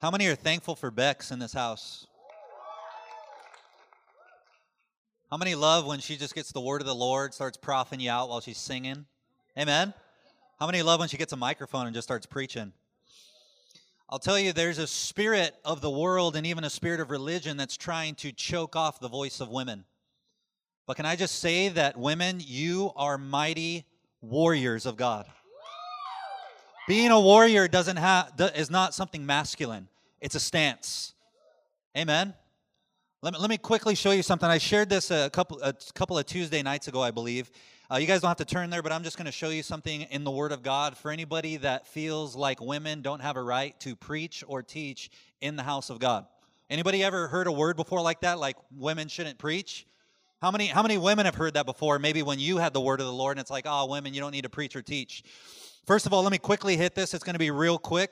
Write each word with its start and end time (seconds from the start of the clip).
How 0.00 0.10
many 0.10 0.28
are 0.28 0.34
thankful 0.34 0.76
for 0.76 0.90
Bex 0.90 1.30
in 1.30 1.38
this 1.38 1.52
house? 1.52 2.06
How 5.30 5.36
many 5.36 5.54
love 5.54 5.84
when 5.84 6.00
she 6.00 6.16
just 6.16 6.34
gets 6.34 6.52
the 6.52 6.60
word 6.60 6.80
of 6.80 6.86
the 6.86 6.94
Lord, 6.94 7.34
starts 7.34 7.58
proffing 7.58 8.00
you 8.00 8.10
out 8.10 8.30
while 8.30 8.40
she's 8.40 8.56
singing? 8.56 9.04
Amen. 9.58 9.92
How 10.58 10.64
many 10.64 10.80
love 10.80 11.00
when 11.00 11.10
she 11.10 11.18
gets 11.18 11.34
a 11.34 11.36
microphone 11.36 11.84
and 11.84 11.94
just 11.94 12.08
starts 12.08 12.24
preaching? 12.24 12.72
I'll 14.08 14.18
tell 14.18 14.38
you, 14.38 14.54
there's 14.54 14.78
a 14.78 14.86
spirit 14.86 15.54
of 15.66 15.82
the 15.82 15.90
world 15.90 16.34
and 16.34 16.46
even 16.46 16.64
a 16.64 16.70
spirit 16.70 17.00
of 17.00 17.10
religion 17.10 17.58
that's 17.58 17.76
trying 17.76 18.14
to 18.16 18.32
choke 18.32 18.76
off 18.76 19.00
the 19.00 19.08
voice 19.08 19.38
of 19.38 19.50
women. 19.50 19.84
But 20.86 20.96
can 20.96 21.04
I 21.04 21.14
just 21.14 21.40
say 21.40 21.68
that 21.68 21.98
women, 21.98 22.40
you 22.42 22.90
are 22.96 23.18
mighty 23.18 23.84
warriors 24.22 24.86
of 24.86 24.96
God. 24.96 25.26
Being 26.90 27.12
a 27.12 27.20
warrior 27.20 27.68
doesn't 27.68 27.98
have 27.98 28.32
is 28.56 28.68
not 28.68 28.94
something 28.94 29.24
masculine. 29.24 29.86
It's 30.20 30.34
a 30.34 30.40
stance. 30.40 31.14
Amen. 31.96 32.34
Let 33.22 33.32
me, 33.32 33.38
let 33.38 33.48
me 33.48 33.58
quickly 33.58 33.94
show 33.94 34.10
you 34.10 34.24
something. 34.24 34.50
I 34.50 34.58
shared 34.58 34.90
this 34.90 35.12
a 35.12 35.30
couple 35.30 35.60
a 35.62 35.72
couple 35.94 36.18
of 36.18 36.26
Tuesday 36.26 36.64
nights 36.64 36.88
ago, 36.88 37.00
I 37.00 37.12
believe. 37.12 37.48
Uh, 37.88 37.98
you 37.98 38.08
guys 38.08 38.22
don't 38.22 38.28
have 38.28 38.38
to 38.38 38.44
turn 38.44 38.70
there, 38.70 38.82
but 38.82 38.90
I'm 38.90 39.04
just 39.04 39.16
going 39.16 39.26
to 39.26 39.30
show 39.30 39.50
you 39.50 39.62
something 39.62 40.02
in 40.10 40.24
the 40.24 40.32
Word 40.32 40.50
of 40.50 40.64
God 40.64 40.96
for 40.96 41.12
anybody 41.12 41.58
that 41.58 41.86
feels 41.86 42.34
like 42.34 42.60
women 42.60 43.02
don't 43.02 43.20
have 43.20 43.36
a 43.36 43.42
right 43.42 43.78
to 43.78 43.94
preach 43.94 44.42
or 44.48 44.60
teach 44.60 45.12
in 45.40 45.54
the 45.54 45.62
house 45.62 45.90
of 45.90 46.00
God. 46.00 46.26
Anybody 46.68 47.04
ever 47.04 47.28
heard 47.28 47.46
a 47.46 47.52
word 47.52 47.76
before 47.76 48.02
like 48.02 48.22
that, 48.22 48.40
like 48.40 48.56
women 48.76 49.06
shouldn't 49.06 49.38
preach? 49.38 49.86
How 50.42 50.50
many 50.50 50.66
how 50.66 50.82
many 50.82 50.98
women 50.98 51.26
have 51.26 51.36
heard 51.36 51.54
that 51.54 51.66
before? 51.66 52.00
Maybe 52.00 52.24
when 52.24 52.40
you 52.40 52.56
had 52.56 52.72
the 52.72 52.80
word 52.80 52.98
of 52.98 53.06
the 53.06 53.12
Lord, 53.12 53.36
and 53.36 53.40
it's 53.40 53.50
like, 53.50 53.66
oh, 53.68 53.86
women, 53.86 54.12
you 54.12 54.20
don't 54.20 54.32
need 54.32 54.42
to 54.42 54.50
preach 54.50 54.74
or 54.74 54.82
teach. 54.82 55.22
First 55.86 56.06
of 56.06 56.12
all, 56.12 56.22
let 56.22 56.32
me 56.32 56.38
quickly 56.38 56.76
hit 56.76 56.94
this. 56.94 57.14
It's 57.14 57.24
going 57.24 57.34
to 57.34 57.40
be 57.40 57.50
real 57.50 57.78
quick 57.78 58.10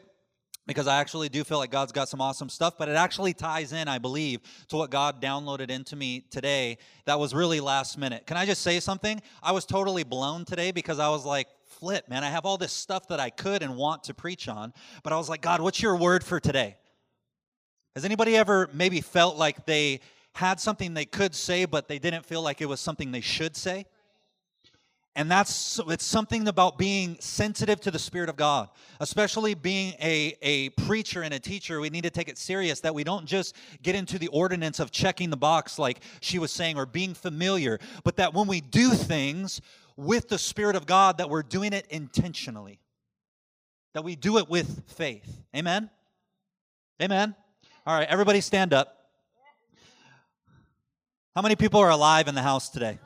because 0.69 0.87
I 0.87 1.01
actually 1.01 1.31
do 1.31 1.45
feel 1.45 1.59
like 1.59 1.71
God's 1.71 1.93
got 1.93 2.09
some 2.09 2.21
awesome 2.21 2.51
stuff, 2.51 2.75
but 2.79 2.89
it 2.89 2.97
actually 2.97 3.33
ties 3.33 3.73
in, 3.73 3.89
I 3.89 3.99
believe, 3.99 4.41
to 4.69 4.77
what 4.77 4.91
God 4.91 5.21
downloaded 5.23 5.71
into 5.71 5.97
me 5.97 6.25
today 6.31 6.77
that 7.07 7.19
was 7.19 7.35
really 7.35 7.59
last 7.61 7.97
minute. 7.97 8.27
Can 8.27 8.37
I 8.37 8.45
just 8.45 8.61
say 8.63 8.79
something? 8.79 9.21
I 9.43 9.53
was 9.53 9.65
totally 9.65 10.05
blown 10.05 10.45
today 10.45 10.71
because 10.71 10.99
I 10.99 11.09
was 11.09 11.25
like, 11.25 11.49
flip, 11.65 12.09
man, 12.09 12.23
I 12.23 12.29
have 12.29 12.45
all 12.45 12.59
this 12.59 12.73
stuff 12.73 13.09
that 13.09 13.19
I 13.19 13.31
could 13.31 13.63
and 13.63 13.77
want 13.77 14.05
to 14.05 14.15
preach 14.15 14.47
on, 14.47 14.75
but 15.03 15.13
I 15.13 15.17
was 15.17 15.29
like, 15.29 15.41
God, 15.41 15.63
what's 15.63 15.81
your 15.81 15.97
word 15.97 16.23
for 16.23 16.39
today? 16.39 16.77
Has 17.95 18.05
anybody 18.05 18.37
ever 18.37 18.69
maybe 18.73 19.01
felt 19.01 19.37
like 19.37 19.65
they 19.65 20.01
had 20.35 20.61
something 20.61 20.93
they 20.93 21.07
could 21.07 21.35
say, 21.35 21.65
but 21.65 21.89
they 21.89 21.99
didn't 21.99 22.27
feel 22.27 22.43
like 22.43 22.61
it 22.61 22.67
was 22.67 22.81
something 22.81 23.11
they 23.11 23.23
should 23.23 23.57
say? 23.57 23.87
And 25.19 25.31
that's 25.31 25.81
it's 25.89 26.07
something 26.07 26.49
about 26.49 26.79
being 26.79 27.17
sensitive 27.21 27.81
to 27.81 27.91
the 27.91 27.99
spirit 27.99 28.31
of 28.31 28.37
god 28.37 28.69
especially 29.01 29.55
being 29.55 29.95
a, 30.01 30.37
a 30.43 30.71
preacher 30.71 31.23
and 31.23 31.33
a 31.35 31.39
teacher. 31.39 31.81
We 31.81 31.91
need 31.91 32.05
to 32.05 32.11
take 32.11 32.29
it 32.29 32.39
serious 32.39 32.81
that 32.81 32.95
we 32.95 33.05
don't 33.05 33.27
just 33.27 33.55
get 33.83 33.95
into 33.95 34.19
the 34.19 34.29
ordinance 34.29 34.81
of 34.81 34.91
checking 34.91 35.31
the 35.31 35.37
box 35.37 35.79
like 35.79 36.01
she 36.21 36.39
was 36.39 36.51
saying 36.51 36.77
or 36.77 36.87
being 36.87 37.15
familiar 37.15 37.79
but 38.05 38.17
that 38.17 38.35
when 38.35 38.47
we 38.47 38.61
do 38.61 38.91
things 38.91 39.61
with 39.97 40.29
the 40.29 40.39
spirit 40.39 40.77
of 40.77 40.87
god 40.87 41.19
that 41.19 41.29
we're 41.29 41.43
doing 41.43 41.73
it 41.73 41.87
intentionally. 41.91 42.81
That 43.95 44.05
we 44.05 44.17
do 44.17 44.39
it 44.39 44.49
with 44.49 44.85
faith. 44.87 45.43
Amen? 45.57 45.91
Amen? 47.03 47.35
All 47.87 47.99
right 47.99 48.09
everybody 48.09 48.41
stand 48.41 48.73
up. 48.73 48.95
How 51.35 51.43
many 51.43 51.57
people 51.57 51.81
are 51.81 51.91
alive 51.91 52.27
in 52.27 52.35
the 52.35 52.43
house 52.43 52.69
today 52.69 52.99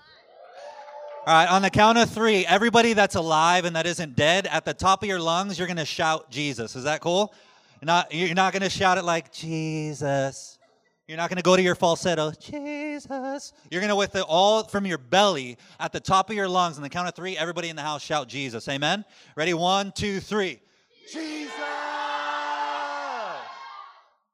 all 1.24 1.32
right, 1.32 1.48
on 1.48 1.62
the 1.62 1.70
count 1.70 1.98
of 1.98 2.10
three, 2.10 2.44
everybody 2.46 2.94
that's 2.94 3.14
alive 3.14 3.64
and 3.64 3.76
that 3.76 3.86
isn't 3.86 4.16
dead, 4.16 4.48
at 4.48 4.64
the 4.64 4.74
top 4.74 5.04
of 5.04 5.08
your 5.08 5.20
lungs, 5.20 5.56
you're 5.56 5.68
going 5.68 5.76
to 5.76 5.84
shout 5.84 6.32
Jesus. 6.32 6.74
Is 6.74 6.82
that 6.82 7.00
cool? 7.00 7.32
You're 7.80 7.86
not, 7.86 8.12
you're 8.12 8.34
not 8.34 8.52
going 8.52 8.62
to 8.62 8.70
shout 8.70 8.98
it 8.98 9.04
like 9.04 9.32
Jesus. 9.32 10.58
You're 11.06 11.16
not 11.16 11.30
going 11.30 11.36
to 11.36 11.44
go 11.44 11.54
to 11.54 11.62
your 11.62 11.76
falsetto, 11.76 12.32
Jesus. 12.40 13.52
You're 13.70 13.80
going 13.80 13.90
to, 13.90 13.94
with 13.94 14.16
it 14.16 14.24
all 14.26 14.64
from 14.64 14.84
your 14.84 14.98
belly, 14.98 15.58
at 15.78 15.92
the 15.92 16.00
top 16.00 16.28
of 16.28 16.34
your 16.34 16.48
lungs, 16.48 16.76
on 16.76 16.82
the 16.82 16.88
count 16.88 17.06
of 17.06 17.14
three, 17.14 17.38
everybody 17.38 17.68
in 17.68 17.76
the 17.76 17.82
house 17.82 18.02
shout 18.02 18.26
Jesus. 18.26 18.66
Amen? 18.68 19.04
Ready? 19.36 19.54
One, 19.54 19.92
two, 19.92 20.18
three. 20.18 20.60
Jesus! 21.12 21.52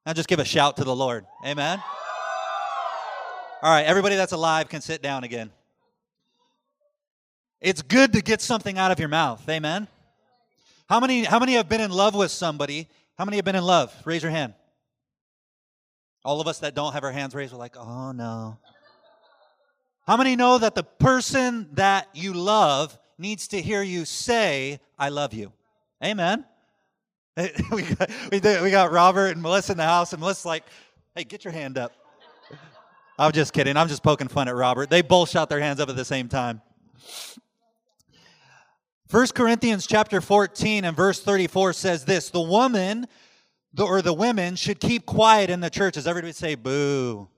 Now 0.07 0.15
just 0.15 0.29
give 0.29 0.39
a 0.39 0.45
shout 0.47 0.79
to 0.79 0.85
the 0.85 0.97
Lord. 0.97 1.27
Amen? 1.45 1.83
All 3.61 3.71
right, 3.71 3.85
everybody 3.85 4.17
that's 4.17 4.33
alive 4.33 4.71
can 4.71 4.81
sit 4.81 5.03
down 5.03 5.25
again. 5.25 5.51
It's 7.61 7.83
good 7.83 8.13
to 8.13 8.23
get 8.23 8.41
something 8.41 8.79
out 8.79 8.91
of 8.91 8.99
your 8.99 9.09
mouth. 9.09 9.47
Amen. 9.49 9.89
How 10.89 11.01
many 11.01 11.25
how 11.25 11.39
many 11.39 11.55
have 11.55 11.69
been 11.69 11.81
in 11.81 11.91
love 11.91 12.15
with 12.15 12.31
somebody? 12.31 12.89
How 13.19 13.25
many 13.25 13.37
have 13.37 13.45
been 13.45 13.57
in 13.57 13.65
love? 13.65 13.95
Raise 14.05 14.23
your 14.23 14.31
hand. 14.31 14.55
All 16.25 16.41
of 16.41 16.47
us 16.47 16.61
that 16.61 16.75
don't 16.75 16.93
have 16.93 17.05
our 17.05 17.13
hands 17.13 17.35
raised 17.35 17.53
are 17.53 17.59
like, 17.59 17.77
"Oh 17.77 18.13
no." 18.13 18.59
How 20.07 20.17
many 20.17 20.37
know 20.37 20.57
that 20.57 20.75
the 20.75 20.85
person 20.85 21.69
that 21.73 22.09
you 22.15 22.33
love 22.33 22.99
needs 23.19 23.49
to 23.49 23.61
hear 23.61 23.83
you 23.83 24.05
say, 24.05 24.81
"I 24.99 25.09
love 25.09 25.35
you"? 25.35 25.53
Amen. 26.03 26.45
we 27.37 27.83
got, 27.83 28.11
we, 28.33 28.41
we 28.41 28.71
got 28.71 28.91
Robert 28.91 29.29
and 29.29 29.43
Melissa 29.43 29.73
in 29.73 29.79
the 29.79 29.85
house, 29.85 30.13
and 30.13 30.21
Melissa's 30.21 30.47
like, 30.47 30.65
"Hey, 31.15 31.25
get 31.25 31.45
your 31.45 31.53
hand 31.53 31.77
up." 31.77 31.93
I'm 33.19 33.33
just 33.33 33.53
kidding. 33.53 33.77
I'm 33.77 33.89
just 33.89 34.05
poking 34.05 34.29
fun 34.29 34.47
at 34.47 34.55
Robert. 34.55 34.91
They 34.91 35.03
both 35.03 35.29
shot 35.29 35.49
their 35.49 35.59
hands 35.59 35.81
up 35.81 35.89
at 35.89 35.97
the 35.97 36.05
same 36.05 36.29
time. 36.29 36.63
1 39.11 39.29
Corinthians 39.29 39.87
chapter 39.87 40.21
14 40.21 40.85
and 40.85 40.95
verse 40.95 41.21
34 41.21 41.73
says 41.73 42.05
this 42.05 42.29
The 42.29 42.43
woman 42.43 43.07
the, 43.73 43.85
or 43.85 44.03
the 44.03 44.13
women 44.13 44.55
should 44.55 44.81
keep 44.81 45.07
quiet 45.07 45.49
in 45.49 45.61
the 45.61 45.71
church. 45.71 45.95
churches. 45.95 46.07
Everybody 46.07 46.33
say 46.33 46.57
boo. 46.57 47.29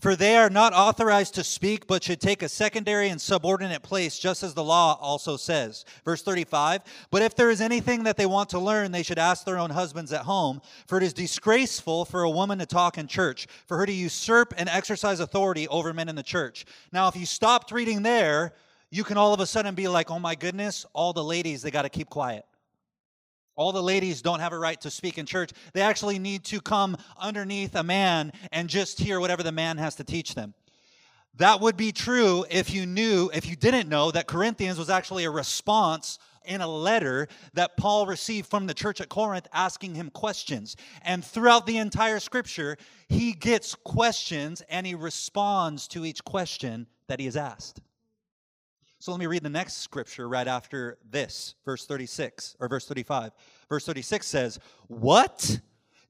For 0.00 0.14
they 0.14 0.36
are 0.36 0.50
not 0.50 0.72
authorized 0.72 1.34
to 1.34 1.44
speak, 1.44 1.86
but 1.86 2.04
should 2.04 2.20
take 2.20 2.42
a 2.42 2.48
secondary 2.48 3.08
and 3.08 3.20
subordinate 3.20 3.82
place, 3.82 4.18
just 4.18 4.42
as 4.42 4.52
the 4.52 4.62
law 4.62 4.98
also 5.00 5.36
says. 5.36 5.84
Verse 6.04 6.22
35 6.22 6.82
But 7.10 7.22
if 7.22 7.34
there 7.34 7.50
is 7.50 7.60
anything 7.60 8.04
that 8.04 8.16
they 8.16 8.26
want 8.26 8.50
to 8.50 8.58
learn, 8.60 8.92
they 8.92 9.02
should 9.02 9.18
ask 9.18 9.44
their 9.44 9.58
own 9.58 9.70
husbands 9.70 10.12
at 10.12 10.22
home. 10.22 10.60
For 10.86 10.98
it 10.98 11.04
is 11.04 11.12
disgraceful 11.12 12.04
for 12.04 12.22
a 12.22 12.30
woman 12.30 12.58
to 12.60 12.66
talk 12.66 12.98
in 12.98 13.08
church, 13.08 13.48
for 13.66 13.78
her 13.78 13.86
to 13.86 13.92
usurp 13.92 14.54
and 14.56 14.68
exercise 14.68 15.18
authority 15.18 15.66
over 15.66 15.92
men 15.92 16.08
in 16.08 16.14
the 16.14 16.22
church. 16.22 16.66
Now, 16.92 17.08
if 17.08 17.16
you 17.16 17.26
stopped 17.26 17.72
reading 17.72 18.02
there, 18.02 18.52
you 18.92 19.04
can 19.04 19.16
all 19.16 19.32
of 19.32 19.40
a 19.40 19.46
sudden 19.46 19.74
be 19.74 19.88
like, 19.88 20.10
oh 20.10 20.18
my 20.18 20.34
goodness, 20.34 20.84
all 20.92 21.14
the 21.14 21.24
ladies, 21.24 21.62
they 21.62 21.70
got 21.70 21.82
to 21.82 21.88
keep 21.88 22.10
quiet. 22.10 22.44
All 23.56 23.72
the 23.72 23.82
ladies 23.82 24.20
don't 24.20 24.40
have 24.40 24.52
a 24.52 24.58
right 24.58 24.78
to 24.82 24.90
speak 24.90 25.16
in 25.16 25.24
church. 25.24 25.50
They 25.72 25.80
actually 25.80 26.18
need 26.18 26.44
to 26.44 26.60
come 26.60 26.98
underneath 27.18 27.74
a 27.74 27.82
man 27.82 28.32
and 28.52 28.68
just 28.68 28.98
hear 28.98 29.18
whatever 29.18 29.42
the 29.42 29.50
man 29.50 29.78
has 29.78 29.94
to 29.94 30.04
teach 30.04 30.34
them. 30.34 30.52
That 31.36 31.62
would 31.62 31.78
be 31.78 31.92
true 31.92 32.44
if 32.50 32.70
you 32.70 32.84
knew, 32.84 33.30
if 33.32 33.48
you 33.48 33.56
didn't 33.56 33.88
know, 33.88 34.10
that 34.10 34.26
Corinthians 34.26 34.78
was 34.78 34.90
actually 34.90 35.24
a 35.24 35.30
response 35.30 36.18
in 36.44 36.60
a 36.60 36.68
letter 36.68 37.28
that 37.54 37.78
Paul 37.78 38.04
received 38.04 38.50
from 38.50 38.66
the 38.66 38.74
church 38.74 39.00
at 39.00 39.08
Corinth 39.08 39.48
asking 39.54 39.94
him 39.94 40.10
questions. 40.10 40.76
And 41.00 41.24
throughout 41.24 41.64
the 41.64 41.78
entire 41.78 42.20
scripture, 42.20 42.76
he 43.08 43.32
gets 43.32 43.74
questions 43.74 44.60
and 44.68 44.86
he 44.86 44.94
responds 44.94 45.88
to 45.88 46.04
each 46.04 46.22
question 46.24 46.86
that 47.06 47.20
he 47.20 47.26
is 47.26 47.38
asked. 47.38 47.80
So 49.02 49.10
let 49.10 49.18
me 49.18 49.26
read 49.26 49.42
the 49.42 49.50
next 49.50 49.78
scripture 49.78 50.28
right 50.28 50.46
after 50.46 50.96
this, 51.10 51.56
verse 51.64 51.86
36 51.86 52.54
or 52.60 52.68
verse 52.68 52.86
35. 52.86 53.32
Verse 53.68 53.84
36 53.84 54.24
says, 54.24 54.60
What? 54.86 55.58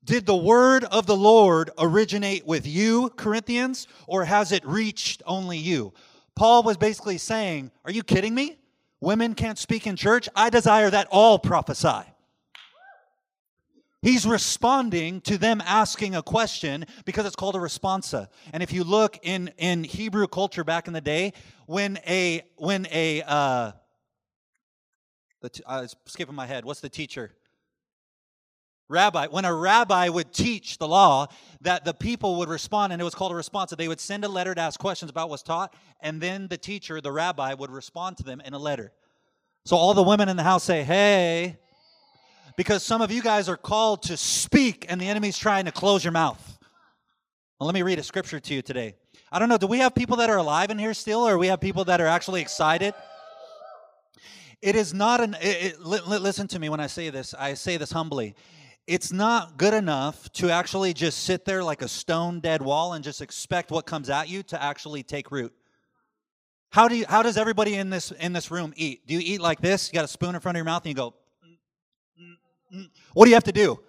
Did 0.05 0.27
the 0.27 0.37
word 0.37 0.85
of 0.85 1.07
the 1.07 1.17
Lord 1.17 1.71
originate 1.79 2.47
with 2.47 2.67
you, 2.67 3.09
Corinthians, 3.17 3.89
or 4.07 4.27
has 4.27 4.53
it 4.53 4.63
reached 4.67 5.23
only 5.25 5.57
you? 5.57 5.95
Paul 6.37 6.65
was 6.65 6.77
basically 6.77 7.17
saying, 7.17 7.71
Are 7.87 7.91
you 7.91 8.03
kidding 8.03 8.35
me? 8.35 8.59
Women 9.01 9.35
can't 9.35 9.57
speak 9.57 9.87
in 9.87 9.97
church? 9.97 10.29
I 10.37 10.51
desire 10.51 10.91
that 10.91 11.09
all 11.11 11.39
prophesy. 11.39 12.12
He's 14.03 14.27
responding 14.27 15.21
to 15.23 15.39
them 15.39 15.63
asking 15.65 16.17
a 16.17 16.23
question 16.23 16.85
because 17.05 17.25
it's 17.25 17.37
called 17.37 17.55
a 17.55 17.61
responsa. 17.61 18.27
And 18.53 18.61
if 18.61 18.73
you 18.73 18.83
look 18.83 19.17
in, 19.23 19.53
in 19.59 19.85
Hebrew 19.85 20.27
culture 20.27 20.65
back 20.65 20.89
in 20.89 20.93
the 20.93 21.01
day, 21.01 21.33
when 21.67 22.01
a 22.07 22.43
when 22.57 22.89
a 22.91 23.23
uh, 23.23 23.73
the 25.41 25.51
t- 25.51 25.63
I 25.67 25.81
was 25.81 25.95
skipping 26.07 26.35
my 26.35 26.47
head. 26.47 26.65
What's 26.65 26.81
the 26.81 26.89
teacher? 26.89 27.33
Rabbi. 28.89 29.27
When 29.29 29.45
a 29.45 29.55
rabbi 29.55 30.09
would 30.09 30.33
teach 30.33 30.79
the 30.79 30.89
law, 30.89 31.29
that 31.61 31.85
the 31.85 31.95
people 31.95 32.37
would 32.39 32.49
respond, 32.49 32.93
and 32.93 33.01
it 33.01 33.05
was 33.05 33.15
called 33.15 33.33
a 33.33 33.37
response. 33.37 33.73
They 33.77 33.89
would 33.89 34.01
send 34.01 34.25
a 34.25 34.29
letter 34.29 34.55
to 34.55 34.61
ask 34.61 34.79
questions 34.79 35.11
about 35.11 35.31
what's 35.31 35.43
taught, 35.43 35.75
and 36.01 36.21
then 36.21 36.49
the 36.49 36.59
teacher, 36.59 37.01
the 37.01 37.13
rabbi, 37.13 37.55
would 37.55 37.71
respond 37.71 38.17
to 38.19 38.25
them 38.25 38.41
in 38.41 38.53
a 38.53 38.59
letter. 38.59 38.93
So 39.65 39.77
all 39.77 39.95
the 39.95 40.03
women 40.03 40.29
in 40.29 40.37
the 40.37 40.43
house 40.43 40.65
say, 40.65 40.83
"Hey." 40.83 41.59
Because 42.57 42.83
some 42.83 43.01
of 43.01 43.11
you 43.11 43.23
guys 43.23 43.49
are 43.49 43.57
called 43.57 44.03
to 44.05 44.17
speak 44.17 44.87
and 44.89 45.01
the 45.01 45.09
enemy's 45.09 45.39
trying 45.39 45.65
to 45.65 45.73
close 45.73 46.05
your 46.05 46.13
mouth. 46.13 46.59
Well, 47.59 47.67
let 47.67 47.75
me 47.75 47.83
read 47.83 47.99
a 47.99 48.03
scripture 48.03 48.41
to 48.41 48.55
you 48.55 48.63
today. 48.63 48.95
I 49.31 49.39
don't 49.39 49.49
know, 49.49 49.57
do 49.57 49.67
we 49.67 49.79
have 49.79 49.95
people 49.95 50.17
that 50.17 50.29
are 50.29 50.37
alive 50.37 50.71
in 50.71 50.79
here 50.79 50.95
still, 50.95 51.27
or 51.27 51.39
we 51.39 51.47
have 51.47 51.61
people 51.61 51.85
that 51.85 52.01
are 52.01 52.07
actually 52.07 52.41
excited? 52.41 52.93
It 54.61 54.77
is 54.77 54.93
not 54.93 55.21
an, 55.21 55.37
it, 55.41 55.75
it, 55.75 55.81
listen 55.81 56.47
to 56.49 56.59
me 56.59 56.69
when 56.69 56.81
I 56.81 56.87
say 56.87 57.11
this. 57.11 57.35
I 57.39 57.55
say 57.55 57.77
this 57.77 57.91
humbly. 57.91 58.35
it's 58.87 59.13
not 59.13 59.57
good 59.57 59.75
enough 59.75 60.31
to 60.35 60.51
actually 60.51 60.93
just 60.93 61.25
sit 61.25 61.45
there 61.45 61.65
like 61.65 61.83
a 61.83 61.89
stone 61.89 62.41
dead 62.41 62.63
wall 62.63 62.93
and 62.93 63.03
just 63.05 63.21
expect 63.21 63.71
what 63.71 63.87
comes 63.87 64.11
at 64.11 64.29
you 64.29 64.43
to 64.45 64.63
actually 64.63 65.03
take 65.03 65.31
root. 65.31 65.53
How 66.71 66.89
do 66.89 66.97
you 66.97 67.05
how 67.09 67.23
does 67.23 67.37
everybody 67.37 67.75
in 67.75 67.91
this 67.91 68.13
in 68.13 68.33
this 68.33 68.51
room 68.51 68.73
eat? 68.77 69.07
Do 69.07 69.15
you 69.15 69.21
eat 69.23 69.41
like 69.41 69.61
this? 69.61 69.89
You 69.89 69.95
got 69.95 70.05
a 70.05 70.09
spoon 70.09 70.35
in 70.35 70.41
front 70.41 70.57
of 70.57 70.59
your 70.59 70.65
mouth 70.65 70.83
and 70.85 70.91
you 70.91 70.95
go. 70.95 71.15
What 73.15 73.27
do 73.27 73.31
you 73.31 73.37
have 73.37 73.45
to 73.45 73.53
do? 73.53 73.81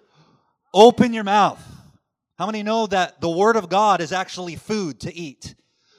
Open 0.72 1.12
your 1.12 1.24
mouth. 1.24 1.62
How 2.38 2.46
many 2.46 2.62
know 2.62 2.86
that 2.86 3.20
the 3.20 3.30
word 3.30 3.56
of 3.56 3.68
God 3.68 4.00
is 4.00 4.12
actually 4.12 4.56
food 4.56 5.00
to 5.00 5.14
eat? 5.14 5.54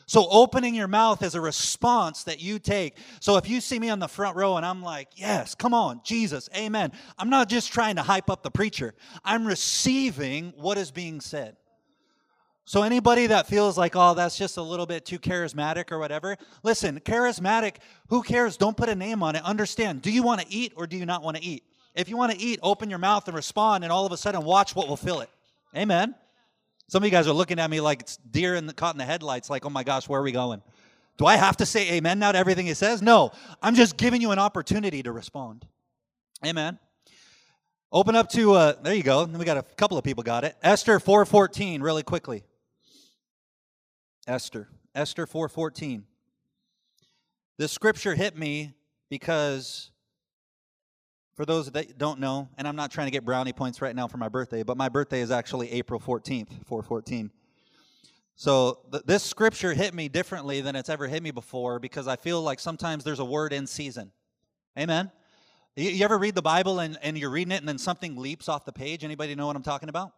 So 0.07 0.27
opening 0.29 0.75
your 0.75 0.87
mouth 0.87 1.23
is 1.23 1.33
a 1.33 1.41
response 1.41 2.25
that 2.25 2.39
you 2.39 2.59
take. 2.59 2.97
So 3.19 3.37
if 3.37 3.49
you 3.49 3.59
see 3.59 3.79
me 3.79 3.89
on 3.89 3.99
the 3.99 4.07
front 4.07 4.35
row 4.35 4.55
and 4.57 4.65
I'm 4.65 4.83
like, 4.83 5.09
yes, 5.15 5.55
come 5.55 5.73
on, 5.73 6.01
Jesus, 6.03 6.47
amen. 6.55 6.91
I'm 7.17 7.29
not 7.29 7.49
just 7.49 7.73
trying 7.73 7.95
to 7.95 8.03
hype 8.03 8.29
up 8.29 8.43
the 8.43 8.51
preacher. 8.51 8.93
I'm 9.23 9.47
receiving 9.47 10.53
what 10.57 10.77
is 10.77 10.91
being 10.91 11.21
said. 11.21 11.57
So 12.65 12.83
anybody 12.83 13.27
that 13.27 13.47
feels 13.47 13.77
like, 13.77 13.95
oh, 13.95 14.13
that's 14.15 14.37
just 14.37 14.57
a 14.57 14.61
little 14.61 14.85
bit 14.85 15.05
too 15.05 15.19
charismatic 15.19 15.91
or 15.91 15.99
whatever, 15.99 16.35
listen, 16.63 16.99
charismatic, 16.99 17.75
who 18.09 18.21
cares? 18.23 18.57
Don't 18.57 18.75
put 18.75 18.89
a 18.89 18.95
name 18.95 19.23
on 19.23 19.35
it. 19.35 19.43
Understand, 19.43 20.01
do 20.01 20.11
you 20.11 20.23
want 20.23 20.41
to 20.41 20.47
eat 20.51 20.73
or 20.75 20.87
do 20.87 20.97
you 20.97 21.05
not 21.05 21.23
want 21.23 21.37
to 21.37 21.43
eat? 21.43 21.63
If 21.95 22.09
you 22.09 22.17
want 22.17 22.33
to 22.33 22.37
eat, 22.37 22.59
open 22.61 22.89
your 22.89 22.99
mouth 22.99 23.27
and 23.27 23.35
respond, 23.35 23.83
and 23.83 23.91
all 23.91 24.05
of 24.05 24.11
a 24.11 24.17
sudden 24.17 24.43
watch 24.43 24.75
what 24.75 24.87
will 24.87 24.97
fill 24.97 25.21
it. 25.21 25.29
Amen. 25.75 26.13
Some 26.87 27.01
of 27.01 27.05
you 27.05 27.11
guys 27.11 27.27
are 27.27 27.33
looking 27.33 27.57
at 27.57 27.69
me 27.69 27.79
like 27.79 28.01
it's 28.01 28.17
deer 28.17 28.55
in 28.55 28.67
the, 28.67 28.73
caught 28.73 28.93
in 28.93 28.99
the 28.99 29.05
headlights, 29.05 29.49
like, 29.49 29.65
oh 29.65 29.69
my 29.69 29.83
gosh, 29.83 30.07
where 30.07 30.19
are 30.19 30.23
we 30.23 30.31
going? 30.31 30.61
Do 31.17 31.25
I 31.25 31.37
have 31.37 31.57
to 31.57 31.65
say 31.65 31.93
amen 31.93 32.19
now 32.19 32.33
to 32.33 32.37
everything 32.37 32.65
he 32.65 32.73
says? 32.73 33.01
No. 33.01 33.31
I'm 33.61 33.75
just 33.75 33.97
giving 33.97 34.21
you 34.21 34.31
an 34.31 34.39
opportunity 34.39 35.01
to 35.03 35.11
respond. 35.11 35.65
Amen. 36.45 36.77
Open 37.91 38.15
up 38.15 38.29
to 38.31 38.53
uh, 38.53 38.73
there 38.81 38.93
you 38.93 39.03
go. 39.03 39.23
We 39.23 39.45
got 39.45 39.57
a 39.57 39.63
couple 39.63 39.97
of 39.97 40.03
people 40.03 40.23
got 40.23 40.43
it. 40.43 40.55
Esther 40.61 40.99
4:14 40.99 41.81
really 41.81 42.03
quickly. 42.03 42.43
Esther. 44.27 44.67
Esther 44.93 45.25
4:14. 45.25 46.03
This 47.57 47.71
scripture 47.71 48.15
hit 48.15 48.37
me 48.37 48.73
because 49.09 49.91
for 51.35 51.45
those 51.45 51.69
that 51.71 51.97
don't 51.97 52.19
know, 52.19 52.49
and 52.57 52.67
I'm 52.67 52.77
not 52.77 52.91
trying 52.91 53.07
to 53.07 53.11
get 53.11 53.25
brownie 53.25 53.53
points 53.53 53.81
right 53.81 53.95
now 53.95 54.07
for 54.07 54.17
my 54.17 54.29
birthday, 54.29 54.63
but 54.63 54.77
my 54.77 54.87
birthday 54.87 55.19
is 55.19 55.31
actually 55.31 55.71
April 55.73 55.99
14th, 55.99 56.47
414. 56.65 57.29
So 58.37 58.79
th- 58.91 59.03
this 59.05 59.21
scripture 59.23 59.73
hit 59.73 59.93
me 59.93 60.07
differently 60.07 60.61
than 60.61 60.75
it's 60.77 60.89
ever 60.89 61.07
hit 61.07 61.21
me 61.21 61.31
before 61.31 61.79
because 61.79 62.07
I 62.07 62.15
feel 62.15 62.41
like 62.41 62.59
sometimes 62.59 63.03
there's 63.03 63.19
a 63.19 63.25
word 63.25 63.51
in 63.51 63.67
season. 63.67 64.11
Amen. 64.79 65.11
You, 65.75 65.89
you 65.89 66.05
ever 66.05 66.17
read 66.17 66.35
the 66.35 66.41
Bible 66.41 66.79
and, 66.79 66.97
and 67.01 67.17
you're 67.17 67.29
reading 67.29 67.51
it 67.51 67.59
and 67.59 67.67
then 67.67 67.77
something 67.77 68.15
leaps 68.15 68.47
off 68.47 68.63
the 68.63 68.73
page? 68.73 69.03
Anybody 69.03 69.35
know 69.35 69.47
what 69.47 69.57
I'm 69.57 69.63
talking 69.63 69.89
about? 69.89 70.13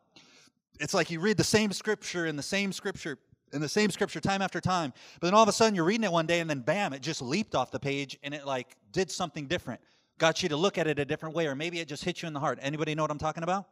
It's 0.79 0.93
like 0.93 1.09
you 1.09 1.19
read 1.19 1.37
the 1.37 1.43
same 1.43 1.71
scripture 1.71 2.25
and 2.25 2.37
the 2.37 2.43
same 2.43 2.71
scripture 2.71 3.17
in 3.53 3.61
the 3.61 3.69
same 3.69 3.89
scripture 3.89 4.19
time 4.19 4.41
after 4.41 4.59
time, 4.59 4.93
but 5.21 5.27
then 5.27 5.33
all 5.33 5.41
of 5.41 5.47
a 5.47 5.53
sudden 5.53 5.73
you're 5.73 5.85
reading 5.85 6.03
it 6.03 6.11
one 6.11 6.25
day 6.25 6.41
and 6.41 6.49
then 6.49 6.59
bam, 6.59 6.91
it 6.91 7.01
just 7.01 7.21
leaped 7.21 7.55
off 7.55 7.71
the 7.71 7.79
page 7.79 8.19
and 8.21 8.33
it 8.33 8.45
like 8.45 8.75
did 8.91 9.09
something 9.09 9.47
different 9.47 9.79
got 10.17 10.43
you 10.43 10.49
to 10.49 10.57
look 10.57 10.77
at 10.77 10.87
it 10.87 10.99
a 10.99 11.05
different 11.05 11.35
way, 11.35 11.47
or 11.47 11.55
maybe 11.55 11.79
it 11.79 11.87
just 11.87 12.03
hit 12.03 12.21
you 12.21 12.27
in 12.27 12.33
the 12.33 12.39
heart. 12.39 12.59
Anybody 12.61 12.95
know 12.95 13.03
what 13.03 13.11
I'm 13.11 13.17
talking 13.17 13.43
about? 13.43 13.65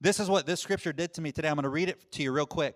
This 0.00 0.18
is 0.18 0.28
what 0.28 0.46
this 0.46 0.60
scripture 0.60 0.92
did 0.92 1.14
to 1.14 1.20
me 1.20 1.32
today. 1.32 1.48
I'm 1.48 1.54
going 1.54 1.62
to 1.64 1.68
read 1.68 1.88
it 1.88 2.10
to 2.12 2.22
you 2.22 2.32
real 2.32 2.46
quick. 2.46 2.74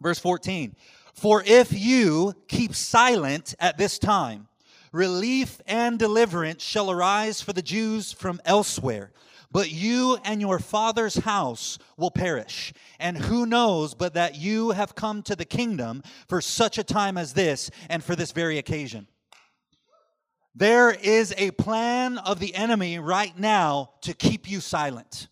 Verse 0.00 0.18
14 0.18 0.74
For 1.14 1.42
if 1.44 1.72
you 1.72 2.34
keep 2.48 2.74
silent 2.74 3.54
at 3.58 3.78
this 3.78 3.98
time, 3.98 4.48
relief 4.92 5.60
and 5.66 5.98
deliverance 5.98 6.62
shall 6.62 6.90
arise 6.90 7.40
for 7.40 7.52
the 7.52 7.62
Jews 7.62 8.12
from 8.12 8.40
elsewhere. 8.44 9.10
But 9.50 9.70
you 9.70 10.18
and 10.24 10.40
your 10.40 10.58
father's 10.58 11.14
house 11.14 11.78
will 11.96 12.10
perish. 12.10 12.72
And 12.98 13.16
who 13.16 13.46
knows 13.46 13.94
but 13.94 14.14
that 14.14 14.34
you 14.34 14.72
have 14.72 14.96
come 14.96 15.22
to 15.22 15.36
the 15.36 15.44
kingdom 15.44 16.02
for 16.28 16.40
such 16.40 16.76
a 16.76 16.82
time 16.82 17.16
as 17.16 17.34
this 17.34 17.70
and 17.88 18.02
for 18.02 18.16
this 18.16 18.32
very 18.32 18.58
occasion? 18.58 19.06
There 20.54 20.92
is 20.92 21.34
a 21.36 21.50
plan 21.52 22.18
of 22.18 22.38
the 22.38 22.54
enemy 22.54 22.98
right 23.00 23.36
now 23.36 23.90
to 24.02 24.14
keep 24.14 24.48
you 24.48 24.60
silent. 24.60 25.28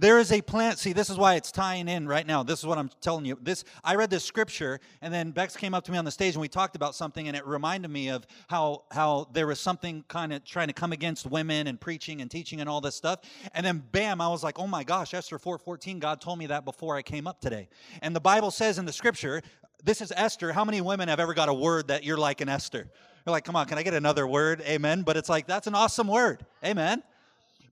There 0.00 0.18
is 0.20 0.30
a 0.30 0.40
plan. 0.40 0.76
See, 0.76 0.92
this 0.92 1.10
is 1.10 1.16
why 1.16 1.34
it's 1.34 1.50
tying 1.50 1.88
in 1.88 2.06
right 2.06 2.26
now. 2.26 2.44
This 2.44 2.60
is 2.60 2.66
what 2.66 2.78
I'm 2.78 2.88
telling 3.00 3.24
you. 3.24 3.36
This 3.42 3.64
I 3.82 3.96
read 3.96 4.10
this 4.10 4.24
scripture, 4.24 4.78
and 5.02 5.12
then 5.12 5.32
Bex 5.32 5.56
came 5.56 5.74
up 5.74 5.84
to 5.84 5.92
me 5.92 5.98
on 5.98 6.04
the 6.04 6.10
stage, 6.12 6.34
and 6.34 6.40
we 6.40 6.48
talked 6.48 6.76
about 6.76 6.94
something, 6.94 7.26
and 7.26 7.36
it 7.36 7.44
reminded 7.44 7.90
me 7.90 8.08
of 8.08 8.24
how 8.48 8.84
how 8.92 9.28
there 9.32 9.48
was 9.48 9.58
something 9.58 10.04
kind 10.06 10.32
of 10.32 10.44
trying 10.44 10.68
to 10.68 10.72
come 10.72 10.92
against 10.92 11.26
women 11.26 11.66
and 11.66 11.80
preaching 11.80 12.20
and 12.20 12.30
teaching 12.30 12.60
and 12.60 12.68
all 12.68 12.80
this 12.80 12.94
stuff. 12.94 13.20
And 13.54 13.66
then 13.66 13.82
bam, 13.90 14.20
I 14.20 14.28
was 14.28 14.44
like, 14.44 14.60
oh 14.60 14.68
my 14.68 14.84
gosh, 14.84 15.14
Esther 15.14 15.38
4:14. 15.38 15.98
God 15.98 16.20
told 16.20 16.38
me 16.38 16.46
that 16.46 16.64
before 16.64 16.94
I 16.94 17.02
came 17.02 17.26
up 17.26 17.40
today. 17.40 17.68
And 18.00 18.14
the 18.14 18.20
Bible 18.20 18.52
says 18.52 18.78
in 18.78 18.84
the 18.84 18.92
scripture, 18.92 19.42
this 19.82 20.00
is 20.00 20.12
Esther. 20.14 20.52
How 20.52 20.64
many 20.64 20.80
women 20.80 21.08
have 21.08 21.18
ever 21.18 21.34
got 21.34 21.48
a 21.48 21.54
word 21.54 21.88
that 21.88 22.04
you're 22.04 22.18
like 22.18 22.40
an 22.40 22.48
Esther? 22.48 22.88
You're 23.28 23.32
like, 23.34 23.44
come 23.44 23.56
on, 23.56 23.66
can 23.66 23.76
I 23.76 23.82
get 23.82 23.92
another 23.92 24.26
word? 24.26 24.62
Amen. 24.62 25.02
But 25.02 25.18
it's 25.18 25.28
like, 25.28 25.46
that's 25.46 25.66
an 25.66 25.74
awesome 25.74 26.08
word. 26.08 26.46
Amen. 26.64 27.02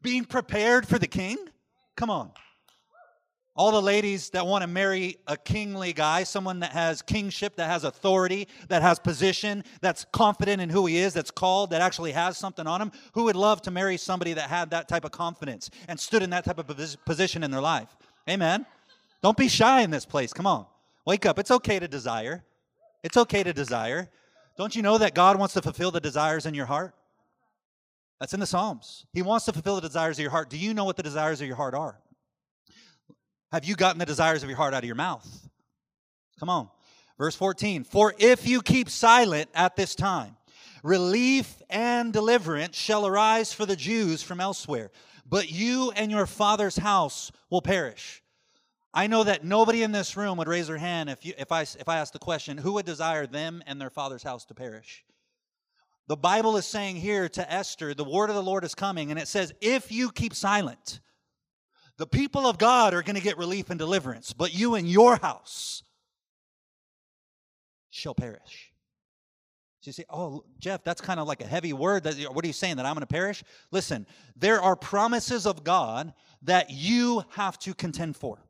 Being 0.03 0.27
prepared 0.27 0.87
for 0.87 0.99
the 0.99 1.07
king. 1.07 1.39
Come 1.97 2.11
on. 2.11 2.31
All 3.55 3.73
the 3.73 3.81
ladies 3.81 4.29
that 4.31 4.47
want 4.47 4.61
to 4.61 4.67
marry 4.67 5.17
a 5.27 5.35
kingly 5.35 5.95
guy, 5.95 6.25
someone 6.25 6.61
that 6.61 6.73
has 6.73 7.01
kingship, 7.01 7.57
that 7.57 7.71
has 7.71 7.85
authority, 7.85 8.49
that 8.69 8.83
has 8.83 8.99
position, 8.99 9.65
that's 9.81 10.05
confident 10.13 10.61
in 10.61 10.69
who 10.69 10.85
he 10.85 10.99
is, 10.99 11.15
that's 11.15 11.31
called, 11.31 11.71
that 11.71 11.81
actually 11.81 12.13
has 12.13 12.37
something 12.37 12.67
on 12.67 12.83
him, 12.83 12.93
who 13.15 13.23
would 13.23 13.35
love 13.35 13.63
to 13.63 13.71
marry 13.71 13.97
somebody 13.97 14.35
that 14.35 14.51
had 14.51 14.69
that 14.73 14.89
type 14.89 15.07
of 15.07 15.11
confidence 15.11 15.71
and 15.89 15.99
stood 15.99 16.23
in 16.23 16.29
that 16.29 16.45
type 16.45 16.59
of 16.59 16.97
position 17.07 17.43
in 17.43 17.51
their 17.51 17.63
life? 17.63 17.97
Amen. 18.29 18.67
Don't 19.23 19.39
be 19.39 19.49
shy 19.49 19.81
in 19.81 19.91
this 19.91 20.05
place. 20.05 20.35
Come 20.35 20.47
on. 20.47 20.67
Wake 21.07 21.25
up. 21.25 21.39
It's 21.39 21.51
okay 21.51 21.79
to 21.79 21.89
desire. 21.89 22.45
It's 23.03 23.17
okay 23.17 23.43
to 23.43 23.55
desire. 23.55 24.11
Don't 24.57 24.75
you 24.75 24.83
know 24.83 24.99
that 24.99 25.15
God 25.15 25.39
wants 25.39 25.55
to 25.55 25.63
fulfill 25.63 25.91
the 25.91 26.01
desires 26.01 26.47
in 26.47 26.55
your 26.55 26.67
heart? 26.67 26.95
That's 28.21 28.33
in 28.33 28.41
the 28.41 28.47
Psalms. 28.47 29.05
He 29.13 29.23
wants 29.23 29.45
to 29.45 29.53
fulfill 29.53 29.75
the 29.75 29.83
desires 29.83 30.19
of 30.19 30.23
your 30.23 30.31
heart. 30.31 30.49
Do 30.49 30.57
you 30.57 30.73
know 30.73 30.85
what 30.85 30.97
the 30.97 31.03
desires 31.03 31.41
of 31.41 31.47
your 31.47 31.57
heart 31.57 31.75
are? 31.75 31.99
Have 33.53 33.65
you 33.65 33.77
gotten 33.77 33.99
the 33.99 34.07
desires 34.07 34.43
of 34.43 34.49
your 34.49 34.57
heart 34.57 34.75
out 34.75 34.83
of 34.83 34.87
your 34.87 34.97
mouth? 34.97 35.49
Come 36.41 36.49
on. 36.49 36.69
Verse 37.19 37.37
14 37.37 37.85
For 37.85 38.15
if 38.19 38.47
you 38.47 38.63
keep 38.63 38.89
silent 38.89 39.51
at 39.55 39.77
this 39.77 39.95
time, 39.95 40.37
relief 40.83 41.63
and 41.69 42.13
deliverance 42.13 42.77
shall 42.77 43.07
arise 43.07 43.53
for 43.53 43.67
the 43.67 43.77
Jews 43.77 44.23
from 44.23 44.41
elsewhere, 44.41 44.91
but 45.29 45.51
you 45.51 45.93
and 45.93 46.11
your 46.11 46.27
father's 46.27 46.77
house 46.77 47.31
will 47.51 47.63
perish. 47.63 48.23
I 48.97 49.09
know 49.09 49.25
that 49.25 49.45
nobody 49.45 49.83
in 49.83 49.93
this 49.93 50.17
room 50.17 50.39
would 50.39 50.49
raise 50.49 50.69
their 50.69 50.79
hand 50.79 51.11
if, 51.11 51.23
you, 51.27 51.35
if, 51.37 51.53
I, 51.53 51.61
if 51.61 51.87
I 51.87 51.99
asked 51.99 52.15
the 52.15 52.19
question, 52.19 52.57
who 52.57 52.73
would 52.73 52.87
desire 52.87 53.27
them 53.27 53.63
and 53.67 53.79
their 53.79 53.91
father's 53.91 54.23
house 54.23 54.47
to 54.47 54.55
perish? 54.55 55.05
The 56.09 56.17
Bible 56.17 56.57
is 56.57 56.67
saying 56.67 56.97
here 56.97 57.29
to 57.29 57.53
Esther, 57.53 57.93
the 57.93 58.05
word 58.05 58.31
of 58.31 58.37
the 58.37 58.43
Lord 58.43 58.65
is 58.65 58.75
coming, 58.75 59.11
and 59.11 59.21
it 59.21 59.29
says, 59.29 59.53
if 59.61 59.93
you 59.93 60.11
keep 60.11 60.33
silent, 60.33 61.01
the 61.99 62.07
people 62.07 62.47
of 62.47 62.57
God 62.57 62.95
are 62.95 63.03
going 63.03 63.17
to 63.17 63.23
get 63.23 63.37
relief 63.37 63.69
and 63.69 63.79
deliverance, 63.79 64.33
but 64.33 64.55
you 64.55 64.77
and 64.77 64.89
your 64.89 65.17
house 65.17 65.83
shall 67.91 68.15
perish. 68.15 68.73
So 69.81 69.91
you 69.91 69.93
say, 69.93 70.05
oh, 70.09 70.43
Jeff, 70.59 70.85
that's 70.85 71.03
kind 71.03 71.21
of 71.21 71.29
like 71.29 71.43
a 71.43 71.47
heavy 71.47 71.75
word. 71.75 72.07
What 72.31 72.43
are 72.43 72.49
you 72.49 72.55
saying, 72.55 72.77
that 72.77 72.87
I'm 72.87 72.95
going 72.95 73.03
to 73.03 73.07
perish? 73.07 73.45
Listen, 73.71 74.07
there 74.37 74.63
are 74.63 74.75
promises 74.75 75.45
of 75.45 75.65
God 75.65 76.15
that 76.43 76.71
you 76.71 77.25
have 77.33 77.59
to 77.59 77.75
contend 77.75 78.17
for. 78.17 78.46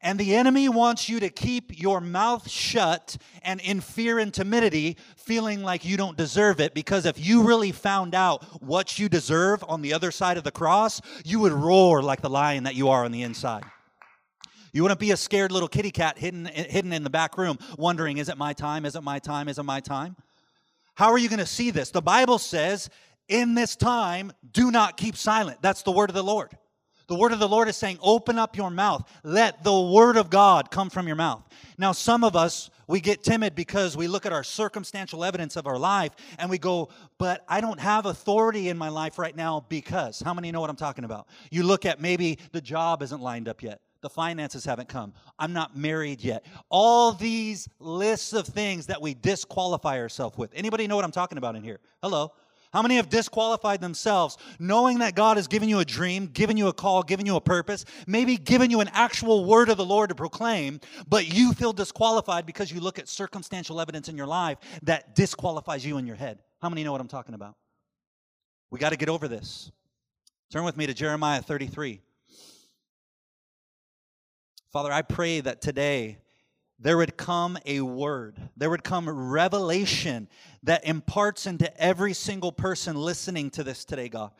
And 0.00 0.18
the 0.18 0.36
enemy 0.36 0.68
wants 0.68 1.08
you 1.08 1.18
to 1.20 1.28
keep 1.28 1.80
your 1.80 2.00
mouth 2.00 2.48
shut 2.48 3.16
and 3.42 3.60
in 3.60 3.80
fear 3.80 4.20
and 4.20 4.32
timidity, 4.32 4.96
feeling 5.16 5.62
like 5.62 5.84
you 5.84 5.96
don't 5.96 6.16
deserve 6.16 6.60
it. 6.60 6.72
Because 6.72 7.04
if 7.04 7.24
you 7.24 7.42
really 7.42 7.72
found 7.72 8.14
out 8.14 8.44
what 8.62 8.98
you 8.98 9.08
deserve 9.08 9.64
on 9.66 9.82
the 9.82 9.92
other 9.92 10.12
side 10.12 10.36
of 10.36 10.44
the 10.44 10.52
cross, 10.52 11.00
you 11.24 11.40
would 11.40 11.52
roar 11.52 12.00
like 12.00 12.20
the 12.20 12.30
lion 12.30 12.64
that 12.64 12.76
you 12.76 12.88
are 12.88 13.04
on 13.04 13.10
the 13.10 13.22
inside. 13.22 13.64
You 14.72 14.82
wouldn't 14.82 15.00
be 15.00 15.10
a 15.10 15.16
scared 15.16 15.50
little 15.50 15.68
kitty 15.68 15.90
cat 15.90 16.16
hidden, 16.16 16.44
hidden 16.44 16.92
in 16.92 17.02
the 17.02 17.10
back 17.10 17.36
room, 17.36 17.58
wondering, 17.76 18.18
is 18.18 18.28
it 18.28 18.38
my 18.38 18.52
time? 18.52 18.84
Is 18.84 18.94
it 18.94 19.02
my 19.02 19.18
time? 19.18 19.48
Is 19.48 19.58
it 19.58 19.64
my 19.64 19.80
time? 19.80 20.14
How 20.94 21.10
are 21.10 21.18
you 21.18 21.28
going 21.28 21.40
to 21.40 21.46
see 21.46 21.70
this? 21.70 21.90
The 21.90 22.02
Bible 22.02 22.38
says, 22.38 22.88
in 23.28 23.54
this 23.54 23.74
time, 23.74 24.32
do 24.52 24.70
not 24.70 24.96
keep 24.96 25.16
silent. 25.16 25.60
That's 25.60 25.82
the 25.82 25.90
word 25.90 26.10
of 26.10 26.14
the 26.14 26.22
Lord. 26.22 26.56
The 27.08 27.14
word 27.14 27.32
of 27.32 27.38
the 27.38 27.48
Lord 27.48 27.68
is 27.68 27.76
saying, 27.76 27.98
open 28.02 28.38
up 28.38 28.54
your 28.54 28.70
mouth. 28.70 29.10
Let 29.24 29.64
the 29.64 29.80
word 29.80 30.18
of 30.18 30.28
God 30.28 30.70
come 30.70 30.90
from 30.90 31.06
your 31.06 31.16
mouth. 31.16 31.42
Now, 31.78 31.92
some 31.92 32.22
of 32.22 32.36
us, 32.36 32.68
we 32.86 33.00
get 33.00 33.22
timid 33.22 33.54
because 33.54 33.96
we 33.96 34.08
look 34.08 34.26
at 34.26 34.32
our 34.32 34.44
circumstantial 34.44 35.24
evidence 35.24 35.56
of 35.56 35.66
our 35.66 35.78
life 35.78 36.12
and 36.38 36.50
we 36.50 36.58
go, 36.58 36.90
but 37.18 37.44
I 37.48 37.62
don't 37.62 37.80
have 37.80 38.04
authority 38.04 38.68
in 38.68 38.76
my 38.76 38.90
life 38.90 39.18
right 39.18 39.34
now 39.34 39.64
because. 39.70 40.20
How 40.20 40.34
many 40.34 40.52
know 40.52 40.60
what 40.60 40.68
I'm 40.68 40.76
talking 40.76 41.04
about? 41.04 41.28
You 41.50 41.62
look 41.62 41.86
at 41.86 41.98
maybe 41.98 42.38
the 42.52 42.60
job 42.60 43.02
isn't 43.02 43.22
lined 43.22 43.48
up 43.48 43.62
yet. 43.62 43.80
The 44.00 44.10
finances 44.10 44.64
haven't 44.64 44.88
come. 44.88 45.14
I'm 45.38 45.52
not 45.52 45.76
married 45.76 46.22
yet. 46.22 46.44
All 46.68 47.12
these 47.12 47.68
lists 47.80 48.32
of 48.34 48.46
things 48.46 48.86
that 48.86 49.00
we 49.00 49.14
disqualify 49.14 49.98
ourselves 49.98 50.36
with. 50.36 50.52
Anybody 50.54 50.86
know 50.86 50.94
what 50.96 51.04
I'm 51.06 51.10
talking 51.10 51.38
about 51.38 51.56
in 51.56 51.64
here? 51.64 51.80
Hello. 52.02 52.32
How 52.72 52.82
many 52.82 52.96
have 52.96 53.08
disqualified 53.08 53.80
themselves 53.80 54.36
knowing 54.58 54.98
that 54.98 55.14
God 55.14 55.36
has 55.38 55.48
given 55.48 55.68
you 55.68 55.78
a 55.78 55.84
dream, 55.84 56.26
given 56.26 56.56
you 56.56 56.68
a 56.68 56.72
call, 56.72 57.02
given 57.02 57.24
you 57.24 57.36
a 57.36 57.40
purpose, 57.40 57.84
maybe 58.06 58.36
given 58.36 58.70
you 58.70 58.80
an 58.80 58.90
actual 58.92 59.44
word 59.44 59.70
of 59.70 59.76
the 59.76 59.84
Lord 59.84 60.10
to 60.10 60.14
proclaim, 60.14 60.80
but 61.08 61.32
you 61.32 61.54
feel 61.54 61.72
disqualified 61.72 62.44
because 62.44 62.70
you 62.70 62.80
look 62.80 62.98
at 62.98 63.08
circumstantial 63.08 63.80
evidence 63.80 64.08
in 64.08 64.16
your 64.16 64.26
life 64.26 64.58
that 64.82 65.14
disqualifies 65.14 65.84
you 65.84 65.98
in 65.98 66.06
your 66.06 66.16
head? 66.16 66.40
How 66.60 66.68
many 66.68 66.84
know 66.84 66.92
what 66.92 67.00
I'm 67.00 67.08
talking 67.08 67.34
about? 67.34 67.54
We 68.70 68.78
got 68.78 68.90
to 68.90 68.96
get 68.96 69.08
over 69.08 69.28
this. 69.28 69.70
Turn 70.50 70.64
with 70.64 70.76
me 70.76 70.86
to 70.86 70.94
Jeremiah 70.94 71.40
33. 71.40 72.00
Father, 74.72 74.92
I 74.92 75.00
pray 75.00 75.40
that 75.40 75.62
today 75.62 76.18
there 76.78 76.98
would 76.98 77.16
come 77.16 77.58
a 77.64 77.80
word, 77.80 78.38
there 78.58 78.70
would 78.70 78.84
come 78.84 79.08
revelation 79.08 80.28
that 80.64 80.84
imparts 80.84 81.46
into 81.46 81.74
every 81.80 82.12
single 82.12 82.52
person 82.52 82.96
listening 82.96 83.50
to 83.50 83.64
this 83.64 83.84
today, 83.84 84.08
God. 84.08 84.32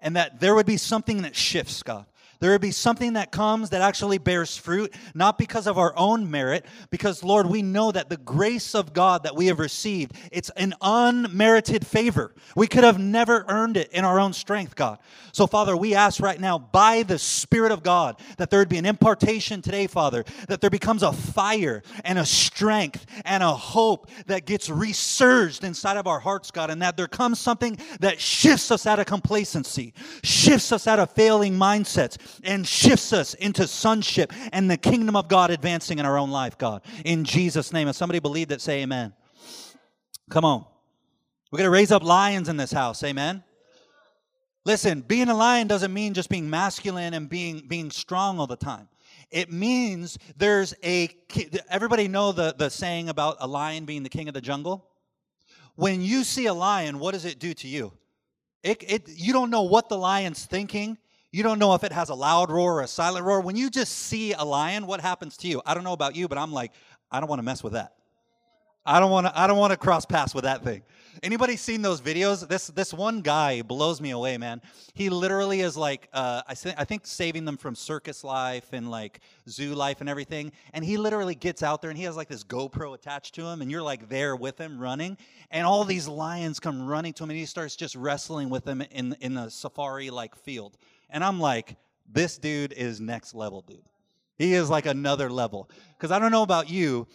And 0.00 0.16
that 0.16 0.40
there 0.40 0.54
would 0.54 0.66
be 0.66 0.76
something 0.76 1.22
that 1.22 1.36
shifts, 1.36 1.82
God. 1.82 2.06
There 2.40 2.50
would 2.50 2.60
be 2.60 2.70
something 2.70 3.14
that 3.14 3.32
comes 3.32 3.70
that 3.70 3.82
actually 3.82 4.18
bears 4.18 4.56
fruit, 4.56 4.94
not 5.14 5.38
because 5.38 5.66
of 5.66 5.78
our 5.78 5.94
own 5.96 6.30
merit, 6.30 6.66
because, 6.90 7.24
Lord, 7.24 7.46
we 7.46 7.62
know 7.62 7.92
that 7.92 8.10
the 8.10 8.16
grace 8.16 8.74
of 8.74 8.92
God 8.92 9.22
that 9.22 9.34
we 9.34 9.46
have 9.46 9.58
received, 9.58 10.12
it's 10.30 10.50
an 10.50 10.74
unmerited 10.80 11.86
favor. 11.86 12.34
We 12.54 12.66
could 12.66 12.84
have 12.84 12.98
never 12.98 13.44
earned 13.48 13.76
it 13.76 13.90
in 13.92 14.04
our 14.04 14.20
own 14.20 14.32
strength, 14.32 14.74
God. 14.74 14.98
So, 15.32 15.46
Father, 15.46 15.76
we 15.76 15.94
ask 15.94 16.20
right 16.20 16.40
now, 16.40 16.58
by 16.58 17.02
the 17.02 17.18
Spirit 17.18 17.72
of 17.72 17.82
God, 17.82 18.20
that 18.38 18.50
there 18.50 18.58
would 18.58 18.68
be 18.68 18.78
an 18.78 18.86
impartation 18.86 19.62
today, 19.62 19.86
Father, 19.86 20.24
that 20.48 20.60
there 20.60 20.70
becomes 20.70 21.02
a 21.02 21.12
fire 21.12 21.82
and 22.04 22.18
a 22.18 22.26
strength 22.26 23.06
and 23.24 23.42
a 23.42 23.52
hope 23.52 24.10
that 24.26 24.46
gets 24.46 24.70
resurged 24.70 25.64
inside 25.64 25.96
of 25.96 26.06
our 26.06 26.20
hearts, 26.20 26.50
God, 26.50 26.70
and 26.70 26.80
that 26.82 26.96
there 26.96 27.06
comes 27.06 27.38
something 27.38 27.78
that 28.00 28.20
shifts 28.20 28.70
us 28.70 28.86
out 28.86 28.98
of 28.98 29.06
complacency, 29.06 29.92
shifts 30.22 30.72
us 30.72 30.86
out 30.86 30.98
of 30.98 31.10
failing 31.10 31.54
mindsets, 31.54 32.16
and 32.44 32.66
shifts 32.66 33.12
us 33.12 33.34
into 33.34 33.66
sonship 33.66 34.32
and 34.52 34.70
the 34.70 34.76
kingdom 34.76 35.16
of 35.16 35.28
God 35.28 35.50
advancing 35.50 35.98
in 35.98 36.06
our 36.06 36.18
own 36.18 36.30
life, 36.30 36.58
God. 36.58 36.82
In 37.04 37.24
Jesus' 37.24 37.72
name. 37.72 37.88
If 37.88 37.96
somebody 37.96 38.18
believe 38.18 38.48
that, 38.48 38.60
say 38.60 38.82
amen. 38.82 39.12
Come 40.30 40.44
on. 40.44 40.64
We're 41.50 41.58
going 41.58 41.66
to 41.66 41.70
raise 41.70 41.92
up 41.92 42.02
lions 42.02 42.48
in 42.48 42.56
this 42.56 42.72
house. 42.72 43.02
Amen. 43.02 43.44
Listen, 44.64 45.00
being 45.00 45.28
a 45.28 45.34
lion 45.34 45.68
doesn't 45.68 45.92
mean 45.92 46.12
just 46.12 46.28
being 46.28 46.50
masculine 46.50 47.14
and 47.14 47.28
being 47.28 47.68
being 47.68 47.90
strong 47.90 48.40
all 48.40 48.48
the 48.48 48.56
time. 48.56 48.88
It 49.30 49.52
means 49.52 50.18
there's 50.36 50.74
a 50.82 51.08
everybody 51.70 52.08
know 52.08 52.32
the, 52.32 52.54
the 52.56 52.68
saying 52.68 53.08
about 53.08 53.36
a 53.40 53.46
lion 53.46 53.84
being 53.84 54.02
the 54.02 54.08
king 54.08 54.26
of 54.26 54.34
the 54.34 54.40
jungle? 54.40 54.88
When 55.76 56.00
you 56.00 56.24
see 56.24 56.46
a 56.46 56.54
lion, 56.54 56.98
what 56.98 57.12
does 57.12 57.24
it 57.24 57.38
do 57.38 57.54
to 57.54 57.68
you? 57.68 57.92
It, 58.62 58.82
it, 58.88 59.08
you 59.08 59.32
don't 59.32 59.50
know 59.50 59.62
what 59.62 59.88
the 59.88 59.96
lion's 59.96 60.44
thinking. 60.44 60.98
You 61.32 61.42
don't 61.42 61.58
know 61.58 61.74
if 61.74 61.84
it 61.84 61.92
has 61.92 62.08
a 62.08 62.14
loud 62.14 62.50
roar 62.50 62.78
or 62.78 62.82
a 62.82 62.86
silent 62.86 63.24
roar. 63.24 63.40
When 63.40 63.56
you 63.56 63.68
just 63.68 63.92
see 63.92 64.32
a 64.32 64.44
lion, 64.44 64.86
what 64.86 65.00
happens 65.00 65.36
to 65.38 65.48
you? 65.48 65.60
I 65.66 65.74
don't 65.74 65.84
know 65.84 65.92
about 65.92 66.16
you, 66.16 66.28
but 66.28 66.38
I'm 66.38 66.52
like, 66.52 66.72
I 67.10 67.20
don't 67.20 67.28
want 67.28 67.40
to 67.40 67.44
mess 67.44 67.62
with 67.62 67.74
that. 67.74 67.92
I 68.88 69.00
don't 69.00 69.10
want 69.10 69.26
to. 69.26 69.38
I 69.38 69.48
don't 69.48 69.58
want 69.58 69.72
to 69.72 69.76
cross 69.76 70.06
paths 70.06 70.32
with 70.32 70.44
that 70.44 70.62
thing. 70.62 70.82
Anybody 71.22 71.56
seen 71.56 71.82
those 71.82 72.00
videos? 72.00 72.46
This 72.46 72.68
this 72.68 72.94
one 72.94 73.20
guy 73.20 73.62
blows 73.62 74.00
me 74.00 74.10
away, 74.10 74.38
man. 74.38 74.62
He 74.94 75.10
literally 75.10 75.60
is 75.60 75.76
like, 75.76 76.08
uh, 76.12 76.42
I, 76.46 76.54
I 76.78 76.84
think 76.84 77.04
saving 77.04 77.44
them 77.44 77.56
from 77.56 77.74
circus 77.74 78.22
life 78.22 78.72
and 78.72 78.88
like 78.88 79.20
zoo 79.48 79.74
life 79.74 80.00
and 80.00 80.08
everything. 80.08 80.52
And 80.72 80.84
he 80.84 80.98
literally 80.98 81.34
gets 81.34 81.64
out 81.64 81.82
there 81.82 81.90
and 81.90 81.98
he 81.98 82.04
has 82.04 82.16
like 82.16 82.28
this 82.28 82.44
GoPro 82.44 82.94
attached 82.94 83.34
to 83.34 83.42
him, 83.46 83.60
and 83.60 83.72
you're 83.72 83.82
like 83.82 84.08
there 84.08 84.36
with 84.36 84.56
him 84.60 84.78
running, 84.78 85.18
and 85.50 85.66
all 85.66 85.82
these 85.84 86.06
lions 86.06 86.60
come 86.60 86.86
running 86.86 87.12
to 87.14 87.24
him, 87.24 87.30
and 87.30 87.38
he 87.40 87.46
starts 87.46 87.74
just 87.74 87.96
wrestling 87.96 88.50
with 88.50 88.64
them 88.64 88.82
in 88.82 89.16
in 89.20 89.34
the 89.34 89.48
safari 89.48 90.10
like 90.10 90.36
field. 90.36 90.76
And 91.10 91.24
I'm 91.24 91.40
like, 91.40 91.76
this 92.10 92.38
dude 92.38 92.72
is 92.72 93.00
next 93.00 93.34
level, 93.34 93.62
dude. 93.62 93.82
He 94.38 94.54
is 94.54 94.68
like 94.68 94.86
another 94.86 95.30
level. 95.30 95.70
Because 95.96 96.10
I 96.10 96.18
don't 96.18 96.30
know 96.30 96.42
about 96.42 96.68
you, 96.68 97.06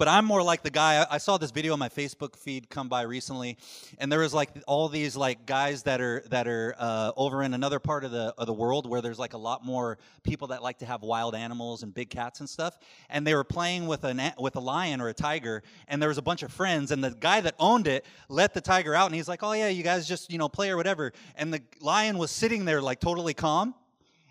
but 0.00 0.08
I'm 0.08 0.24
more 0.24 0.42
like 0.42 0.62
the 0.62 0.70
guy. 0.70 1.04
I 1.10 1.18
saw 1.18 1.36
this 1.36 1.50
video 1.50 1.74
on 1.74 1.78
my 1.78 1.90
Facebook 1.90 2.34
feed 2.34 2.70
come 2.70 2.88
by 2.88 3.02
recently, 3.02 3.58
and 3.98 4.10
there 4.10 4.20
was 4.20 4.32
like 4.32 4.48
all 4.66 4.88
these 4.88 5.14
like 5.14 5.44
guys 5.44 5.82
that 5.82 6.00
are 6.00 6.24
that 6.30 6.48
are 6.48 6.74
uh, 6.78 7.12
over 7.18 7.42
in 7.42 7.52
another 7.52 7.78
part 7.78 8.04
of 8.04 8.10
the 8.10 8.32
of 8.38 8.46
the 8.46 8.52
world 8.54 8.88
where 8.88 9.02
there's 9.02 9.18
like 9.18 9.34
a 9.34 9.38
lot 9.38 9.62
more 9.62 9.98
people 10.22 10.48
that 10.48 10.62
like 10.62 10.78
to 10.78 10.86
have 10.86 11.02
wild 11.02 11.34
animals 11.34 11.82
and 11.82 11.92
big 11.92 12.08
cats 12.08 12.40
and 12.40 12.48
stuff. 12.48 12.78
And 13.10 13.26
they 13.26 13.34
were 13.34 13.44
playing 13.44 13.88
with 13.88 14.02
a 14.04 14.34
with 14.38 14.56
a 14.56 14.60
lion 14.60 15.02
or 15.02 15.08
a 15.08 15.12
tiger, 15.12 15.62
and 15.86 16.00
there 16.00 16.08
was 16.08 16.16
a 16.16 16.22
bunch 16.22 16.42
of 16.42 16.50
friends, 16.50 16.92
and 16.92 17.04
the 17.04 17.10
guy 17.10 17.42
that 17.42 17.54
owned 17.58 17.86
it 17.86 18.06
let 18.30 18.54
the 18.54 18.62
tiger 18.62 18.94
out, 18.94 19.04
and 19.04 19.14
he's 19.14 19.28
like, 19.28 19.42
"Oh 19.42 19.52
yeah, 19.52 19.68
you 19.68 19.82
guys 19.82 20.08
just 20.08 20.32
you 20.32 20.38
know 20.38 20.48
play 20.48 20.70
or 20.70 20.78
whatever." 20.78 21.12
And 21.36 21.52
the 21.52 21.60
lion 21.82 22.16
was 22.16 22.30
sitting 22.30 22.64
there 22.64 22.80
like 22.80 23.00
totally 23.00 23.34
calm 23.34 23.74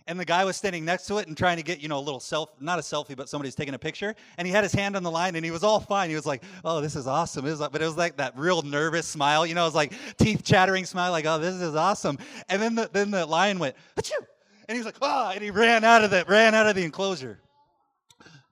and 0.10 0.20
the 0.20 0.26
guy 0.26 0.44
was 0.44 0.58
standing 0.58 0.84
next 0.84 1.06
to 1.06 1.20
it 1.20 1.28
and 1.28 1.38
trying 1.38 1.58
to 1.58 1.64
get, 1.64 1.80
you 1.80 1.88
know, 1.88 2.00
a 2.00 2.02
little 2.02 2.20
self, 2.20 2.50
not 2.60 2.80
a 2.80 2.82
selfie, 2.82 3.16
but 3.16 3.30
somebody's 3.30 3.54
taking 3.54 3.76
a 3.76 3.80
picture. 3.80 4.16
And 4.40 4.48
he 4.48 4.52
had 4.52 4.64
his 4.64 4.74
hand 4.74 4.96
on 4.96 5.04
the 5.04 5.12
line 5.12 5.36
and 5.36 5.46
he 5.46 5.52
was 5.52 5.64
all 5.64 5.80
fine. 5.80 6.10
He 6.10 6.16
was 6.16 6.26
like, 6.26 6.44
oh, 6.66 6.82
this 6.82 6.96
is 6.96 7.06
awesome. 7.06 7.46
It 7.46 7.52
was 7.52 7.60
like, 7.60 7.72
but 7.72 7.84
it 7.84 7.86
was 7.86 7.96
like 7.96 8.18
that 8.18 8.36
real 8.36 8.64
nervous 8.64 9.06
smile, 9.06 9.46
you 9.46 9.54
know, 9.54 9.62
it 9.62 9.68
was 9.68 9.76
like 9.76 9.94
teeth 10.18 10.44
chattering 10.44 10.86
smile, 10.86 11.12
like, 11.12 11.28
oh, 11.28 11.38
this 11.38 11.54
is 11.54 11.76
awesome. 11.76 12.18
And 12.50 12.60
then 12.60 12.74
the, 12.74 12.90
then 12.92 13.12
the 13.12 13.24
lion 13.28 13.60
went, 13.60 13.76
Achoo! 13.98 14.26
and 14.68 14.76
he 14.76 14.80
was 14.80 14.86
like, 14.86 14.98
ah, 15.00 15.28
oh, 15.28 15.32
and 15.36 15.44
he 15.44 15.52
ran 15.52 15.84
out 15.84 16.04
of 16.04 16.10
the, 16.10 16.26
ran 16.28 16.56
out 16.56 16.66
of 16.66 16.76
the 16.76 16.84
enclosure. 16.84 17.40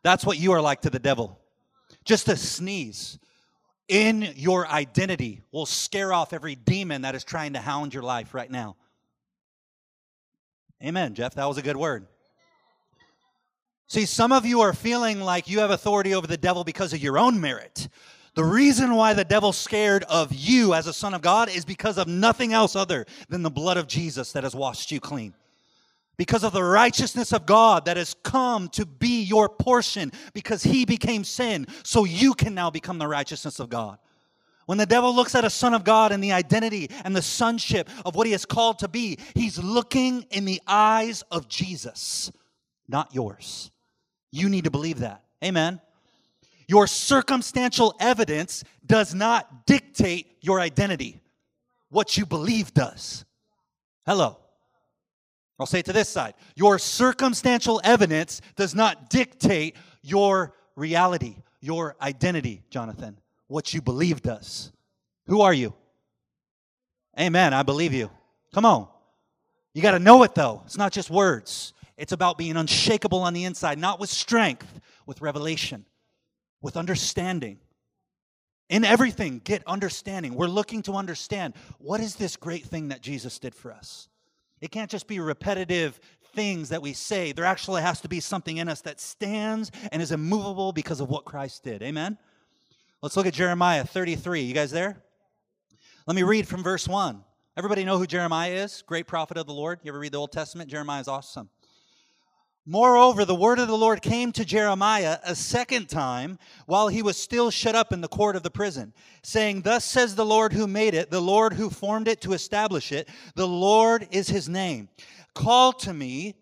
That's 0.04 0.24
what 0.24 0.38
you 0.38 0.52
are 0.52 0.62
like 0.62 0.82
to 0.82 0.92
the 0.92 1.00
devil. 1.00 1.40
Just 2.06 2.30
a 2.30 2.38
sneeze 2.38 3.18
in 3.88 4.32
your 4.36 4.68
identity 4.68 5.42
will 5.52 5.66
scare 5.66 6.14
off 6.14 6.34
every 6.34 6.54
demon 6.54 7.02
that 7.02 7.16
is 7.16 7.24
trying 7.24 7.54
to 7.54 7.60
hound 7.60 7.96
your 7.96 8.04
life 8.04 8.36
right 8.36 8.52
now. 8.52 8.76
Amen, 10.84 11.16
Jeff. 11.16 11.36
That 11.36 11.46
was 11.46 11.58
a 11.58 11.62
good 11.62 11.78
word. 11.78 12.08
See, 13.88 14.06
some 14.06 14.32
of 14.32 14.46
you 14.46 14.62
are 14.62 14.74
feeling 14.74 15.22
like 15.22 15.48
you 15.48 15.60
have 15.60 15.72
authority 15.72 16.14
over 16.14 16.28
the 16.28 16.38
devil 16.38 16.64
because 16.64 16.94
of 16.94 17.00
your 17.00 17.18
own 17.18 17.40
merit. 17.40 17.88
The 18.36 18.44
reason 18.44 18.94
why 18.94 19.14
the 19.14 19.24
devil's 19.24 19.58
scared 19.58 20.04
of 20.04 20.32
you 20.34 20.74
as 20.74 20.86
a 20.86 20.94
son 20.94 21.14
of 21.14 21.22
God 21.22 21.50
is 21.50 21.66
because 21.66 21.98
of 21.98 22.08
nothing 22.08 22.54
else 22.54 22.76
other 22.76 23.06
than 23.30 23.42
the 23.42 23.50
blood 23.50 23.78
of 23.78 23.88
Jesus 23.88 24.34
that 24.34 24.44
has 24.44 24.54
washed 24.54 24.92
you 24.92 25.00
clean. 25.00 25.34
Because 26.18 26.44
of 26.44 26.54
the 26.54 26.64
righteousness 26.64 27.32
of 27.32 27.46
God 27.46 27.86
that 27.86 27.98
has 27.98 28.14
come 28.24 28.70
to 28.70 28.86
be 28.86 29.24
your 29.24 29.50
portion 29.50 30.12
because 30.34 30.64
he 30.64 30.86
became 30.86 31.24
sin 31.24 31.66
so 31.84 32.04
you 32.04 32.34
can 32.34 32.54
now 32.54 32.70
become 32.70 32.98
the 32.98 33.08
righteousness 33.08 33.60
of 33.60 33.70
God. 33.70 33.98
When 34.68 34.78
the 34.78 34.86
devil 34.86 35.16
looks 35.16 35.34
at 35.34 35.46
a 35.46 35.50
son 35.50 35.74
of 35.74 35.86
God 35.86 36.12
and 36.12 36.22
the 36.22 36.34
identity 36.34 36.92
and 37.06 37.16
the 37.16 37.22
sonship 37.22 37.90
of 38.06 38.16
what 38.16 38.28
he 38.28 38.34
is 38.34 38.46
called 38.46 38.80
to 38.80 38.90
be, 38.90 39.18
he's 39.34 39.58
looking 39.58 40.24
in 40.30 40.44
the 40.44 40.62
eyes 40.68 41.24
of 41.32 41.48
Jesus, 41.48 42.34
not 42.86 43.16
yours. 43.16 43.72
You 44.30 44.50
need 44.50 44.66
to 44.66 44.72
believe 44.72 45.00
that. 45.00 45.24
Amen. 45.42 45.80
Your 46.68 46.86
circumstantial 46.86 47.96
evidence 48.02 48.66
does 48.86 49.16
not 49.16 49.66
dictate 49.66 50.36
your 50.42 50.60
identity. 50.60 51.22
What 51.90 52.18
you 52.18 52.26
believe 52.26 52.74
does. 52.74 53.24
Hello. 54.06 54.38
I'll 55.58 55.66
say 55.66 55.80
it 55.80 55.86
to 55.86 55.94
this 55.94 56.10
side. 56.10 56.34
Your 56.56 56.78
circumstantial 56.78 57.80
evidence 57.86 58.42
does 58.58 58.76
not 58.76 59.10
dictate 59.10 59.78
your 60.02 60.54
reality, 60.76 61.38
your 61.62 61.96
identity, 62.02 62.64
Jonathan 62.70 63.18
what 63.48 63.74
you 63.74 63.82
believe 63.82 64.22
does. 64.22 64.72
Who 65.28 65.42
are 65.42 65.54
you? 65.54 65.74
Amen. 67.20 67.54
I 67.54 67.64
believe 67.64 67.94
you. 67.94 68.10
Come 68.54 68.66
on. 68.66 68.88
You 69.74 69.82
got 69.82 69.92
to 69.92 70.00
know 70.00 70.24
it 70.24 70.36
though. 70.36 70.62
It's 70.66 70.78
not 70.78 70.92
just 70.92 71.10
words. 71.10 71.74
It's 71.98 72.12
about 72.12 72.38
being 72.38 72.58
unshakable 72.58 73.20
on 73.20 73.34
the 73.34 73.46
inside, 73.46 73.80
not 73.80 74.00
with 74.00 74.10
strength, 74.10 74.82
with 75.06 75.22
revelation, 75.22 75.86
with 76.62 76.78
understanding. 76.78 77.60
In 78.70 78.84
everything, 78.84 79.42
get 79.44 79.64
understanding. 79.66 80.36
We're 80.36 80.48
looking 80.48 80.82
to 80.84 80.94
understand 80.94 81.54
what 81.80 82.02
is 82.02 82.16
this 82.16 82.36
great 82.36 82.66
thing 82.66 82.90
that 82.90 83.02
Jesus 83.02 83.40
did 83.40 83.56
for 83.56 83.72
us. 83.72 84.10
It 84.60 84.72
can't 84.72 84.92
just 84.92 85.08
be 85.08 85.20
repetitive 85.20 86.00
things 86.34 86.70
that 86.70 86.82
we 86.82 86.94
say. 86.94 87.32
There 87.32 87.46
actually 87.46 87.82
has 87.82 88.02
to 88.02 88.10
be 88.10 88.20
something 88.20 88.58
in 88.58 88.68
us 88.68 88.82
that 88.82 89.00
stands 89.00 89.72
and 89.92 90.02
is 90.02 90.12
immovable 90.12 90.74
because 90.74 91.00
of 91.00 91.10
what 91.10 91.26
Christ 91.26 91.64
did. 91.64 91.82
Amen? 91.82 92.18
Let's 93.04 93.16
look 93.16 93.28
at 93.28 93.36
Jeremiah 93.36 93.84
33. 93.84 94.42
You 94.42 94.56
guys 94.56 94.72
there? 94.72 94.98
Let 96.08 96.16
me 96.16 96.24
read 96.24 96.48
from 96.48 96.64
verse 96.64 96.88
1. 96.88 97.24
Everybody 97.56 97.84
know 97.84 98.00
who 98.00 98.08
Jeremiah 98.08 98.52
is? 98.52 98.82
Great 98.88 99.06
prophet 99.06 99.38
of 99.38 99.46
the 99.46 99.54
Lord. 99.54 99.80
You 99.84 99.92
ever 99.92 100.00
read 100.00 100.14
the 100.14 100.18
Old 100.18 100.32
Testament? 100.32 100.68
Jeremiah 100.68 101.02
is 101.02 101.08
awesome. 101.08 101.52
Moreover, 102.66 103.24
the 103.24 103.36
word 103.36 103.60
of 103.60 103.68
the 103.68 103.78
Lord 103.78 104.02
came 104.02 104.32
to 104.32 104.44
Jeremiah 104.44 105.20
a 105.24 105.36
second 105.36 105.90
time 105.90 106.40
while 106.66 106.88
he 106.88 107.04
was 107.04 107.18
still 107.18 107.52
shut 107.52 107.76
up 107.76 107.94
in 107.94 108.02
the 108.02 108.08
court 108.08 108.36
of 108.36 108.42
the 108.42 108.50
prison, 108.50 108.94
saying, 109.22 109.62
Thus 109.62 109.86
says 109.86 110.16
the 110.16 110.26
Lord 110.26 110.52
who 110.52 110.66
made 110.66 110.96
it, 110.96 111.12
the 111.12 111.22
Lord 111.22 111.54
who 111.54 111.70
formed 111.70 112.08
it 112.08 112.20
to 112.22 112.34
establish 112.34 112.92
it, 112.92 113.08
the 113.36 113.48
Lord 113.48 114.08
is 114.10 114.28
his 114.28 114.50
name. 114.50 114.90
Call 115.36 115.72
to 115.74 115.94
me, 115.94 116.34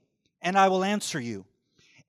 and 0.41 0.57
I 0.57 0.69
will 0.69 0.85
answer 0.85 1.19
you 1.19 1.45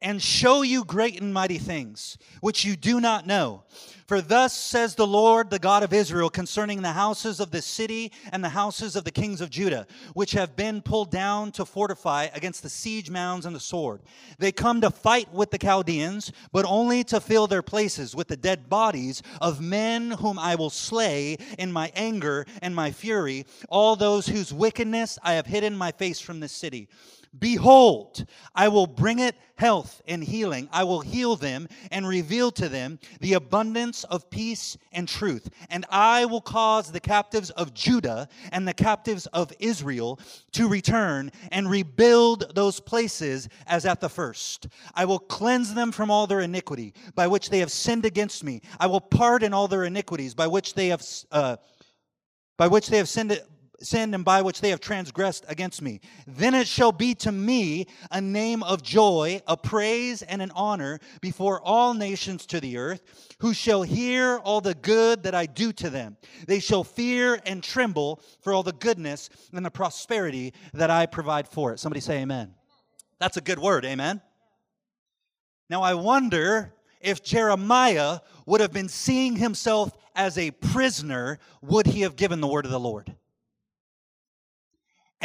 and 0.03 0.23
show 0.23 0.63
you 0.63 0.85
great 0.85 1.21
and 1.21 1.33
mighty 1.33 1.59
things, 1.59 2.19
which 2.41 2.65
you 2.65 2.77
do 2.77 3.01
not 3.01 3.27
know. 3.27 3.65
For 4.07 4.21
thus 4.21 4.55
says 4.55 4.95
the 4.95 5.07
Lord, 5.07 5.51
the 5.51 5.59
God 5.59 5.83
of 5.83 5.93
Israel, 5.93 6.31
concerning 6.31 6.81
the 6.81 6.93
houses 6.93 7.41
of 7.41 7.51
the 7.51 7.61
city 7.61 8.13
and 8.31 8.45
the 8.45 8.51
houses 8.51 8.95
of 8.95 9.03
the 9.03 9.11
kings 9.11 9.41
of 9.41 9.51
Judah, 9.51 9.87
which 10.15 10.31
have 10.33 10.55
been 10.55 10.81
pulled 10.81 11.11
down 11.11 11.51
to 11.53 11.65
fortify 11.65 12.29
against 12.33 12.63
the 12.63 12.69
siege 12.69 13.11
mounds 13.11 13.47
and 13.47 13.57
the 13.57 13.61
sword. 13.61 14.03
They 14.39 14.53
come 14.53 14.81
to 14.83 14.91
fight 14.91 15.33
with 15.33 15.51
the 15.51 15.59
Chaldeans, 15.59 16.31
but 16.53 16.65
only 16.69 17.03
to 17.05 17.21
fill 17.21 17.49
their 17.49 17.63
places 17.63 18.15
with 18.15 18.29
the 18.29 18.37
dead 18.37 18.69
bodies 18.69 19.23
of 19.41 19.61
men 19.61 20.13
whom 20.13 20.39
I 20.39 20.55
will 20.55 20.71
slay 20.71 21.39
in 21.59 21.73
my 21.73 21.91
anger 21.97 22.47
and 22.63 22.77
my 22.77 22.93
fury, 22.93 23.45
all 23.69 23.97
those 23.97 24.29
whose 24.29 24.53
wickedness 24.53 25.19
I 25.25 25.33
have 25.33 25.47
hidden 25.47 25.77
my 25.77 25.91
face 25.91 26.21
from 26.21 26.39
the 26.39 26.49
city. 26.49 26.89
Behold, 27.39 28.25
I 28.55 28.69
will 28.69 28.87
bring 28.87 29.19
it 29.19 29.35
health 29.57 30.03
and 30.07 30.23
healing. 30.23 30.69
I 30.73 30.85
will 30.85 31.01
heal 31.01 31.37
them 31.37 31.69
and 31.91 32.07
reveal 32.07 32.51
to 32.53 32.69
them 32.69 32.99
the 33.21 33.35
abundance 33.35 34.05
of 34.05 34.31
peace 34.31 34.77
and 34.93 35.09
truth. 35.09 35.49
And 35.71 35.85
I 35.91 36.25
will 36.27 36.41
cause 36.41 36.93
the 36.93 37.01
captives 37.01 37.51
of 37.51 37.75
Judah 37.75 38.29
and 38.53 38.67
the 38.67 38.75
captives 38.75 39.27
of 39.27 39.53
Israel 39.59 40.21
to 40.53 40.69
return 40.69 41.33
and 41.51 41.71
rebuild 41.71 42.55
those 42.55 42.81
places 42.81 43.49
as 43.67 43.87
at 43.87 44.01
the 44.01 44.09
first. 44.09 44.69
I 44.95 45.05
will 45.05 45.19
cleanse 45.19 45.75
them 45.75 45.93
from 45.93 46.11
all 46.11 46.27
their 46.27 46.41
iniquity 46.41 46.95
by 47.15 47.27
which 47.27 47.51
they 47.51 47.61
have 47.61 47.73
sinned 47.73 48.05
against 48.05 48.45
me. 48.45 48.63
I 48.79 48.87
will 48.87 49.01
pardon 49.01 49.53
all 49.53 49.69
their 49.69 49.85
iniquities 49.85 50.35
by 50.35 50.47
which 50.47 50.75
they 50.75 50.89
have. 50.89 51.05
Uh, 51.31 51.57
by 52.59 52.69
which 52.69 52.89
they 52.89 52.97
have 52.97 53.09
sinned 53.09 53.39
sinned 53.81 54.15
and 54.15 54.25
by 54.25 54.43
which 54.43 54.61
they 54.61 54.71
have 54.71 54.81
transgressed 54.81 55.45
against 55.49 55.83
me. 55.83 56.01
Then 56.27 56.55
it 56.55 56.67
shall 56.67 56.93
be 56.93 57.15
to 57.17 57.33
me 57.33 57.87
a 58.11 58.21
name 58.21 58.63
of 58.63 58.83
joy, 58.83 59.43
a 59.47 59.57
praise, 59.57 60.23
and 60.23 60.41
an 60.41 60.51
honor 60.55 60.99
before 61.21 61.61
all 61.61 61.95
nations 61.95 62.47
to 62.47 62.61
the 62.61 62.79
earth, 62.79 63.03
who 63.41 63.53
shall 63.53 63.83
hear 63.83 64.39
all 64.39 64.61
the 64.61 64.75
good 64.75 65.23
that 65.25 65.35
I 65.35 65.47
do 65.47 65.73
to 65.75 65.91
them. 65.91 66.17
They 66.47 66.61
shall 66.61 66.85
fear 66.85 67.41
and 67.45 67.63
tremble 67.63 68.21
for 68.41 68.53
all 68.53 68.63
the 68.63 68.73
goodness 68.73 69.29
and 69.53 69.65
the 69.65 69.71
prosperity 69.71 70.55
that 70.73 70.91
I 70.91 71.07
provide 71.07 71.49
for 71.49 71.73
it. 71.73 71.81
Somebody 71.81 72.01
say 72.01 72.23
amen. 72.23 72.55
That's 73.19 73.37
a 73.37 73.43
good 73.43 73.59
word, 73.59 73.85
amen. 73.85 74.21
Now 75.69 75.83
I 75.83 75.95
wonder 75.95 76.75
if 77.01 77.23
Jeremiah 77.23 78.21
would 78.47 78.61
have 78.61 78.73
been 78.73 78.89
seeing 78.89 79.37
himself 79.37 79.93
as 80.15 80.39
a 80.39 80.51
prisoner, 80.51 81.39
would 81.61 81.87
he 81.87 82.01
have 82.01 82.17
given 82.17 82.41
the 82.41 82.47
word 82.47 82.65
of 82.65 82.71
the 82.71 82.81
Lord? 82.81 83.15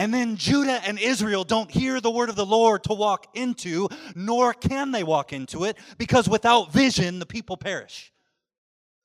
And 0.02 0.12
then 0.12 0.36
Judah 0.36 0.82
and 0.84 0.98
Israel 0.98 1.44
don't 1.44 1.70
hear 1.70 2.02
the 2.02 2.10
word 2.10 2.30
of 2.30 2.36
the 2.36 2.44
Lord 2.44 2.86
to 2.86 2.94
walk 2.96 3.28
into, 3.36 3.88
nor 4.16 4.52
can 4.52 4.90
they 4.90 5.04
walk 5.04 5.32
into 5.32 5.64
it, 5.66 5.78
because 6.00 6.28
without 6.28 6.74
vision, 6.74 7.20
the 7.20 7.26
people 7.28 7.56
perish. 7.56 8.12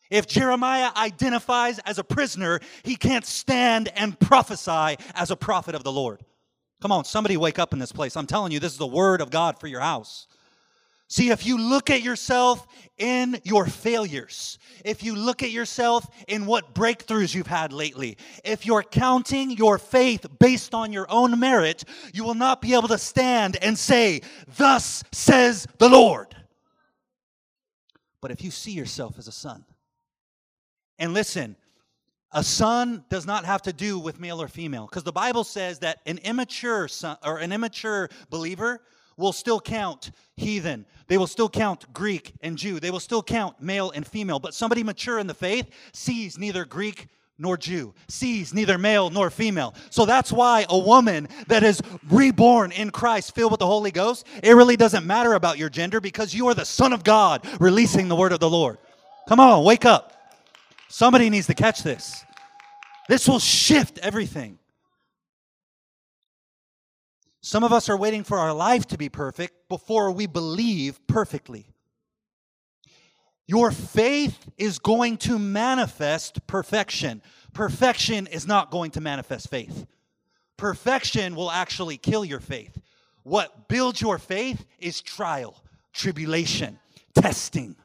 If 0.08 0.26
Jeremiah 0.26 0.90
identifies 0.96 1.80
as 1.80 1.98
a 1.98 2.02
prisoner, 2.02 2.60
he 2.82 2.96
can't 2.96 3.26
stand 3.26 3.88
and 3.94 4.18
prophesy 4.18 4.96
as 5.14 5.30
a 5.30 5.36
prophet 5.36 5.74
of 5.74 5.84
the 5.84 5.92
Lord. 5.92 6.22
Come 6.80 6.92
on, 6.92 7.04
somebody 7.04 7.36
wake 7.36 7.58
up 7.58 7.74
in 7.74 7.78
this 7.78 7.92
place. 7.92 8.16
I'm 8.16 8.26
telling 8.26 8.50
you, 8.50 8.58
this 8.58 8.72
is 8.72 8.78
the 8.78 8.86
word 8.86 9.20
of 9.20 9.28
God 9.28 9.60
for 9.60 9.66
your 9.66 9.80
house. 9.80 10.26
See, 11.08 11.30
if 11.30 11.46
you 11.46 11.56
look 11.56 11.88
at 11.88 12.02
yourself 12.02 12.66
in 12.98 13.40
your 13.44 13.66
failures, 13.66 14.58
if 14.84 15.04
you 15.04 15.14
look 15.14 15.42
at 15.44 15.50
yourself 15.50 16.08
in 16.26 16.46
what 16.46 16.74
breakthroughs 16.74 17.32
you've 17.32 17.46
had 17.46 17.72
lately, 17.72 18.18
if 18.44 18.66
you're 18.66 18.82
counting 18.82 19.52
your 19.52 19.78
faith 19.78 20.26
based 20.40 20.74
on 20.74 20.92
your 20.92 21.06
own 21.08 21.38
merit, 21.38 21.84
you 22.12 22.24
will 22.24 22.34
not 22.34 22.60
be 22.60 22.74
able 22.74 22.88
to 22.88 22.98
stand 22.98 23.56
and 23.62 23.78
say, 23.78 24.22
Thus 24.56 25.04
says 25.12 25.68
the 25.78 25.88
Lord. 25.88 26.34
But 28.20 28.32
if 28.32 28.42
you 28.42 28.50
see 28.50 28.72
yourself 28.72 29.16
as 29.18 29.28
a 29.28 29.32
son, 29.32 29.64
and 30.98 31.14
listen, 31.14 31.54
a 32.32 32.42
son 32.42 33.04
does 33.10 33.26
not 33.26 33.44
have 33.44 33.62
to 33.62 33.72
do 33.72 34.00
with 34.00 34.18
male 34.18 34.42
or 34.42 34.48
female, 34.48 34.86
because 34.86 35.04
the 35.04 35.12
Bible 35.12 35.44
says 35.44 35.78
that 35.80 36.00
an 36.06 36.18
immature 36.18 36.88
son 36.88 37.16
or 37.24 37.38
an 37.38 37.52
immature 37.52 38.08
believer 38.28 38.80
will 39.16 39.32
still 39.32 39.60
count 39.60 40.10
heathen. 40.36 40.86
They 41.08 41.18
will 41.18 41.26
still 41.26 41.48
count 41.48 41.92
Greek 41.92 42.34
and 42.42 42.58
Jew. 42.58 42.80
They 42.80 42.90
will 42.90 43.00
still 43.00 43.22
count 43.22 43.60
male 43.62 43.90
and 43.90 44.06
female. 44.06 44.38
But 44.38 44.54
somebody 44.54 44.82
mature 44.82 45.18
in 45.18 45.26
the 45.26 45.34
faith 45.34 45.70
sees 45.92 46.38
neither 46.38 46.64
Greek 46.64 47.08
nor 47.38 47.56
Jew, 47.56 47.94
sees 48.08 48.54
neither 48.54 48.78
male 48.78 49.10
nor 49.10 49.28
female. 49.30 49.74
So 49.90 50.06
that's 50.06 50.32
why 50.32 50.64
a 50.68 50.78
woman 50.78 51.28
that 51.48 51.62
is 51.62 51.82
reborn 52.08 52.72
in 52.72 52.90
Christ, 52.90 53.34
filled 53.34 53.52
with 53.52 53.60
the 53.60 53.66
Holy 53.66 53.90
Ghost, 53.90 54.26
it 54.42 54.52
really 54.52 54.76
doesn't 54.76 55.06
matter 55.06 55.34
about 55.34 55.58
your 55.58 55.68
gender 55.68 56.00
because 56.00 56.34
you 56.34 56.48
are 56.48 56.54
the 56.54 56.64
Son 56.64 56.92
of 56.92 57.04
God 57.04 57.46
releasing 57.60 58.08
the 58.08 58.16
word 58.16 58.32
of 58.32 58.40
the 58.40 58.48
Lord. 58.48 58.78
Come 59.28 59.40
on, 59.40 59.64
wake 59.64 59.84
up. 59.84 60.12
Somebody 60.88 61.28
needs 61.28 61.46
to 61.48 61.54
catch 61.54 61.82
this. 61.82 62.24
This 63.08 63.28
will 63.28 63.38
shift 63.38 63.98
everything. 63.98 64.58
Some 67.46 67.62
of 67.62 67.72
us 67.72 67.88
are 67.88 67.96
waiting 67.96 68.24
for 68.24 68.40
our 68.40 68.52
life 68.52 68.88
to 68.88 68.98
be 68.98 69.08
perfect 69.08 69.68
before 69.68 70.10
we 70.10 70.26
believe 70.26 70.98
perfectly. 71.06 71.68
Your 73.46 73.70
faith 73.70 74.50
is 74.58 74.80
going 74.80 75.18
to 75.18 75.38
manifest 75.38 76.44
perfection. 76.48 77.22
Perfection 77.52 78.26
is 78.26 78.48
not 78.48 78.72
going 78.72 78.90
to 78.90 79.00
manifest 79.00 79.48
faith. 79.48 79.86
Perfection 80.56 81.36
will 81.36 81.52
actually 81.52 81.98
kill 81.98 82.24
your 82.24 82.40
faith. 82.40 82.80
What 83.22 83.68
builds 83.68 84.00
your 84.00 84.18
faith 84.18 84.64
is 84.80 85.00
trial, 85.00 85.54
tribulation, 85.92 86.80
testing. 87.14 87.76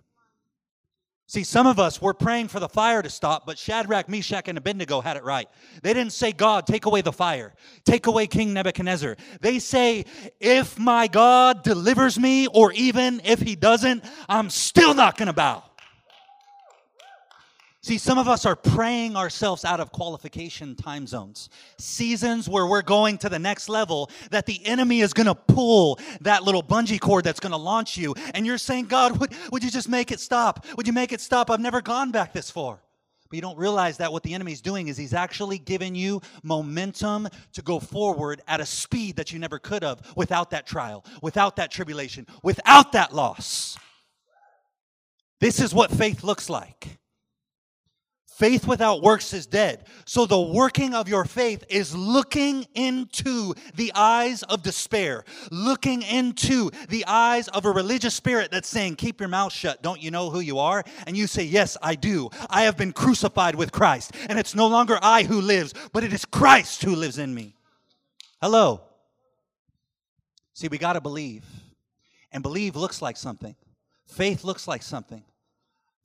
See, 1.32 1.46
some 1.46 1.66
of 1.66 1.80
us 1.80 2.02
were 2.02 2.14
praying 2.14 2.50
for 2.50 2.60
the 2.60 2.68
fire 2.68 3.02
to 3.02 3.10
stop, 3.10 3.46
but 3.46 3.58
Shadrach, 3.58 4.10
Meshach, 4.10 4.50
and 4.50 4.58
Abednego 4.58 5.00
had 5.00 5.16
it 5.16 5.24
right. 5.24 5.48
They 5.82 5.94
didn't 5.94 6.12
say, 6.12 6.34
God, 6.34 6.68
take 6.68 6.86
away 6.86 7.00
the 7.00 7.14
fire, 7.14 7.54
take 7.86 8.08
away 8.08 8.28
King 8.28 8.52
Nebuchadnezzar. 8.52 9.16
They 9.40 9.60
say, 9.60 10.04
if 10.42 10.78
my 10.78 11.08
God 11.08 11.64
delivers 11.64 12.20
me, 12.20 12.48
or 12.48 12.74
even 12.74 13.22
if 13.24 13.40
he 13.40 13.56
doesn't, 13.56 14.04
I'm 14.28 14.50
still 14.50 14.94
not 14.94 15.16
going 15.16 15.28
to 15.28 15.34
bow. 15.34 15.64
See, 17.84 17.98
some 17.98 18.20
of 18.20 18.28
us 18.28 18.46
are 18.46 18.56
praying 18.56 19.16
ourselves 19.16 19.66
out 19.66 19.80
of 19.80 19.92
qualification 19.92 20.76
time 20.76 21.08
zones, 21.08 21.50
seasons 21.80 22.48
where 22.48 22.68
we're 22.68 22.84
going 22.84 23.18
to 23.20 23.30
the 23.30 23.40
next 23.40 23.70
level, 23.70 24.12
that 24.30 24.46
the 24.46 24.64
enemy 24.68 25.02
is 25.02 25.14
going 25.14 25.26
to 25.26 25.34
pull 25.34 26.00
that 26.22 26.44
little 26.44 26.62
bungee 26.62 27.00
cord 27.00 27.24
that's 27.24 27.40
going 27.40 27.54
to 27.54 27.58
launch 27.58 27.98
you. 27.98 28.14
And 28.36 28.46
you're 28.46 28.60
saying, 28.60 28.86
God, 28.86 29.20
would, 29.20 29.34
would 29.52 29.64
you 29.64 29.72
just 29.72 29.90
make 29.90 30.12
it 30.12 30.20
stop? 30.20 30.64
Would 30.78 30.86
you 30.86 30.94
make 30.94 31.12
it 31.12 31.22
stop? 31.22 31.50
I've 31.50 31.60
never 31.60 31.82
gone 31.82 32.12
back 32.12 32.34
this 32.34 32.52
far. 32.52 32.80
But 33.30 33.36
you 33.36 33.42
don't 33.42 33.58
realize 33.58 33.98
that 33.98 34.12
what 34.12 34.22
the 34.22 34.36
enemy's 34.36 34.62
doing 34.62 34.88
is 34.88 34.96
he's 34.96 35.16
actually 35.16 35.58
giving 35.58 35.96
you 35.96 36.22
momentum 36.44 37.30
to 37.54 37.62
go 37.64 37.80
forward 37.80 38.42
at 38.48 38.62
a 38.62 38.66
speed 38.66 39.16
that 39.16 39.34
you 39.34 39.40
never 39.40 39.58
could 39.58 39.82
have 39.82 40.14
without 40.16 40.52
that 40.52 40.68
trial, 40.68 41.04
without 41.24 41.56
that 41.56 41.72
tribulation, 41.72 42.28
without 42.44 42.92
that 42.92 43.12
loss. 43.12 43.76
This 45.40 45.60
is 45.60 45.74
what 45.74 45.90
faith 45.90 46.24
looks 46.24 46.48
like. 46.48 47.00
Faith 48.42 48.66
without 48.66 49.04
works 49.04 49.36
is 49.36 49.46
dead. 49.46 49.84
So 50.04 50.26
the 50.26 50.42
working 50.42 50.96
of 50.96 51.08
your 51.08 51.26
faith 51.26 51.64
is 51.70 51.96
looking 51.96 52.66
into 52.74 53.54
the 53.76 53.92
eyes 53.94 54.42
of 54.42 54.64
despair, 54.64 55.26
looking 55.52 56.02
into 56.02 56.72
the 56.90 57.06
eyes 57.06 57.50
of 57.50 57.66
a 57.66 57.70
religious 57.70 58.16
spirit 58.16 58.50
that's 58.50 58.68
saying, 58.68 58.96
Keep 58.96 59.20
your 59.20 59.30
mouth 59.30 59.54
shut. 59.54 59.84
Don't 59.84 60.02
you 60.02 60.10
know 60.10 60.32
who 60.32 60.40
you 60.40 60.58
are? 60.58 60.84
And 61.06 61.16
you 61.16 61.28
say, 61.28 61.44
Yes, 61.44 61.78
I 61.84 61.94
do. 61.94 62.32
I 62.50 62.64
have 62.64 62.78
been 62.78 62.94
crucified 62.94 63.54
with 63.54 63.72
Christ. 63.72 64.16
And 64.28 64.40
it's 64.40 64.56
no 64.56 64.66
longer 64.66 64.98
I 65.04 65.22
who 65.22 65.40
lives, 65.40 65.76
but 65.94 66.04
it 66.04 66.12
is 66.12 66.26
Christ 66.26 66.82
who 66.82 66.96
lives 66.96 67.20
in 67.20 67.36
me. 67.36 67.54
Hello. 68.42 68.82
See, 70.56 70.68
we 70.68 70.80
got 70.80 70.94
to 70.94 71.02
believe. 71.02 71.46
And 72.32 72.42
believe 72.42 72.76
looks 72.76 73.04
like 73.04 73.18
something, 73.18 73.56
faith 74.08 74.44
looks 74.44 74.68
like 74.68 74.82
something. 74.82 75.24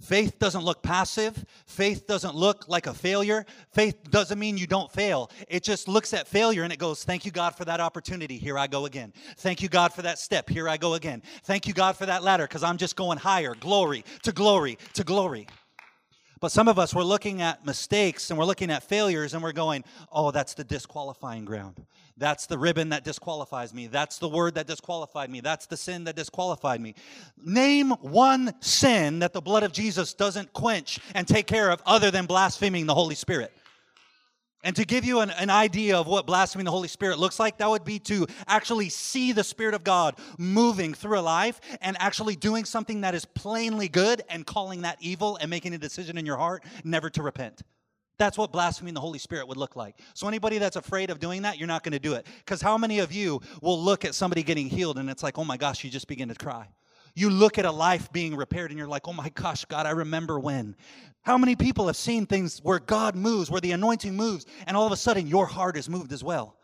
Faith 0.00 0.38
doesn't 0.38 0.62
look 0.62 0.82
passive. 0.82 1.44
Faith 1.64 2.06
doesn't 2.06 2.35
look 2.35 2.68
like 2.68 2.87
a 2.87 2.92
failure. 2.92 3.46
Faith 3.72 4.11
doesn't 4.11 4.38
mean 4.38 4.59
you 4.59 4.66
don't 4.66 4.92
fail. 4.92 5.30
It 5.48 5.62
just 5.62 5.88
looks 5.88 6.12
at 6.12 6.28
failure 6.28 6.64
and 6.64 6.72
it 6.72 6.78
goes, 6.78 7.02
Thank 7.02 7.24
you, 7.24 7.30
God, 7.30 7.54
for 7.54 7.64
that 7.64 7.80
opportunity. 7.80 8.37
Here 8.37 8.59
I 8.59 8.66
go 8.66 8.85
again. 8.85 9.12
Thank 9.38 9.62
you, 9.62 9.68
God, 9.68 9.94
for 9.94 10.02
that 10.02 10.18
step. 10.18 10.50
Here 10.50 10.68
I 10.68 10.76
go 10.76 10.94
again. 10.94 11.22
Thank 11.44 11.66
you, 11.66 11.72
God, 11.72 11.96
for 11.96 12.04
that 12.06 12.22
ladder 12.22 12.44
because 12.44 12.62
I'm 12.62 12.76
just 12.76 12.94
going 12.94 13.18
higher. 13.18 13.54
Glory 13.54 14.04
to 14.22 14.32
glory 14.32 14.78
to 14.92 15.02
glory. 15.02 15.46
But 16.38 16.53
some 16.53 16.68
of 16.68 16.79
us, 16.79 16.94
we're 16.94 17.03
looking 17.03 17.40
at 17.40 17.64
mistakes 17.64 18.31
and 18.31 18.38
we're 18.38 18.44
looking 18.44 18.70
at 18.70 18.83
failures 18.83 19.33
and 19.33 19.42
we're 19.42 19.53
going, 19.53 19.85
Oh, 20.12 20.31
that's 20.31 20.55
the 20.55 20.64
disqualifying 20.64 21.44
ground. 21.44 21.85
That's 22.18 22.46
the 22.46 22.59
ribbon 22.59 22.90
that 22.90 23.05
disqualifies 23.05 23.75
me. 23.75 23.87
That's 23.87 24.18
the 24.18 24.29
word 24.29 24.55
that 24.55 24.66
disqualified 24.66 25.31
me. 25.31 25.40
That's 25.40 25.66
the 25.66 25.77
sin 25.77 26.05
that 26.05 26.16
disqualified 26.16 26.81
me. 26.81 26.94
Name 27.42 27.90
one 28.01 28.55
sin 28.61 29.18
that 29.20 29.33
the 29.33 29.40
blood 29.40 29.62
of 29.62 29.72
Jesus 29.72 30.14
doesn't 30.14 30.53
quench 30.53 30.99
and 31.14 31.27
take 31.27 31.46
care 31.46 31.70
of 31.70 31.83
other 31.87 32.11
than 32.11 32.27
blaspheming 32.27 32.87
the 32.87 32.94
Holy 32.94 33.14
Spirit. 33.14 33.56
And 34.66 34.74
to 34.74 34.85
give 34.85 35.05
you 35.05 35.20
an, 35.20 35.31
an, 35.31 35.48
idea 35.48 35.96
of 35.96 36.09
what 36.09 36.26
blaspheming 36.26 36.64
the 36.64 36.72
Holy 36.72 36.88
Spirit 36.88 37.20
looks 37.20 37.38
like, 37.38 37.59
that 37.59 37.70
would 37.70 37.85
be 37.85 38.00
to 38.00 38.26
actually 38.48 38.88
see 38.88 39.31
the 39.31 39.44
Spirit 39.44 39.74
of 39.74 39.85
God 39.85 40.16
moving 40.38 40.92
through 40.92 41.20
a 41.20 41.22
life 41.22 41.61
and 41.81 41.96
actually 42.00 42.35
doing 42.35 42.64
something 42.64 43.02
that 43.02 43.14
is 43.14 43.24
plainly 43.24 43.87
good 43.87 44.22
and 44.29 44.44
calling 44.44 44.83
that 44.83 44.96
evil 44.98 45.38
and 45.40 45.48
making 45.50 45.72
a 45.72 45.79
decision 45.79 46.18
in 46.18 46.26
your 46.26 46.37
heart 46.37 46.64
never 46.83 47.09
to 47.11 47.22
repent. 47.22 47.62
That's 48.18 48.37
what 48.37 48.50
blaspheming 48.50 48.94
the 48.94 49.00
Holy 49.00 49.20
Spirit 49.20 49.46
would 49.46 49.57
look 49.57 49.76
like. 49.76 50.00
So, 50.14 50.26
anybody 50.26 50.59
that's 50.59 50.74
afraid 50.74 51.11
of 51.11 51.20
doing 51.20 51.42
that, 51.42 51.59
you're 51.59 51.68
not 51.68 51.85
going 51.85 51.92
to 51.92 52.00
do 52.00 52.14
it. 52.14 52.26
Because 52.38 52.61
how 52.61 52.76
many 52.76 52.98
of 52.98 53.12
you 53.12 53.40
will 53.62 53.81
look 53.81 54.05
at 54.05 54.16
somebody 54.16 54.42
getting 54.42 54.68
healed 54.68 54.98
and 54.98 55.09
it's 55.09 55.22
like, 55.22 55.38
oh 55.38 55.44
my 55.44 55.57
gosh, 55.57 55.85
you 55.85 55.90
just 55.90 56.09
begin 56.09 56.29
to 56.29 56.35
cry? 56.35 56.66
You 57.16 57.31
look 57.31 57.57
at 57.57 57.64
a 57.64 57.72
life 57.72 58.12
being 58.12 58.37
repaired 58.37 58.70
and 58.70 58.79
you're 58.79 58.87
like, 58.87 59.09
oh 59.09 59.12
my 59.14 59.31
gosh, 59.31 59.64
God, 59.64 59.87
I 59.87 59.92
remember 59.92 60.38
when. 60.38 60.76
How 61.22 61.38
many 61.38 61.57
people 61.57 61.87
have 61.87 61.96
seen 61.96 62.26
things 62.26 62.61
where 62.62 62.79
God 62.79 63.16
moves, 63.16 63.50
where 63.50 63.61
the 63.61 63.72
anointing 63.72 64.14
moves, 64.14 64.44
and 64.66 64.76
all 64.76 64.87
of 64.87 64.92
a 64.92 64.96
sudden 64.96 65.26
your 65.26 65.46
heart 65.46 65.79
is 65.79 65.88
moved 65.88 66.12
as 66.12 66.22
well? 66.22 66.57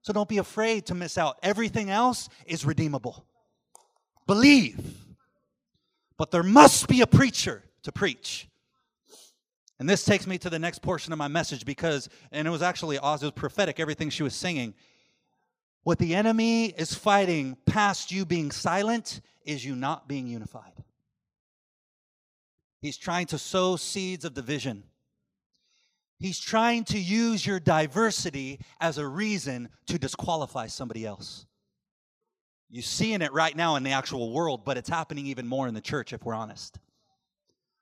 So 0.00 0.14
don't 0.14 0.28
be 0.28 0.38
afraid 0.38 0.86
to 0.86 0.94
miss 0.94 1.18
out. 1.18 1.36
Everything 1.42 1.90
else 1.90 2.30
is 2.46 2.64
redeemable. 2.64 3.26
Believe. 4.26 4.78
But 6.16 6.30
there 6.30 6.42
must 6.42 6.88
be 6.88 7.02
a 7.02 7.06
preacher 7.06 7.62
to 7.82 7.92
preach. 7.92 8.48
And 9.78 9.88
this 9.88 10.06
takes 10.06 10.26
me 10.26 10.38
to 10.38 10.48
the 10.48 10.58
next 10.58 10.80
portion 10.80 11.12
of 11.12 11.18
my 11.18 11.28
message 11.28 11.66
because, 11.66 12.08
and 12.32 12.48
it 12.48 12.50
was 12.50 12.62
actually 12.62 12.98
Oz, 12.98 13.22
it 13.22 13.26
was 13.26 13.32
prophetic, 13.32 13.78
everything 13.78 14.08
she 14.08 14.22
was 14.22 14.34
singing. 14.34 14.72
What 15.82 15.98
the 15.98 16.14
enemy 16.14 16.66
is 16.66 16.94
fighting 16.94 17.58
past 17.66 18.10
you 18.10 18.24
being 18.24 18.50
silent 18.50 19.20
is 19.48 19.64
you 19.64 19.74
not 19.74 20.06
being 20.06 20.26
unified. 20.26 20.84
He's 22.82 22.98
trying 22.98 23.26
to 23.28 23.38
sow 23.38 23.76
seeds 23.76 24.26
of 24.26 24.34
division. 24.34 24.84
He's 26.18 26.38
trying 26.38 26.84
to 26.84 26.98
use 26.98 27.46
your 27.46 27.58
diversity 27.58 28.60
as 28.78 28.98
a 28.98 29.06
reason 29.06 29.70
to 29.86 29.98
disqualify 29.98 30.66
somebody 30.66 31.06
else. 31.06 31.46
You're 32.68 32.82
seeing 32.82 33.22
it 33.22 33.32
right 33.32 33.56
now 33.56 33.76
in 33.76 33.84
the 33.84 33.92
actual 33.92 34.32
world, 34.32 34.66
but 34.66 34.76
it's 34.76 34.90
happening 34.90 35.26
even 35.26 35.46
more 35.46 35.66
in 35.66 35.72
the 35.72 35.80
church 35.80 36.12
if 36.12 36.22
we're 36.24 36.34
honest. 36.34 36.78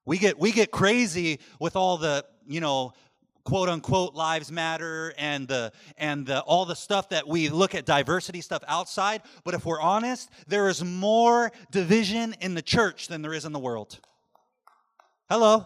We 0.05 0.19
get 0.19 0.39
we 0.39 0.53
get 0.53 0.71
crazy 0.71 1.41
with 1.59 1.75
all 1.75 1.97
the, 1.97 2.25
you 2.47 2.61
know, 2.61 2.93
quote 3.47 3.69
unquote 3.69 4.15
lives 4.15 4.51
matter 4.51 5.15
and 5.17 5.47
the 5.47 5.73
and 5.97 6.27
the 6.27 6.41
all 6.41 6.67
the 6.67 6.75
stuff 6.75 7.09
that 7.09 7.27
we 7.27 7.49
look 7.49 7.75
at 7.75 7.87
diversity 7.87 8.41
stuff 8.41 8.63
outside 8.67 9.23
but 9.45 9.55
if 9.55 9.65
we're 9.65 9.81
honest 9.81 10.29
there 10.49 10.69
is 10.69 10.85
more 10.85 11.53
division 11.71 12.35
in 12.41 12.55
the 12.55 12.61
church 12.61 13.07
than 13.07 13.23
there 13.23 13.33
is 13.33 13.45
in 13.45 13.53
the 13.53 13.59
world 13.59 14.01
hello 15.31 15.65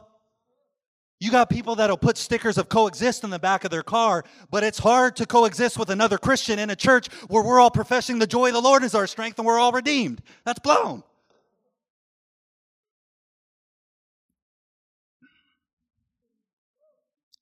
you 1.21 1.31
got 1.31 1.51
people 1.51 1.77
that'll 1.77 1.99
put 1.99 2.17
stickers 2.17 2.57
of 2.57 2.71
coexist 2.71 3.25
in 3.25 3.31
the 3.31 3.39
back 3.39 3.65
of 3.65 3.71
their 3.71 3.83
car, 3.83 4.25
but 4.51 4.65
it's 4.65 4.79
hard 4.79 5.17
to 5.17 5.27
coexist 5.27 5.79
with 5.79 5.91
another 5.91 6.17
Christian 6.17 6.59
in 6.59 6.71
a 6.71 6.77
church 6.77 7.13
where 7.29 7.43
we're 7.43 7.61
all 7.61 7.71
professing 7.71 8.19
the 8.19 8.27
joy 8.27 8.47
of 8.47 8.55
the 8.55 8.63
Lord 8.63 8.83
is 8.83 8.95
our 8.95 9.07
strength 9.07 9.39
and 9.39 9.47
we're 9.47 9.59
all 9.59 9.71
redeemed. 9.71 10.23
That's 10.47 10.61
blown. 10.61 11.03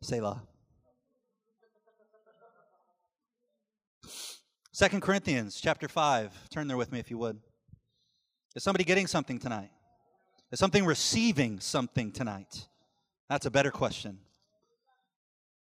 Selah. 0.01 0.43
Second 4.73 5.03
Corinthians 5.03 5.61
chapter 5.61 5.89
5. 5.89 6.51
Turn 6.51 6.69
there 6.69 6.77
with 6.77 6.93
me 6.93 7.01
if 7.01 7.11
you 7.11 7.19
would. 7.19 7.41
Is 8.55 8.63
somebody 8.63 8.85
getting 8.85 9.09
something 9.09 9.39
tonight? 9.39 9.71
Is 10.53 10.61
something 10.61 10.85
receiving 10.85 11.59
something 11.59 12.13
tonight? 12.13 12.69
That's 13.29 13.45
a 13.45 13.51
better 13.51 13.73
question. 13.73 14.21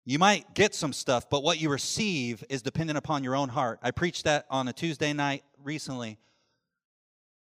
You 0.05 0.19
might 0.19 0.53
get 0.53 0.75
some 0.75 0.93
stuff, 0.93 1.29
but 1.29 1.41
what 1.41 1.59
you 1.59 1.69
receive 1.69 2.43
is 2.49 2.61
dependent 2.61 2.97
upon 2.97 3.23
your 3.23 3.35
own 3.35 3.49
heart. 3.49 3.79
I 3.81 3.91
preached 3.91 4.25
that 4.25 4.45
on 4.49 4.67
a 4.67 4.73
Tuesday 4.73 5.13
night 5.13 5.43
recently. 5.63 6.17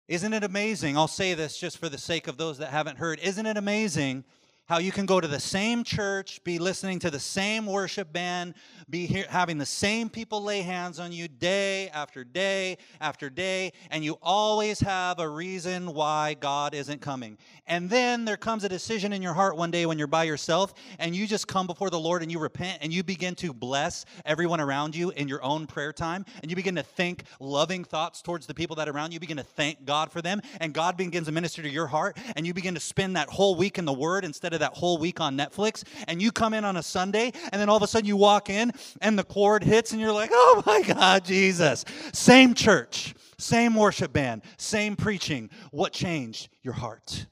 Isn't 0.08 0.34
it 0.34 0.44
amazing? 0.44 0.98
I'll 0.98 1.08
say 1.08 1.34
this 1.34 1.60
just 1.60 1.78
for 1.78 1.90
the 1.90 1.98
sake 1.98 2.28
of 2.28 2.38
those 2.38 2.60
that 2.60 2.70
haven't 2.70 2.98
heard. 2.98 3.20
Isn't 3.20 3.46
it 3.46 3.58
amazing 3.58 4.24
how 4.70 4.78
you 4.78 4.92
can 4.92 5.08
go 5.08 5.20
to 5.20 5.28
the 5.28 5.40
same 5.40 5.84
church, 5.84 6.44
be 6.44 6.60
listening 6.60 7.00
to 7.00 7.10
the 7.10 7.20
same 7.20 7.66
worship 7.66 8.14
band, 8.14 8.54
be 8.88 9.08
here, 9.08 9.26
having 9.28 9.58
the 9.58 9.66
same 9.66 10.10
people 10.10 10.44
lay 10.44 10.62
hands 10.62 11.00
on 11.00 11.12
you 11.12 11.28
day 11.28 11.90
after 11.90 12.24
day 12.24 12.78
after 13.02 13.32
day, 13.32 13.74
and 13.90 14.04
you 14.04 14.20
always 14.22 14.80
have 14.80 15.18
a 15.18 15.28
reason 15.28 15.92
why 15.92 16.36
God 16.36 16.76
isn't 16.76 17.02
coming. 17.02 17.36
And 17.66 17.90
then 17.90 18.26
there 18.26 18.38
comes 18.38 18.64
a 18.64 18.70
decision 18.70 19.12
in 19.12 19.24
your 19.24 19.34
heart 19.34 19.58
one 19.58 19.72
day 19.72 19.88
when 19.88 19.98
you're 19.98 20.06
by 20.06 20.26
yourself, 20.26 20.76
and 21.00 21.16
you 21.16 21.26
just 21.26 21.48
come 21.48 21.66
before 21.66 21.90
the 21.90 22.00
Lord 22.00 22.22
and 22.22 22.32
you 22.32 22.38
repent 22.38 22.78
and 22.84 22.94
you 22.94 23.04
begin 23.04 23.34
to 23.36 23.54
bless 23.54 24.06
everyone 24.24 24.62
around 24.62 24.96
you 24.96 25.10
in 25.10 25.28
your 25.28 25.44
own 25.44 25.66
prayer 25.66 25.92
time, 25.92 26.26
and 26.44 26.52
you 26.52 26.56
begin 26.56 26.76
to 26.76 26.84
think 26.84 27.24
loving 27.40 27.84
thoughts 27.84 28.22
towards 28.22 28.46
the 28.46 28.54
people 28.54 28.76
that 28.76 28.88
are 28.88 28.92
around 28.92 29.14
you, 29.14 29.20
begin 29.20 29.38
to 29.38 29.44
thank 29.44 29.84
God 29.84 30.12
for 30.12 30.22
them, 30.22 30.44
and 30.62 30.76
God 30.76 30.96
begins 30.96 31.26
to 31.26 31.32
minister 31.32 31.64
to 31.64 31.70
your 31.70 31.88
heart, 31.88 32.18
and 32.36 32.46
you 32.46 32.54
begin 32.54 32.76
to 32.76 32.80
spend 32.80 33.16
that 33.16 33.30
whole 33.30 33.56
week 33.56 33.80
in 33.80 33.86
the 33.86 33.94
Word 33.94 34.24
instead 34.24 34.54
of 34.54 34.59
that 34.60 34.74
whole 34.74 34.98
week 34.98 35.20
on 35.20 35.38
Netflix, 35.38 35.84
and 36.08 36.22
you 36.22 36.32
come 36.32 36.54
in 36.54 36.64
on 36.64 36.78
a 36.78 36.84
Sunday, 36.84 37.32
and 37.52 37.62
then 37.62 37.70
all 37.70 37.78
of 37.78 37.84
a 37.84 37.88
sudden 37.88 38.08
you 38.08 38.18
walk 38.18 38.50
in 38.50 38.72
and 39.02 39.18
the 39.18 39.24
chord 39.24 39.64
hits, 39.64 39.92
and 39.92 40.00
you're 40.02 40.14
like, 40.14 40.30
oh 40.32 40.64
my 40.66 40.82
God, 40.84 41.26
Jesus. 41.26 41.86
Same 42.14 42.54
church, 42.54 43.16
same 43.38 43.76
worship 43.76 44.14
band, 44.14 44.44
same 44.58 44.96
preaching. 44.96 45.50
What 45.72 45.94
changed? 45.94 46.50
Your 46.62 46.74
heart. 46.74 47.26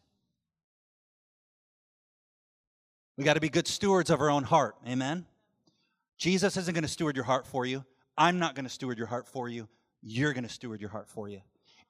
We 3.18 3.24
got 3.24 3.34
to 3.34 3.42
be 3.42 3.50
good 3.50 3.68
stewards 3.68 4.10
of 4.10 4.22
our 4.22 4.30
own 4.30 4.44
heart. 4.44 4.76
Amen. 4.88 5.26
Jesus 6.18 6.58
isn't 6.58 6.74
going 6.74 6.84
to 6.84 6.90
steward 6.90 7.16
your 7.16 7.26
heart 7.26 7.46
for 7.48 7.66
you. 7.66 7.84
I'm 8.18 8.40
not 8.40 8.56
going 8.56 8.66
to 8.66 8.72
steward 8.72 8.98
your 8.98 9.08
heart 9.08 9.28
for 9.28 9.50
you. 9.50 9.68
You're 10.02 10.34
going 10.34 10.44
to 10.44 10.50
steward 10.50 10.82
your 10.82 10.90
heart 10.90 11.10
for 11.10 11.28
you. 11.28 11.42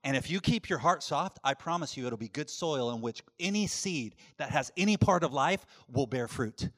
And 0.08 0.16
if 0.16 0.32
you 0.32 0.40
keep 0.40 0.70
your 0.70 0.80
heart 0.80 1.04
soft, 1.04 1.38
I 1.44 1.54
promise 1.54 1.98
you 1.98 2.06
it'll 2.08 2.18
be 2.18 2.30
good 2.30 2.50
soil 2.50 2.94
in 2.94 3.02
which 3.02 3.22
any 3.42 3.68
seed 3.68 4.16
that 4.38 4.52
has 4.52 4.72
any 4.78 4.96
part 4.96 5.22
of 5.22 5.34
life 5.34 5.66
will 5.92 6.08
bear 6.08 6.30
fruit. 6.30 6.70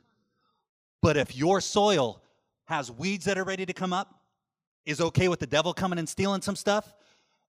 But 1.04 1.16
if 1.16 1.38
your 1.38 1.62
soil 1.62 2.24
has 2.66 2.92
weeds 2.92 3.26
that 3.26 3.38
are 3.38 3.44
ready 3.44 3.68
to 3.68 3.74
come 3.74 3.94
up, 3.94 4.20
is 4.84 5.00
okay 5.00 5.28
with 5.28 5.40
the 5.40 5.46
devil 5.46 5.76
coming 5.76 6.00
and 6.00 6.10
stealing 6.10 6.42
some 6.42 6.56
stuff, 6.56 6.92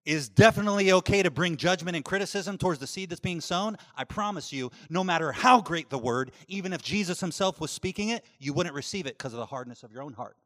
is 0.05 0.29
definitely 0.29 0.93
okay 0.93 1.23
to 1.23 1.31
bring 1.31 1.57
judgment 1.57 1.97
and 1.97 2.05
criticism 2.05 2.59
towards 2.59 2.79
the 2.79 2.87
seed 2.87 3.09
that's 3.09 3.19
being 3.19 3.41
sown, 3.41 3.79
I 3.97 4.05
promise 4.05 4.53
you, 4.53 4.71
no 4.91 5.03
matter 5.03 5.33
how 5.33 5.63
great 5.63 5.89
the 5.89 5.97
word, 5.97 6.33
even 6.47 6.75
if 6.75 6.83
Jesus 6.83 7.21
himself 7.21 7.59
was 7.59 7.71
speaking 7.71 8.11
it, 8.11 8.23
you 8.39 8.53
wouldn't 8.53 8.75
receive 8.75 9.07
it 9.07 9.17
because 9.17 9.33
of 9.33 9.39
the 9.39 9.47
hardness 9.47 9.83
of 9.83 9.93
your 9.93 10.03
own 10.03 10.13
heart. 10.13 10.37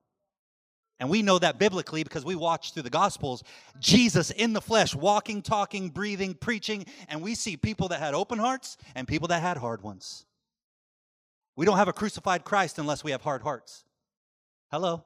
And 1.00 1.10
we 1.10 1.22
know 1.22 1.38
that 1.38 1.58
biblically 1.58 2.04
because 2.04 2.24
we 2.24 2.36
watch 2.36 2.72
through 2.72 2.84
the 2.84 2.90
Gospels 2.90 3.42
Jesus 3.80 4.30
in 4.30 4.52
the 4.52 4.60
flesh, 4.60 4.94
walking, 4.94 5.42
talking, 5.42 5.88
breathing, 5.88 6.34
preaching, 6.34 6.86
and 7.08 7.20
we 7.20 7.34
see 7.34 7.56
people 7.56 7.88
that 7.88 8.00
had 8.00 8.14
open 8.14 8.38
hearts 8.38 8.76
and 8.94 9.08
people 9.08 9.28
that 9.28 9.42
had 9.42 9.56
hard 9.56 9.82
ones. 9.82 10.24
We 11.56 11.66
don't 11.66 11.76
have 11.76 11.88
a 11.88 11.92
crucified 11.92 12.44
Christ 12.44 12.78
unless 12.78 13.02
we 13.02 13.10
have 13.10 13.22
hard 13.22 13.42
hearts. 13.42 13.84
Hello? 14.70 15.04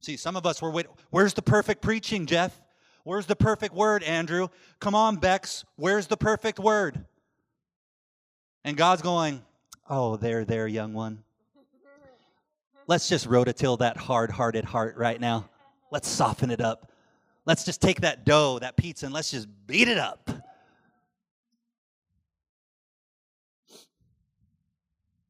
See, 0.00 0.16
some 0.16 0.36
of 0.36 0.46
us 0.46 0.62
were 0.62 0.70
waiting. 0.70 0.92
Where's 1.10 1.34
the 1.34 1.42
perfect 1.42 1.82
preaching, 1.82 2.26
Jeff? 2.26 2.58
Where's 3.04 3.26
the 3.26 3.36
perfect 3.36 3.74
word, 3.74 4.02
Andrew? 4.02 4.48
Come 4.80 4.94
on, 4.94 5.16
Bex. 5.16 5.64
Where's 5.76 6.06
the 6.06 6.16
perfect 6.16 6.58
word? 6.58 7.04
And 8.64 8.76
God's 8.76 9.02
going, 9.02 9.42
Oh, 9.88 10.16
there, 10.16 10.44
there, 10.44 10.66
young 10.66 10.92
one. 10.92 11.24
Let's 12.88 13.06
just 13.06 13.28
rototill 13.28 13.78
that 13.80 13.98
hard 13.98 14.30
hearted 14.30 14.64
heart 14.64 14.96
right 14.96 15.20
now. 15.20 15.50
Let's 15.92 16.08
soften 16.08 16.50
it 16.50 16.62
up. 16.62 16.90
Let's 17.44 17.64
just 17.64 17.82
take 17.82 18.00
that 18.00 18.24
dough, 18.24 18.58
that 18.60 18.76
pizza, 18.76 19.04
and 19.04 19.14
let's 19.14 19.30
just 19.30 19.46
beat 19.66 19.88
it 19.88 19.98
up. 19.98 20.30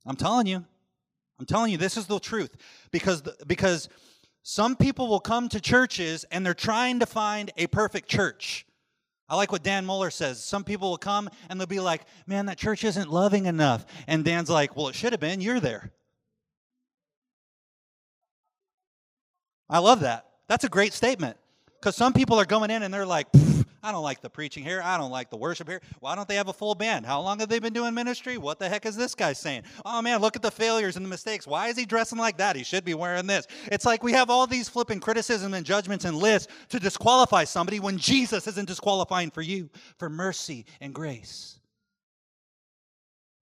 I'm 0.06 0.16
telling 0.16 0.46
you. 0.46 0.64
I'm 1.38 1.46
telling 1.46 1.72
you, 1.72 1.78
this 1.78 1.96
is 1.96 2.06
the 2.06 2.20
truth. 2.20 2.56
Because, 2.92 3.22
because 3.46 3.88
some 4.42 4.76
people 4.76 5.08
will 5.08 5.20
come 5.20 5.48
to 5.50 5.60
churches 5.60 6.24
and 6.30 6.46
they're 6.46 6.54
trying 6.54 7.00
to 7.00 7.06
find 7.06 7.52
a 7.56 7.66
perfect 7.66 8.08
church. 8.08 8.66
I 9.28 9.36
like 9.36 9.50
what 9.50 9.64
Dan 9.64 9.84
Mohler 9.84 10.12
says. 10.12 10.42
Some 10.42 10.62
people 10.62 10.90
will 10.90 10.96
come 10.96 11.28
and 11.50 11.60
they'll 11.60 11.66
be 11.66 11.80
like, 11.80 12.02
man, 12.26 12.46
that 12.46 12.56
church 12.56 12.84
isn't 12.84 13.10
loving 13.10 13.46
enough. 13.46 13.84
And 14.06 14.24
Dan's 14.24 14.48
like, 14.48 14.76
well, 14.76 14.88
it 14.88 14.94
should 14.94 15.12
have 15.12 15.20
been. 15.20 15.40
You're 15.40 15.60
there. 15.60 15.92
I 19.68 19.78
love 19.78 20.00
that. 20.00 20.26
That's 20.48 20.64
a 20.64 20.68
great 20.68 20.92
statement. 20.92 21.36
Because 21.80 21.94
some 21.94 22.12
people 22.12 22.38
are 22.40 22.44
going 22.44 22.70
in 22.70 22.82
and 22.82 22.92
they're 22.92 23.06
like, 23.06 23.28
I 23.82 23.92
don't 23.92 24.02
like 24.02 24.20
the 24.20 24.30
preaching 24.30 24.64
here. 24.64 24.82
I 24.82 24.98
don't 24.98 25.12
like 25.12 25.30
the 25.30 25.36
worship 25.36 25.68
here. 25.68 25.80
Why 26.00 26.16
don't 26.16 26.26
they 26.26 26.34
have 26.34 26.48
a 26.48 26.52
full 26.52 26.74
band? 26.74 27.06
How 27.06 27.20
long 27.20 27.38
have 27.38 27.48
they 27.48 27.60
been 27.60 27.72
doing 27.72 27.94
ministry? 27.94 28.36
What 28.36 28.58
the 28.58 28.68
heck 28.68 28.84
is 28.86 28.96
this 28.96 29.14
guy 29.14 29.32
saying? 29.32 29.62
Oh 29.84 30.02
man, 30.02 30.20
look 30.20 30.34
at 30.34 30.42
the 30.42 30.50
failures 30.50 30.96
and 30.96 31.04
the 31.04 31.08
mistakes. 31.08 31.46
Why 31.46 31.68
is 31.68 31.76
he 31.76 31.86
dressing 31.86 32.18
like 32.18 32.38
that? 32.38 32.56
He 32.56 32.64
should 32.64 32.84
be 32.84 32.94
wearing 32.94 33.26
this. 33.26 33.46
It's 33.70 33.86
like 33.86 34.02
we 34.02 34.12
have 34.12 34.30
all 34.30 34.46
these 34.46 34.68
flipping 34.68 34.98
criticism 34.98 35.54
and 35.54 35.64
judgments 35.64 36.04
and 36.04 36.16
lists 36.16 36.52
to 36.70 36.80
disqualify 36.80 37.44
somebody 37.44 37.78
when 37.78 37.98
Jesus 37.98 38.48
isn't 38.48 38.66
disqualifying 38.66 39.30
for 39.30 39.42
you 39.42 39.70
for 39.98 40.10
mercy 40.10 40.66
and 40.80 40.92
grace. 40.92 41.60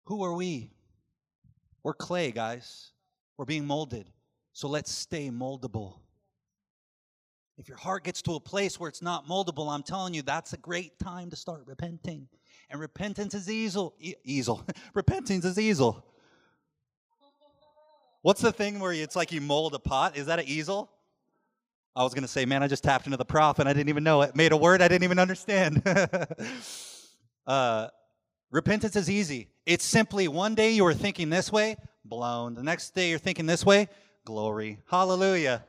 Who 0.05 0.23
are 0.23 0.33
we? 0.33 0.71
We're 1.83 1.93
clay, 1.93 2.31
guys. 2.31 2.91
We're 3.38 3.45
being 3.45 3.65
molded. 3.65 4.09
So 4.53 4.67
let's 4.67 4.91
stay 4.91 5.29
moldable. 5.29 5.99
If 7.58 7.68
your 7.68 7.78
heart 7.78 8.04
gets 8.04 8.22
to 8.24 8.34
a 8.34 8.39
place 8.39 8.80
where 8.80 8.89
it's 8.89 9.02
not 9.02 9.28
moldable, 9.28 9.72
I'm 9.72 9.84
telling 9.84 10.13
you, 10.13 10.24
that's 10.24 10.54
a 10.54 10.58
great 10.58 10.98
time 10.98 11.30
to 11.30 11.36
start 11.36 11.63
repenting. 11.66 12.28
And 12.70 12.80
repentance 12.80 13.36
is 13.36 13.50
easel. 13.50 13.94
E- 14.00 14.16
easel. 14.24 14.66
repentance 14.94 15.46
is 15.46 15.60
easel. 15.60 16.04
What's 18.24 18.42
the 18.42 18.52
thing 18.52 18.80
where 18.80 18.94
it's 18.94 19.16
like 19.16 19.32
you 19.32 19.42
mold 19.42 19.76
a 19.76 19.80
pot? 19.80 20.18
Is 20.18 20.26
that 20.28 20.39
an 20.39 20.46
easel? 20.48 20.89
I 21.96 22.04
was 22.04 22.13
going 22.13 22.24
to 22.24 22.28
say, 22.28 22.46
man, 22.46 22.63
I 22.63 22.68
just 22.68 22.84
tapped 22.84 23.06
into 23.06 23.18
the 23.18 23.26
prof 23.26 23.60
and 23.60 23.70
I 23.70 23.74
didn't 23.74 23.89
even 23.89 24.04
know 24.04 24.24
it. 24.24 24.36
Made 24.36 24.52
a 24.52 24.58
word 24.58 24.82
I 24.82 24.88
didn't 24.88 25.04
even 25.04 25.20
understand. 25.20 25.84
uh, 27.48 27.88
repentance 28.50 28.96
is 28.96 29.12
easy. 29.12 29.50
It's 29.68 29.86
simply 29.86 30.28
one 30.28 30.56
day 30.56 30.72
you 30.72 30.86
were 30.86 30.94
thinking 30.96 31.30
this 31.30 31.52
way, 31.52 31.78
blown. 32.04 32.56
The 32.56 32.63
next 32.63 32.96
day 32.96 33.12
you're 33.12 33.20
thinking 33.20 33.46
this 33.46 33.63
way, 33.63 33.89
glory. 34.26 34.80
Hallelujah. 34.89 35.63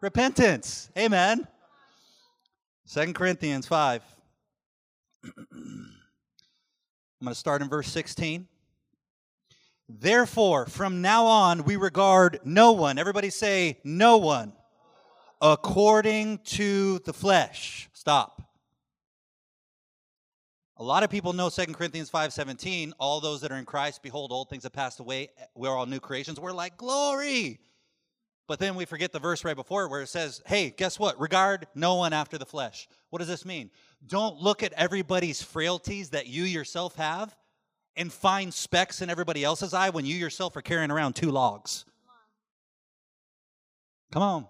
Repentance. 0.00 0.90
Amen. 0.96 1.46
Second 2.86 3.14
Corinthians 3.14 3.66
5. 3.66 4.02
I'm 5.52 5.90
going 7.22 7.34
to 7.34 7.34
start 7.34 7.60
in 7.60 7.68
verse 7.68 7.88
16. 7.88 8.48
Therefore, 9.90 10.66
from 10.66 11.02
now 11.02 11.26
on, 11.26 11.64
we 11.64 11.76
regard 11.76 12.40
no 12.44 12.72
one. 12.72 12.98
Everybody 12.98 13.28
say, 13.28 13.78
no 13.84 14.16
one. 14.16 14.54
According 15.42 16.38
to 16.38 17.00
the 17.00 17.12
flesh. 17.12 17.90
Stop. 17.92 18.42
A 20.78 20.82
lot 20.82 21.02
of 21.02 21.10
people 21.10 21.34
know 21.34 21.50
2 21.50 21.74
Corinthians 21.74 22.08
5:17, 22.08 22.92
all 22.98 23.20
those 23.20 23.42
that 23.42 23.52
are 23.52 23.58
in 23.58 23.66
Christ, 23.66 24.02
behold, 24.02 24.32
old 24.32 24.48
things 24.48 24.62
have 24.62 24.72
passed 24.72 24.98
away. 24.98 25.28
We're 25.54 25.76
all 25.76 25.84
new 25.84 26.00
creations. 26.00 26.40
We're 26.40 26.52
like, 26.52 26.78
glory. 26.78 27.60
But 28.50 28.58
then 28.58 28.74
we 28.74 28.84
forget 28.84 29.12
the 29.12 29.20
verse 29.20 29.44
right 29.44 29.54
before 29.54 29.86
where 29.86 30.02
it 30.02 30.08
says, 30.08 30.42
hey, 30.44 30.70
guess 30.70 30.98
what? 30.98 31.20
Regard 31.20 31.68
no 31.76 31.94
one 31.94 32.12
after 32.12 32.36
the 32.36 32.44
flesh. 32.44 32.88
What 33.10 33.20
does 33.20 33.28
this 33.28 33.44
mean? 33.44 33.70
Don't 34.04 34.38
look 34.38 34.64
at 34.64 34.72
everybody's 34.72 35.40
frailties 35.40 36.10
that 36.10 36.26
you 36.26 36.42
yourself 36.42 36.96
have 36.96 37.36
and 37.94 38.12
find 38.12 38.52
specks 38.52 39.02
in 39.02 39.08
everybody 39.08 39.44
else's 39.44 39.72
eye 39.72 39.90
when 39.90 40.04
you 40.04 40.16
yourself 40.16 40.56
are 40.56 40.62
carrying 40.62 40.90
around 40.90 41.14
two 41.14 41.30
logs. 41.30 41.84
Come 44.12 44.22
on. 44.24 44.46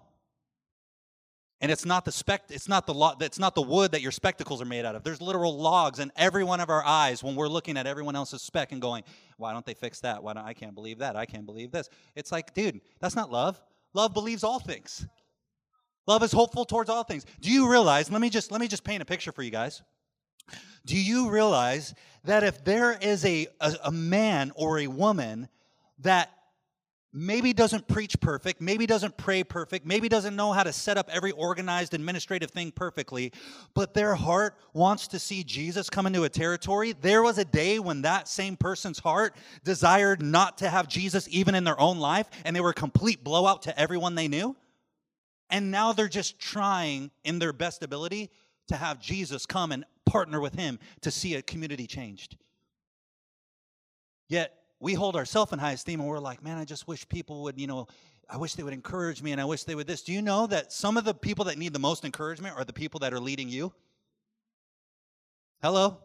And 1.59 1.71
it's 1.71 1.85
not 1.85 2.03
the 2.03 2.11
spec 2.11 2.45
it's 2.49 2.67
not 2.67 2.87
the 2.87 2.95
lo- 2.95 3.13
it's 3.19 3.37
not 3.37 3.53
the 3.53 3.61
wood 3.61 3.91
that 3.91 4.01
your 4.01 4.11
spectacles 4.11 4.63
are 4.63 4.65
made 4.65 4.83
out 4.83 4.95
of. 4.95 5.03
There's 5.03 5.21
literal 5.21 5.55
logs 5.55 5.99
in 5.99 6.11
every 6.15 6.43
one 6.43 6.59
of 6.59 6.71
our 6.71 6.83
eyes 6.83 7.23
when 7.23 7.35
we're 7.35 7.47
looking 7.47 7.77
at 7.77 7.85
everyone 7.85 8.15
else's 8.15 8.41
speck 8.41 8.71
and 8.71 8.81
going, 8.81 9.03
"Why 9.37 9.53
don't 9.53 9.63
they 9.63 9.75
fix 9.75 9.99
that? 9.99 10.23
Why 10.23 10.33
don't 10.33 10.43
I 10.43 10.55
can't 10.55 10.73
believe 10.73 10.97
that? 10.97 11.15
I 11.15 11.27
can't 11.27 11.45
believe 11.45 11.71
this." 11.71 11.87
It's 12.15 12.31
like, 12.31 12.55
dude, 12.55 12.81
that's 12.99 13.15
not 13.15 13.29
love. 13.29 13.61
Love 13.93 14.13
believes 14.13 14.43
all 14.43 14.59
things. 14.59 15.05
Love 16.07 16.23
is 16.23 16.31
hopeful 16.31 16.65
towards 16.65 16.89
all 16.89 17.03
things. 17.03 17.25
Do 17.41 17.51
you 17.51 17.69
realize, 17.69 18.11
let 18.11 18.21
me 18.21 18.29
just 18.29 18.51
let 18.51 18.61
me 18.61 18.67
just 18.67 18.83
paint 18.83 19.01
a 19.01 19.05
picture 19.05 19.31
for 19.31 19.43
you 19.43 19.51
guys. 19.51 19.81
Do 20.85 20.97
you 20.97 21.29
realize 21.29 21.93
that 22.23 22.43
if 22.43 22.63
there 22.63 22.97
is 22.99 23.23
a, 23.25 23.47
a, 23.59 23.75
a 23.85 23.91
man 23.91 24.51
or 24.55 24.79
a 24.79 24.87
woman 24.87 25.47
that 25.99 26.31
maybe 27.13 27.51
doesn't 27.51 27.87
preach 27.87 28.19
perfect, 28.21 28.61
maybe 28.61 28.85
doesn't 28.85 29.17
pray 29.17 29.43
perfect, 29.43 29.85
maybe 29.85 30.07
doesn't 30.07 30.35
know 30.35 30.53
how 30.53 30.63
to 30.63 30.71
set 30.71 30.97
up 30.97 31.09
every 31.11 31.31
organized 31.31 31.93
administrative 31.93 32.51
thing 32.51 32.71
perfectly, 32.71 33.33
but 33.73 33.93
their 33.93 34.15
heart 34.15 34.55
wants 34.73 35.07
to 35.09 35.19
see 35.19 35.43
Jesus 35.43 35.89
come 35.89 36.05
into 36.05 36.23
a 36.23 36.29
territory. 36.29 36.93
There 36.93 37.21
was 37.21 37.37
a 37.37 37.45
day 37.45 37.79
when 37.79 38.03
that 38.03 38.27
same 38.27 38.55
person's 38.55 38.99
heart 38.99 39.35
desired 39.63 40.21
not 40.21 40.57
to 40.59 40.69
have 40.69 40.87
Jesus 40.87 41.27
even 41.29 41.53
in 41.53 41.65
their 41.65 41.79
own 41.79 41.99
life, 41.99 42.29
and 42.45 42.55
they 42.55 42.61
were 42.61 42.69
a 42.69 42.73
complete 42.73 43.23
blowout 43.23 43.63
to 43.63 43.77
everyone 43.77 44.15
they 44.15 44.27
knew. 44.27 44.55
And 45.49 45.69
now 45.69 45.91
they're 45.91 46.07
just 46.07 46.39
trying 46.39 47.11
in 47.25 47.39
their 47.39 47.51
best 47.51 47.83
ability 47.83 48.29
to 48.69 48.77
have 48.77 49.01
Jesus 49.01 49.45
come 49.45 49.73
and 49.73 49.83
partner 50.05 50.39
with 50.39 50.55
him 50.55 50.79
to 51.01 51.11
see 51.11 51.35
a 51.35 51.41
community 51.41 51.87
changed. 51.87 52.37
Yet 54.29 54.60
we 54.81 54.95
hold 54.95 55.15
ourselves 55.15 55.53
in 55.53 55.59
high 55.59 55.73
esteem 55.73 56.01
and 56.01 56.09
we're 56.09 56.19
like, 56.19 56.43
man, 56.43 56.57
I 56.57 56.65
just 56.65 56.87
wish 56.87 57.07
people 57.07 57.43
would, 57.43 57.59
you 57.59 57.67
know, 57.67 57.87
I 58.27 58.37
wish 58.37 58.55
they 58.55 58.63
would 58.63 58.73
encourage 58.73 59.21
me 59.21 59.31
and 59.31 59.39
I 59.39 59.45
wish 59.45 59.63
they 59.63 59.75
would 59.75 59.87
this. 59.87 60.01
Do 60.01 60.11
you 60.11 60.21
know 60.21 60.47
that 60.47 60.73
some 60.73 60.97
of 60.97 61.05
the 61.05 61.13
people 61.13 61.45
that 61.45 61.57
need 61.57 61.71
the 61.71 61.79
most 61.79 62.03
encouragement 62.03 62.57
are 62.57 62.65
the 62.65 62.73
people 62.73 62.99
that 63.01 63.13
are 63.13 63.19
leading 63.19 63.47
you? 63.47 63.71
Hello? 65.61 65.99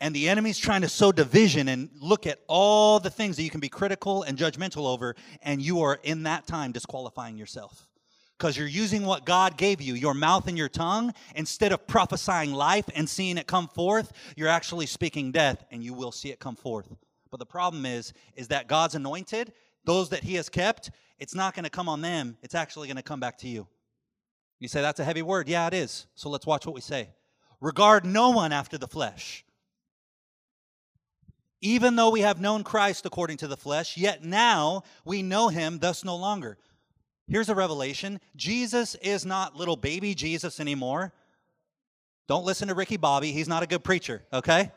And 0.00 0.14
the 0.14 0.28
enemy's 0.28 0.58
trying 0.58 0.82
to 0.82 0.88
sow 0.88 1.10
division 1.10 1.68
and 1.68 1.88
look 1.98 2.26
at 2.26 2.40
all 2.48 3.00
the 3.00 3.08
things 3.08 3.36
that 3.36 3.42
you 3.42 3.50
can 3.50 3.60
be 3.60 3.70
critical 3.70 4.24
and 4.24 4.36
judgmental 4.36 4.86
over, 4.86 5.16
and 5.42 5.62
you 5.62 5.80
are 5.80 5.98
in 6.02 6.24
that 6.24 6.46
time 6.46 6.72
disqualifying 6.72 7.38
yourself 7.38 7.88
because 8.36 8.58
you're 8.58 8.66
using 8.66 9.06
what 9.06 9.24
God 9.24 9.56
gave 9.56 9.80
you, 9.80 9.94
your 9.94 10.12
mouth 10.12 10.48
and 10.48 10.58
your 10.58 10.68
tongue, 10.68 11.14
instead 11.36 11.72
of 11.72 11.86
prophesying 11.86 12.52
life 12.52 12.84
and 12.94 13.08
seeing 13.08 13.38
it 13.38 13.46
come 13.46 13.68
forth, 13.68 14.12
you're 14.36 14.48
actually 14.48 14.86
speaking 14.86 15.32
death 15.32 15.64
and 15.70 15.82
you 15.82 15.94
will 15.94 16.12
see 16.12 16.30
it 16.30 16.40
come 16.40 16.56
forth. 16.56 16.88
But 17.34 17.40
the 17.40 17.46
problem 17.46 17.84
is 17.84 18.12
is 18.36 18.46
that 18.48 18.68
God's 18.68 18.94
anointed, 18.94 19.54
those 19.84 20.10
that 20.10 20.22
he 20.22 20.34
has 20.34 20.48
kept, 20.48 20.92
it's 21.18 21.34
not 21.34 21.52
going 21.52 21.64
to 21.64 21.70
come 21.70 21.88
on 21.88 22.00
them, 22.00 22.36
it's 22.44 22.54
actually 22.54 22.86
going 22.86 22.96
to 22.96 23.02
come 23.02 23.18
back 23.18 23.38
to 23.38 23.48
you. 23.48 23.66
You 24.60 24.68
say 24.68 24.80
that's 24.80 25.00
a 25.00 25.04
heavy 25.04 25.22
word. 25.22 25.48
Yeah, 25.48 25.66
it 25.66 25.74
is. 25.74 26.06
So 26.14 26.28
let's 26.28 26.46
watch 26.46 26.64
what 26.64 26.76
we 26.76 26.80
say. 26.80 27.08
Regard 27.60 28.06
no 28.06 28.30
one 28.30 28.52
after 28.52 28.78
the 28.78 28.86
flesh. 28.86 29.44
Even 31.60 31.96
though 31.96 32.10
we 32.10 32.20
have 32.20 32.40
known 32.40 32.62
Christ 32.62 33.04
according 33.04 33.38
to 33.38 33.48
the 33.48 33.56
flesh, 33.56 33.96
yet 33.96 34.22
now 34.22 34.84
we 35.04 35.20
know 35.20 35.48
him 35.48 35.80
thus 35.80 36.04
no 36.04 36.14
longer. 36.14 36.56
Here's 37.26 37.48
a 37.48 37.54
revelation 37.56 38.20
Jesus 38.36 38.94
is 39.02 39.26
not 39.26 39.56
little 39.56 39.74
baby 39.74 40.14
Jesus 40.14 40.60
anymore. 40.60 41.12
Don't 42.28 42.44
listen 42.44 42.68
to 42.68 42.74
Ricky 42.76 42.96
Bobby. 42.96 43.32
He's 43.32 43.48
not 43.48 43.64
a 43.64 43.66
good 43.66 43.82
preacher, 43.82 44.22
okay? 44.32 44.70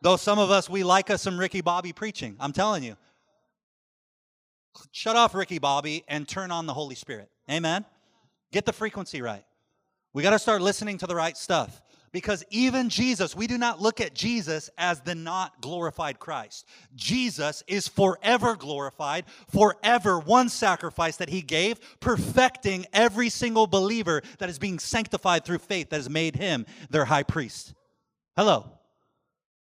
Though 0.00 0.16
some 0.16 0.38
of 0.38 0.50
us, 0.50 0.70
we 0.70 0.84
like 0.84 1.10
us 1.10 1.22
some 1.22 1.38
Ricky 1.38 1.60
Bobby 1.60 1.92
preaching. 1.92 2.36
I'm 2.38 2.52
telling 2.52 2.82
you. 2.82 2.96
Shut 4.92 5.16
off 5.16 5.34
Ricky 5.34 5.58
Bobby 5.58 6.04
and 6.06 6.28
turn 6.28 6.50
on 6.50 6.66
the 6.66 6.74
Holy 6.74 6.94
Spirit. 6.94 7.28
Amen? 7.50 7.84
Get 8.52 8.64
the 8.64 8.72
frequency 8.72 9.22
right. 9.22 9.44
We 10.14 10.22
got 10.22 10.30
to 10.30 10.38
start 10.38 10.62
listening 10.62 10.98
to 10.98 11.06
the 11.06 11.16
right 11.16 11.36
stuff. 11.36 11.82
Because 12.10 12.42
even 12.48 12.88
Jesus, 12.88 13.36
we 13.36 13.46
do 13.46 13.58
not 13.58 13.82
look 13.82 14.00
at 14.00 14.14
Jesus 14.14 14.70
as 14.78 15.00
the 15.02 15.14
not 15.14 15.60
glorified 15.60 16.18
Christ. 16.18 16.66
Jesus 16.94 17.62
is 17.66 17.86
forever 17.86 18.56
glorified, 18.56 19.26
forever 19.50 20.18
one 20.18 20.48
sacrifice 20.48 21.16
that 21.16 21.28
he 21.28 21.42
gave, 21.42 21.78
perfecting 22.00 22.86
every 22.94 23.28
single 23.28 23.66
believer 23.66 24.22
that 24.38 24.48
is 24.48 24.58
being 24.58 24.78
sanctified 24.78 25.44
through 25.44 25.58
faith 25.58 25.90
that 25.90 25.96
has 25.96 26.08
made 26.08 26.36
him 26.36 26.64
their 26.88 27.04
high 27.04 27.24
priest. 27.24 27.74
Hello. 28.36 28.77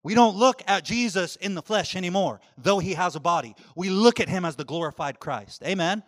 We 0.06 0.14
don't 0.14 0.36
look 0.36 0.62
at 0.68 0.86
Jesus 0.86 1.36
in 1.38 1.56
the 1.56 1.64
flesh 1.64 1.96
anymore, 1.96 2.40
though 2.60 2.78
he 2.78 2.94
has 2.94 3.16
a 3.16 3.20
body. 3.20 3.56
We 3.76 3.90
look 3.90 4.20
at 4.20 4.30
him 4.30 4.46
as 4.46 4.56
the 4.56 4.64
glorified 4.64 5.20
Christ. 5.20 5.64
Amen. 5.64 6.04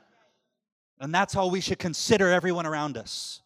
And 1.00 1.12
that's 1.12 1.34
how 1.34 1.48
we 1.48 1.62
should 1.62 1.80
consider 1.80 2.30
everyone 2.30 2.68
around 2.68 2.96
us. 2.96 3.42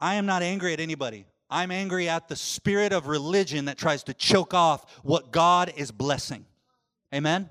I 0.00 0.14
am 0.14 0.24
not 0.24 0.42
angry 0.42 0.72
at 0.72 0.80
anybody. 0.80 1.26
I'm 1.50 1.70
angry 1.70 2.08
at 2.08 2.28
the 2.28 2.36
spirit 2.36 2.94
of 2.94 3.06
religion 3.06 3.66
that 3.66 3.76
tries 3.76 4.02
to 4.04 4.14
choke 4.14 4.54
off 4.54 4.90
what 5.02 5.32
God 5.32 5.74
is 5.76 5.92
blessing. 5.92 6.46
Amen? 7.14 7.50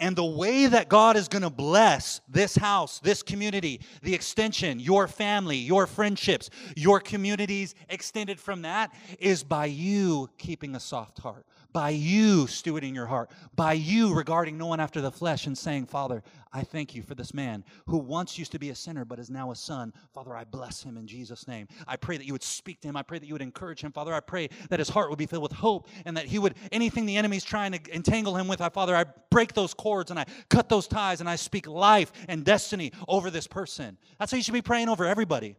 And 0.00 0.14
the 0.14 0.24
way 0.24 0.66
that 0.66 0.88
God 0.88 1.16
is 1.16 1.26
going 1.26 1.42
to 1.42 1.50
bless 1.50 2.20
this 2.28 2.54
house, 2.54 3.00
this 3.00 3.22
community, 3.22 3.80
the 4.02 4.14
extension, 4.14 4.78
your 4.78 5.08
family, 5.08 5.56
your 5.56 5.88
friendships, 5.88 6.50
your 6.76 7.00
communities 7.00 7.74
extended 7.88 8.38
from 8.38 8.62
that 8.62 8.94
is 9.18 9.42
by 9.42 9.66
you 9.66 10.30
keeping 10.38 10.76
a 10.76 10.80
soft 10.80 11.18
heart, 11.18 11.46
by 11.78 11.90
you 11.90 12.46
stewarding 12.46 12.92
your 12.92 13.06
heart, 13.06 13.30
by 13.54 13.72
you 13.72 14.12
regarding 14.12 14.58
no 14.58 14.66
one 14.66 14.80
after 14.80 15.00
the 15.00 15.12
flesh 15.12 15.46
and 15.46 15.56
saying, 15.56 15.86
Father, 15.86 16.24
I 16.52 16.62
thank 16.62 16.92
you 16.92 17.04
for 17.04 17.14
this 17.14 17.32
man 17.32 17.62
who 17.86 17.98
once 17.98 18.36
used 18.36 18.50
to 18.50 18.58
be 18.58 18.70
a 18.70 18.74
sinner 18.74 19.04
but 19.04 19.20
is 19.20 19.30
now 19.30 19.52
a 19.52 19.54
son. 19.54 19.92
Father, 20.12 20.34
I 20.34 20.42
bless 20.42 20.82
him 20.82 20.96
in 20.96 21.06
Jesus' 21.06 21.46
name. 21.46 21.68
I 21.86 21.94
pray 21.94 22.16
that 22.16 22.26
you 22.26 22.32
would 22.32 22.42
speak 22.42 22.80
to 22.80 22.88
him. 22.88 22.96
I 22.96 23.04
pray 23.04 23.20
that 23.20 23.26
you 23.26 23.32
would 23.32 23.42
encourage 23.42 23.80
him. 23.80 23.92
Father, 23.92 24.12
I 24.12 24.18
pray 24.18 24.48
that 24.70 24.80
his 24.80 24.88
heart 24.88 25.08
would 25.08 25.20
be 25.20 25.26
filled 25.26 25.44
with 25.44 25.52
hope 25.52 25.86
and 26.04 26.16
that 26.16 26.24
he 26.24 26.40
would, 26.40 26.56
anything 26.72 27.06
the 27.06 27.16
enemy's 27.16 27.44
trying 27.44 27.70
to 27.70 27.94
entangle 27.94 28.36
him 28.36 28.48
with, 28.48 28.60
I, 28.60 28.70
Father, 28.70 28.96
I 28.96 29.04
break 29.30 29.52
those 29.52 29.72
cords 29.72 30.10
and 30.10 30.18
I 30.18 30.26
cut 30.48 30.68
those 30.68 30.88
ties 30.88 31.20
and 31.20 31.30
I 31.30 31.36
speak 31.36 31.68
life 31.68 32.10
and 32.26 32.44
destiny 32.44 32.90
over 33.06 33.30
this 33.30 33.46
person. 33.46 33.98
That's 34.18 34.32
how 34.32 34.36
you 34.36 34.42
should 34.42 34.52
be 34.52 34.62
praying 34.62 34.88
over 34.88 35.04
everybody. 35.04 35.54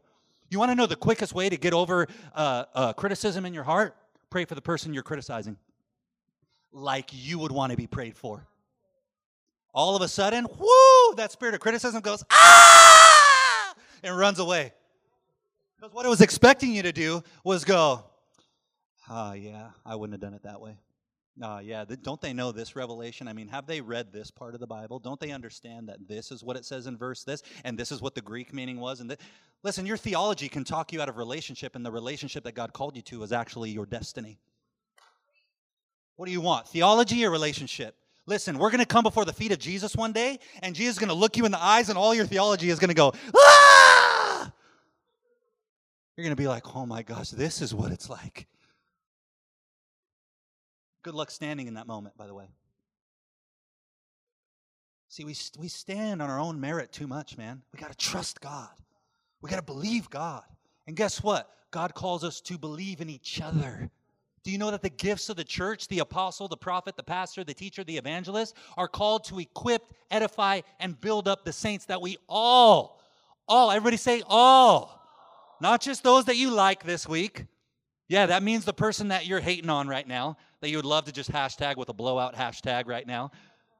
You 0.50 0.60
want 0.60 0.70
to 0.70 0.76
know 0.76 0.86
the 0.86 0.98
quickest 0.98 1.34
way 1.34 1.48
to 1.48 1.56
get 1.56 1.72
over 1.74 2.08
uh, 2.36 2.66
uh, 2.76 2.92
criticism 2.92 3.46
in 3.46 3.54
your 3.54 3.64
heart? 3.64 3.96
Pray 4.30 4.44
for 4.44 4.56
the 4.56 4.62
person 4.62 4.94
you're 4.94 5.02
criticizing 5.02 5.56
like 6.72 7.10
you 7.12 7.40
would 7.40 7.52
want 7.52 7.72
to 7.72 7.78
be 7.78 7.88
prayed 7.88 8.18
for. 8.18 8.48
All 9.74 9.96
of 9.96 10.02
a 10.02 10.08
sudden, 10.08 10.46
whoo, 10.46 11.16
that 11.16 11.32
spirit 11.32 11.54
of 11.54 11.62
criticism 11.62 12.02
goes, 12.02 12.24
ah, 12.32 13.76
and 14.04 14.18
runs 14.18 14.40
away. 14.40 14.74
Because 15.78 15.94
what 15.94 16.06
it 16.06 16.10
was 16.10 16.22
expecting 16.22 16.74
you 16.74 16.84
to 16.84 16.92
do 16.92 17.24
was 17.44 17.64
go, 17.64 18.04
ah, 19.08 19.32
oh, 19.32 19.34
yeah, 19.34 19.70
I 19.86 19.96
wouldn't 19.96 20.14
have 20.14 20.22
done 20.22 20.34
it 20.34 20.44
that 20.44 20.60
way. 20.60 20.78
Uh, 21.42 21.62
yeah, 21.64 21.86
don't 22.02 22.20
they 22.20 22.34
know 22.34 22.52
this 22.52 22.76
revelation? 22.76 23.28
I 23.28 23.34
mean, 23.34 23.48
have 23.48 23.66
they 23.66 23.80
read 23.80 24.12
this 24.12 24.30
part 24.30 24.56
of 24.56 24.60
the 24.60 24.68
Bible? 24.68 25.00
Don't 25.00 25.20
they 25.20 25.32
understand 25.32 25.88
that 25.88 26.06
this 26.06 26.32
is 26.32 26.44
what 26.44 26.58
it 26.58 26.66
says 26.66 26.86
in 26.86 26.98
verse 26.98 27.24
this, 27.24 27.44
and 27.64 27.78
this 27.78 27.94
is 27.94 28.02
what 28.02 28.14
the 28.14 28.22
Greek 28.22 28.54
meaning 28.54 28.78
was? 28.78 29.00
And 29.00 29.10
th- 29.10 29.20
listen, 29.64 29.86
your 29.86 29.96
theology 29.96 30.50
can 30.50 30.66
talk 30.66 30.92
you 30.92 31.02
out 31.02 31.08
of 31.08 31.16
relationship, 31.16 31.78
and 31.78 31.86
the 31.86 31.92
relationship 31.92 32.44
that 32.44 32.56
God 32.56 32.74
called 32.74 32.98
you 32.98 33.02
to 33.04 33.24
is 33.24 33.32
actually 33.32 33.70
your 33.70 33.86
destiny. 33.86 34.38
What 36.20 36.26
do 36.26 36.34
you 36.34 36.42
want, 36.42 36.68
theology 36.68 37.24
or 37.24 37.32
relationship? 37.32 37.96
Listen, 38.26 38.58
we're 38.58 38.72
going 38.72 38.82
to 38.82 38.86
come 38.86 39.04
before 39.04 39.24
the 39.24 39.32
feet 39.32 39.54
of 39.54 39.58
Jesus 39.58 39.96
one 39.96 40.12
day, 40.12 40.40
and 40.62 40.76
Jesus 40.76 40.96
is 40.96 41.00
going 41.00 41.08
to 41.08 41.16
look 41.16 41.38
you 41.38 41.46
in 41.46 41.52
the 41.54 41.64
eyes, 41.64 41.88
and 41.88 41.98
all 41.98 42.14
your 42.14 42.26
theology 42.26 42.70
is 42.70 42.78
going 42.78 42.90
to 42.90 42.94
go, 42.94 43.14
ah! 43.38 44.52
You're 46.18 46.26
going 46.26 46.36
to 46.36 46.42
be 46.42 46.50
like, 46.50 46.76
oh 46.76 46.86
my 46.86 47.04
gosh, 47.04 47.30
this 47.30 47.62
is 47.62 47.74
what 47.74 47.94
it's 47.94 48.10
like. 48.10 48.48
Good 51.04 51.14
luck 51.14 51.32
standing 51.32 51.68
in 51.68 51.76
that 51.76 51.88
moment, 51.88 52.18
by 52.18 52.28
the 52.28 52.34
way. 52.34 52.50
See, 55.08 55.24
we, 55.24 55.38
we 55.58 55.70
stand 55.70 56.22
on 56.22 56.30
our 56.30 56.42
own 56.42 56.60
merit 56.60 56.92
too 56.92 57.08
much, 57.08 57.38
man. 57.38 57.62
We 57.72 57.80
got 57.80 57.92
to 57.92 57.98
trust 57.98 58.42
God. 58.42 58.68
We 59.42 59.50
got 59.50 59.56
to 59.56 59.62
believe 59.62 60.10
God. 60.10 60.44
And 60.86 60.98
guess 60.98 61.24
what? 61.24 61.50
God 61.72 61.94
calls 61.94 62.26
us 62.26 62.42
to 62.42 62.58
believe 62.58 63.00
in 63.00 63.10
each 63.10 63.40
other. 63.40 63.90
Do 64.44 64.52
you 64.52 64.58
know 64.58 64.72
that 64.72 64.82
the 64.82 64.90
gifts 64.90 65.30
of 65.30 65.36
the 65.36 65.44
church, 65.44 65.88
the 65.88 66.00
apostle, 66.00 66.48
the 66.48 66.58
prophet, 66.58 66.96
the 66.96 67.04
pastor, 67.04 67.44
the 67.44 67.54
teacher, 67.54 67.84
the 67.84 67.98
evangelist, 67.98 68.56
are 68.78 68.88
called 68.88 69.26
to 69.26 69.40
equip, 69.40 69.94
edify, 70.10 70.62
and 70.80 71.00
build 71.00 71.28
up 71.28 71.44
the 71.44 71.54
saints 71.54 71.86
that 71.86 72.02
we 72.02 72.18
all, 72.28 73.02
all, 73.48 73.72
everybody 73.72 73.98
say 73.98 74.24
all, 74.28 75.00
not 75.62 75.82
just 75.82 76.04
those 76.04 76.26
that 76.26 76.38
you 76.38 76.52
like 76.52 76.84
this 76.84 77.08
week. 77.08 77.46
Yeah, 78.08 78.26
that 78.28 78.42
means 78.42 78.66
the 78.66 78.74
person 78.74 79.10
that 79.10 79.28
you're 79.28 79.40
hating 79.40 79.70
on 79.70 79.88
right 79.88 80.08
now, 80.08 80.38
that 80.62 80.70
you 80.70 80.78
would 80.78 80.86
love 80.86 81.06
to 81.06 81.12
just 81.12 81.32
hashtag 81.32 81.78
with 81.78 81.90
a 81.90 81.94
blowout 81.94 82.36
hashtag 82.36 82.88
right 82.88 83.06
now. 83.06 83.32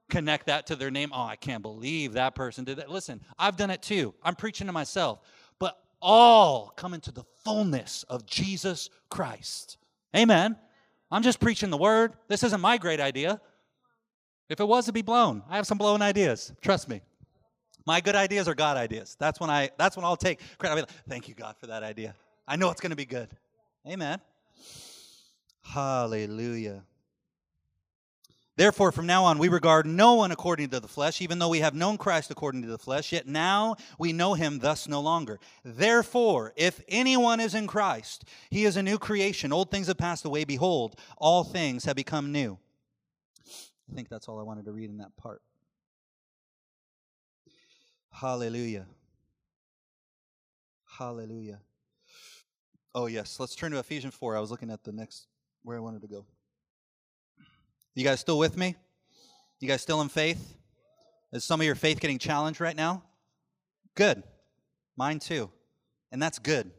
Connect 0.08 0.46
that 0.46 0.66
to 0.66 0.76
their 0.76 0.90
name. 0.90 1.10
Oh, 1.12 1.22
I 1.22 1.36
can't 1.36 1.62
believe 1.62 2.12
that 2.12 2.34
person 2.34 2.64
did 2.64 2.78
that. 2.78 2.90
Listen, 2.90 3.20
I've 3.38 3.56
done 3.56 3.70
it 3.70 3.82
too. 3.82 4.14
I'm 4.22 4.34
preaching 4.34 4.66
to 4.66 4.72
myself. 4.72 5.20
But 5.58 5.78
all 6.00 6.72
come 6.76 6.94
into 6.94 7.12
the 7.12 7.24
fullness 7.44 8.04
of 8.08 8.26
Jesus 8.26 8.90
Christ. 9.08 9.78
Amen. 10.16 10.56
I'm 11.10 11.22
just 11.22 11.40
preaching 11.40 11.70
the 11.70 11.76
word. 11.76 12.14
This 12.28 12.42
isn't 12.44 12.60
my 12.60 12.78
great 12.78 13.00
idea. 13.00 13.40
If 14.48 14.60
it 14.60 14.66
was, 14.66 14.84
it'd 14.84 14.94
be 14.94 15.02
blown. 15.02 15.42
I 15.48 15.56
have 15.56 15.66
some 15.66 15.78
blown 15.78 16.02
ideas. 16.02 16.52
Trust 16.60 16.88
me. 16.88 17.02
My 17.86 18.00
good 18.00 18.14
ideas 18.14 18.48
are 18.48 18.54
God 18.54 18.76
ideas. 18.76 19.16
That's 19.18 19.40
when 19.40 19.50
I 19.50 19.70
that's 19.78 19.96
when 19.96 20.04
I'll 20.04 20.16
take 20.16 20.40
credit. 20.58 20.72
I'll 20.72 20.76
be 20.76 20.82
like, 20.82 20.90
thank 21.08 21.28
you, 21.28 21.34
God, 21.34 21.56
for 21.58 21.66
that 21.68 21.82
idea. 21.82 22.14
I 22.46 22.56
know 22.56 22.70
it's 22.70 22.80
gonna 22.80 22.96
be 22.96 23.06
good. 23.06 23.28
Amen. 23.86 24.20
Hallelujah. 25.62 26.82
Therefore, 28.60 28.92
from 28.92 29.06
now 29.06 29.24
on, 29.24 29.38
we 29.38 29.48
regard 29.48 29.86
no 29.86 30.12
one 30.12 30.32
according 30.32 30.68
to 30.68 30.80
the 30.80 30.86
flesh, 30.86 31.22
even 31.22 31.38
though 31.38 31.48
we 31.48 31.60
have 31.60 31.74
known 31.74 31.96
Christ 31.96 32.30
according 32.30 32.60
to 32.60 32.68
the 32.68 32.76
flesh, 32.76 33.10
yet 33.10 33.26
now 33.26 33.76
we 33.98 34.12
know 34.12 34.34
him 34.34 34.58
thus 34.58 34.86
no 34.86 35.00
longer. 35.00 35.40
Therefore, 35.64 36.52
if 36.56 36.82
anyone 36.86 37.40
is 37.40 37.54
in 37.54 37.66
Christ, 37.66 38.26
he 38.50 38.66
is 38.66 38.76
a 38.76 38.82
new 38.82 38.98
creation. 38.98 39.50
Old 39.50 39.70
things 39.70 39.86
have 39.86 39.96
passed 39.96 40.26
away. 40.26 40.44
Behold, 40.44 40.96
all 41.16 41.42
things 41.42 41.86
have 41.86 41.96
become 41.96 42.32
new. 42.32 42.58
I 43.90 43.94
think 43.94 44.10
that's 44.10 44.28
all 44.28 44.38
I 44.38 44.42
wanted 44.42 44.66
to 44.66 44.72
read 44.72 44.90
in 44.90 44.98
that 44.98 45.16
part. 45.16 45.40
Hallelujah. 48.12 48.84
Hallelujah. 50.84 51.60
Oh, 52.94 53.06
yes. 53.06 53.40
Let's 53.40 53.54
turn 53.54 53.72
to 53.72 53.78
Ephesians 53.78 54.14
4. 54.16 54.36
I 54.36 54.40
was 54.40 54.50
looking 54.50 54.70
at 54.70 54.84
the 54.84 54.92
next 54.92 55.28
where 55.62 55.78
I 55.78 55.80
wanted 55.80 56.02
to 56.02 56.08
go. 56.08 56.26
You 57.94 58.04
guys 58.04 58.20
still 58.20 58.38
with 58.38 58.56
me? 58.56 58.76
You 59.58 59.68
guys 59.68 59.82
still 59.82 60.00
in 60.00 60.08
faith? 60.08 60.56
Is 61.32 61.44
some 61.44 61.60
of 61.60 61.66
your 61.66 61.74
faith 61.74 62.00
getting 62.00 62.18
challenged 62.18 62.60
right 62.60 62.76
now? 62.76 63.02
Good. 63.94 64.22
Mine 64.96 65.18
too. 65.18 65.50
And 66.12 66.22
that's 66.22 66.38
good. 66.38 66.70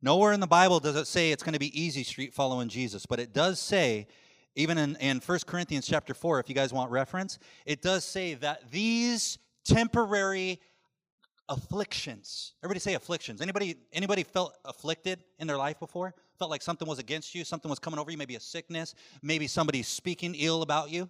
Nowhere 0.00 0.32
in 0.32 0.40
the 0.40 0.46
Bible 0.46 0.80
does 0.80 0.96
it 0.96 1.06
say 1.06 1.30
it's 1.30 1.42
going 1.42 1.52
to 1.52 1.60
be 1.60 1.80
easy 1.80 2.02
street 2.02 2.34
following 2.34 2.68
Jesus, 2.68 3.06
but 3.06 3.20
it 3.20 3.32
does 3.32 3.60
say, 3.60 4.08
even 4.56 4.76
in, 4.76 4.96
in 4.96 5.20
1 5.20 5.38
Corinthians 5.46 5.86
chapter 5.86 6.12
4, 6.12 6.40
if 6.40 6.48
you 6.48 6.54
guys 6.54 6.72
want 6.72 6.90
reference, 6.90 7.38
it 7.64 7.82
does 7.82 8.04
say 8.04 8.34
that 8.34 8.70
these 8.70 9.38
temporary 9.64 10.60
afflictions. 11.48 12.54
Everybody 12.64 12.80
say 12.80 12.94
afflictions. 12.94 13.40
Anybody 13.40 13.76
anybody 13.92 14.24
felt 14.24 14.54
afflicted 14.64 15.22
in 15.38 15.46
their 15.46 15.56
life 15.56 15.78
before? 15.78 16.14
Felt 16.42 16.50
like 16.50 16.62
something 16.62 16.88
was 16.88 16.98
against 16.98 17.36
you, 17.36 17.44
something 17.44 17.68
was 17.68 17.78
coming 17.78 18.00
over 18.00 18.10
you, 18.10 18.18
maybe 18.18 18.34
a 18.34 18.40
sickness, 18.40 18.96
maybe 19.22 19.46
somebody 19.46 19.80
speaking 19.80 20.34
ill 20.34 20.62
about 20.62 20.90
you. 20.90 21.08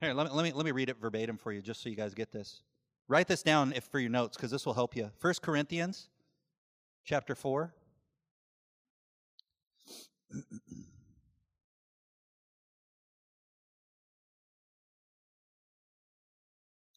Here, 0.00 0.14
let 0.14 0.28
me 0.28 0.32
let 0.32 0.44
me 0.44 0.52
let 0.52 0.64
me 0.64 0.72
read 0.72 0.88
it 0.88 0.96
verbatim 0.98 1.36
for 1.36 1.52
you 1.52 1.60
just 1.60 1.82
so 1.82 1.90
you 1.90 1.94
guys 1.94 2.14
get 2.14 2.32
this. 2.32 2.62
Write 3.06 3.28
this 3.28 3.42
down 3.42 3.74
if 3.74 3.84
for 3.84 3.98
your 3.98 4.08
notes 4.08 4.38
cuz 4.38 4.50
this 4.50 4.64
will 4.64 4.72
help 4.72 4.96
you. 4.96 5.10
1 5.20 5.34
Corinthians 5.42 6.08
chapter 7.04 7.34
4 7.34 7.74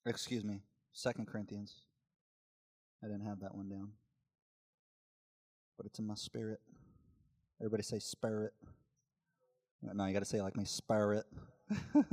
Excuse 0.05 0.45
me. 0.45 0.61
Second 0.93 1.27
Corinthians. 1.27 1.81
I 3.03 3.07
didn't 3.07 3.25
have 3.25 3.41
that 3.41 3.53
one 3.53 3.67
down. 3.67 3.89
But 5.75 5.85
it's 5.85 5.99
in 5.99 6.07
my 6.07 6.15
spirit. 6.15 6.61
Everybody 7.61 7.83
say 7.83 7.99
spirit. 7.99 8.53
No, 9.81 10.05
you 10.05 10.13
got 10.13 10.19
to 10.19 10.25
say 10.25 10.41
like 10.41 10.55
my 10.55 10.63
spirit. 10.63 11.25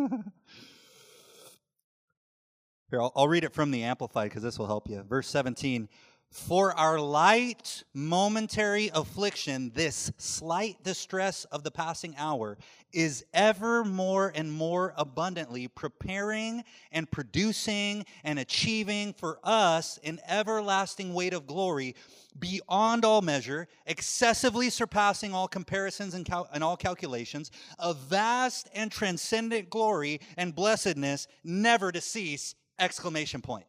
Here, 2.91 3.01
I'll, 3.01 3.13
I'll 3.17 3.29
read 3.29 3.45
it 3.45 3.53
from 3.53 3.71
the 3.71 3.83
Amplified 3.83 4.31
because 4.31 4.43
this 4.43 4.59
will 4.59 4.67
help 4.67 4.89
you. 4.89 5.03
Verse 5.03 5.29
17 5.29 5.89
For 6.31 6.73
our 6.75 7.01
light, 7.01 7.83
momentary 7.95 8.91
affliction, 8.93 9.73
this 9.75 10.13
slight 10.19 10.83
distress 10.83 11.45
of 11.47 11.65
the 11.65 11.71
passing 11.71 12.15
hour, 12.19 12.59
is 12.93 13.25
ever 13.33 13.85
more 13.85 14.33
and 14.35 14.53
more 14.53 14.93
abundantly 14.97 15.69
preparing 15.69 16.63
and 16.93 17.11
producing 17.11 18.05
and 18.23 18.39
achieving 18.39 19.13
for 19.13 19.39
us 19.45 19.99
an 20.05 20.21
everlasting 20.29 21.15
weight 21.15 21.33
of 21.33 21.47
glory 21.47 21.95
beyond 22.39 23.05
all 23.05 23.23
measure, 23.23 23.67
excessively 23.87 24.69
surpassing 24.69 25.35
all 25.35 25.49
comparisons 25.49 26.15
and, 26.15 26.27
cal- 26.27 26.49
and 26.53 26.63
all 26.63 26.77
calculations, 26.77 27.51
a 27.79 27.95
vast 27.95 28.69
and 28.75 28.93
transcendent 28.93 29.71
glory 29.71 30.21
and 30.37 30.55
blessedness 30.55 31.29
never 31.45 31.91
to 31.93 32.01
cease! 32.01 32.55
Exclamation 32.79 33.41
point 33.41 33.67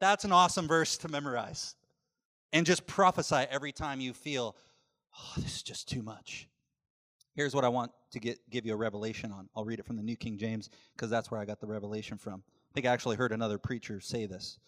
that's 0.00 0.24
an 0.24 0.32
awesome 0.32 0.66
verse 0.66 0.96
to 0.98 1.08
memorize 1.08 1.74
and 2.52 2.66
just 2.66 2.86
prophesy 2.86 3.44
every 3.50 3.72
time 3.72 4.00
you 4.00 4.12
feel 4.12 4.56
oh 5.16 5.32
this 5.36 5.56
is 5.56 5.62
just 5.62 5.88
too 5.88 6.02
much 6.02 6.48
here's 7.34 7.54
what 7.54 7.64
i 7.64 7.68
want 7.68 7.92
to 8.10 8.18
get 8.18 8.38
give 8.50 8.66
you 8.66 8.72
a 8.72 8.76
revelation 8.76 9.30
on 9.30 9.48
i'll 9.54 9.64
read 9.64 9.78
it 9.78 9.86
from 9.86 9.96
the 9.96 10.02
new 10.02 10.16
king 10.16 10.36
james 10.36 10.70
because 10.96 11.10
that's 11.10 11.30
where 11.30 11.40
i 11.40 11.44
got 11.44 11.60
the 11.60 11.66
revelation 11.66 12.16
from 12.16 12.42
i 12.46 12.72
think 12.74 12.86
i 12.86 12.92
actually 12.92 13.16
heard 13.16 13.32
another 13.32 13.58
preacher 13.58 14.00
say 14.00 14.26
this 14.26 14.58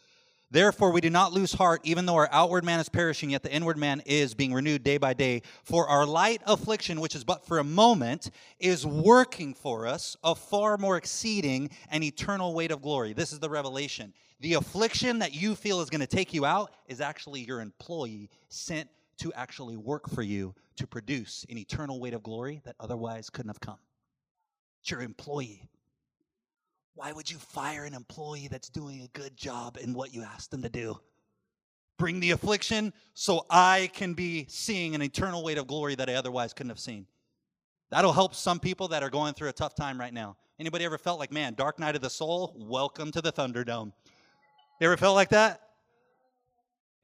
Therefore, 0.53 0.93
we 0.93 1.01
do 1.01 1.09
not 1.09 1.33
lose 1.33 1.55
heart, 1.55 1.81
even 1.83 2.05
though 2.05 2.17
our 2.17 2.29
outward 2.31 2.63
man 2.63 2.79
is 2.79 2.91
perishing, 2.91 3.31
yet 3.31 3.43
the 3.43 3.51
inward 3.51 3.79
man 3.79 4.03
is 4.05 4.35
being 4.35 4.53
renewed 4.53 4.85
day 4.85 4.99
by 4.99 5.15
day. 5.15 5.41
For 5.65 5.89
our 5.89 6.05
light 6.05 6.43
affliction, 6.45 7.01
which 7.01 7.15
is 7.15 7.25
but 7.25 7.47
for 7.47 7.59
a 7.59 7.65
moment, 7.65 8.31
is 8.61 8.85
working 8.85 9.55
for 9.55 9.87
us 9.87 10.15
a 10.23 10.35
far 10.35 10.77
more 10.77 10.99
exceeding 10.99 11.71
and 11.91 12.05
eternal 12.05 12.53
weight 12.53 12.71
of 12.71 12.83
glory. 12.83 13.15
This 13.15 13.33
is 13.33 13.41
the 13.41 13.49
revelation. 13.49 14.13
The 14.43 14.55
affliction 14.55 15.21
that 15.21 15.33
you 15.33 15.55
feel 15.55 15.81
is 15.83 15.89
going 15.89 16.01
to 16.01 16.07
take 16.09 16.35
you 16.35 16.45
out 16.45 16.73
is 16.89 17.01
actually 17.01 17.43
your 17.43 17.61
employee 17.61 18.29
sent 18.49 18.89
to 19.19 19.33
actually 19.35 19.77
work 19.77 20.11
for 20.11 20.23
you 20.23 20.53
to 20.79 20.87
produce 20.87 21.47
an 21.49 21.59
eternal 21.59 22.01
weight 22.01 22.13
of 22.13 22.25
glory 22.25 22.61
that 22.65 22.75
otherwise 22.81 23.31
couldn't 23.31 23.51
have 23.51 23.61
come. 23.61 23.79
It's 24.81 24.91
your 24.91 25.01
employee. 25.01 25.69
Why 26.97 27.13
would 27.13 27.31
you 27.31 27.39
fire 27.39 27.85
an 27.85 27.95
employee 27.95 28.49
that's 28.49 28.69
doing 28.69 29.03
a 29.03 29.17
good 29.17 29.37
job 29.37 29.79
in 29.81 29.95
what 29.95 30.13
you 30.13 30.25
asked 30.25 30.51
them 30.51 30.63
to 30.63 30.69
do? 30.69 30.99
Bring 31.97 32.19
the 32.19 32.33
affliction 32.33 32.93
so 33.15 33.47
I 33.49 33.93
can 33.95 34.13
be 34.13 34.47
seeing 34.49 34.97
an 34.97 35.03
eternal 35.03 35.45
weight 35.45 35.59
of 35.59 35.69
glory 35.69 35.95
that 35.95 36.11
I 36.11 36.15
otherwise 36.15 36.53
couldn't 36.53 36.71
have 36.71 36.81
seen. 36.81 37.07
That'll 37.93 38.13
help 38.13 38.35
some 38.35 38.59
people 38.59 38.89
that 38.89 39.05
are 39.05 39.11
going 39.11 39.35
through 39.35 39.51
a 39.51 39.53
tough 39.53 39.77
time 39.77 40.01
right 40.01 40.13
now. 40.13 40.37
Anybody 40.59 40.85
ever 40.85 40.99
felt 40.99 41.21
like, 41.21 41.31
man, 41.31 41.55
dark 41.55 41.79
night 41.79 41.95
of 41.95 42.03
the 42.03 42.11
soul, 42.11 42.57
welcome 42.57 43.13
to 43.13 43.21
the 43.21 43.33
Thunderdome? 43.33 43.93
You 44.83 44.89
ever 44.89 44.97
felt 44.97 45.15
like 45.15 45.29
that? 45.29 45.61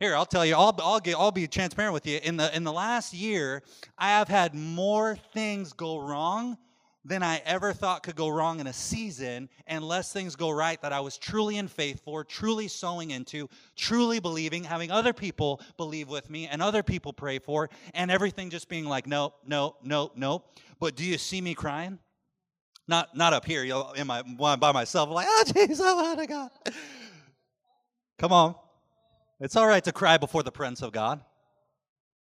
Here, 0.01 0.17
I'll 0.17 0.27
tell 0.27 0.45
you, 0.45 0.57
I'll, 0.57 0.77
I'll, 0.83 0.99
get, 0.99 1.15
I'll 1.15 1.31
be 1.31 1.47
transparent 1.47 1.95
with 1.95 2.09
you. 2.09 2.19
In 2.25 2.37
the, 2.37 2.53
in 2.57 2.65
the 2.65 2.73
last 2.73 3.15
year, 3.15 3.63
I 3.97 4.09
have 4.09 4.27
had 4.27 4.53
more 4.53 5.17
things 5.33 5.73
go 5.75 5.97
wrong 5.99 6.59
than 7.05 7.23
I 7.23 7.41
ever 7.45 7.73
thought 7.73 8.03
could 8.03 8.17
go 8.17 8.31
wrong 8.31 8.59
in 8.59 8.67
a 8.67 8.73
season 8.73 9.49
and 9.69 9.85
less 9.85 10.13
things 10.13 10.35
go 10.35 10.51
right 10.51 10.83
that 10.83 10.93
I 10.93 10.99
was 10.99 11.19
truly 11.19 11.57
in 11.57 11.69
faith 11.69 12.03
for, 12.05 12.25
truly 12.25 12.67
sowing 12.67 13.13
into, 13.13 13.49
truly 13.77 14.19
believing, 14.19 14.65
having 14.65 14.91
other 14.91 15.13
people 15.13 15.61
believe 15.77 16.09
with 16.09 16.29
me 16.31 16.49
and 16.49 16.61
other 16.61 16.83
people 16.83 17.13
pray 17.13 17.39
for, 17.39 17.71
and 17.95 18.11
everything 18.11 18.51
just 18.51 18.69
being 18.69 18.87
like, 18.87 19.07
nope, 19.07 19.35
nope, 19.47 19.77
nope, 19.85 20.15
nope. 20.17 20.53
But 20.81 20.97
do 20.97 21.05
you 21.05 21.17
see 21.17 21.41
me 21.41 21.55
crying? 21.55 22.01
Not, 22.89 23.17
not 23.17 23.35
up 23.35 23.45
here, 23.45 23.63
you 23.63 23.85
in 23.95 24.09
my, 24.09 24.23
by 24.23 24.73
myself, 24.73 25.11
like, 25.11 25.29
oh, 25.31 25.45
Jesus, 25.55 25.81
oh, 25.81 26.17
my 26.17 26.27
God. 26.27 26.51
Come 28.19 28.33
on. 28.33 28.55
It's 29.41 29.57
all 29.57 29.67
right 29.67 29.85
to 29.85 29.93
cry 29.93 30.17
before 30.17 30.43
the 30.43 30.51
presence 30.51 30.83
of 30.83 30.93
God. 30.93 31.21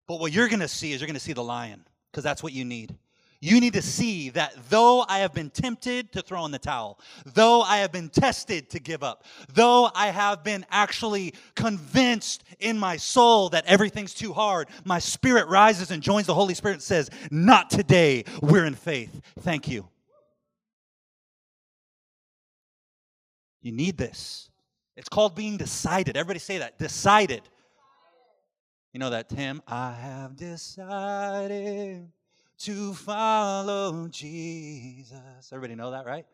But 0.07 0.19
what 0.19 0.31
you're 0.31 0.47
going 0.47 0.59
to 0.59 0.67
see 0.67 0.93
is 0.93 1.01
you're 1.01 1.07
going 1.07 1.15
to 1.15 1.19
see 1.19 1.33
the 1.33 1.43
lion, 1.43 1.85
because 2.11 2.23
that's 2.23 2.41
what 2.41 2.53
you 2.53 2.65
need 2.65 2.95
you 3.41 3.61
need 3.61 3.73
to 3.73 3.81
see 3.81 4.29
that 4.31 4.53
though 4.69 5.05
I 5.07 5.19
have 5.19 5.33
been 5.33 5.49
tempted 5.49 6.11
to 6.11 6.21
throw 6.21 6.43
in 6.45 6.51
the 6.51 6.59
towel, 6.59 6.99
though 7.25 7.61
I 7.61 7.77
have 7.77 7.91
been 7.91 8.09
tested 8.09 8.69
to 8.71 8.79
give 8.79 9.01
up, 9.01 9.23
though 9.53 9.89
I 9.95 10.07
have 10.07 10.43
been 10.43 10.65
actually 10.69 11.33
convinced 11.55 12.43
in 12.59 12.77
my 12.77 12.97
soul 12.97 13.49
that 13.49 13.65
everything's 13.65 14.13
too 14.13 14.33
hard, 14.33 14.67
my 14.83 14.99
spirit 14.99 15.47
rises 15.47 15.91
and 15.91 16.03
joins 16.03 16.27
the 16.27 16.33
Holy 16.33 16.53
Spirit 16.53 16.75
and 16.75 16.83
says, 16.83 17.09
Not 17.31 17.69
today, 17.69 18.25
we're 18.41 18.65
in 18.65 18.75
faith. 18.75 19.21
Thank 19.39 19.69
you. 19.69 19.87
You 23.61 23.71
need 23.71 23.97
this. 23.97 24.48
It's 24.99 25.07
called 25.07 25.33
being 25.33 25.55
decided. 25.55 26.17
Everybody 26.17 26.39
say 26.39 26.57
that. 26.57 26.77
Decided. 26.77 27.41
You 28.91 28.99
know 28.99 29.11
that, 29.11 29.29
Tim? 29.29 29.61
I 29.65 29.93
have 29.93 30.35
decided 30.35 32.11
to 32.57 32.93
follow 32.95 34.09
Jesus. 34.09 35.51
Everybody 35.53 35.75
know 35.75 35.91
that, 35.91 36.05
right? 36.05 36.25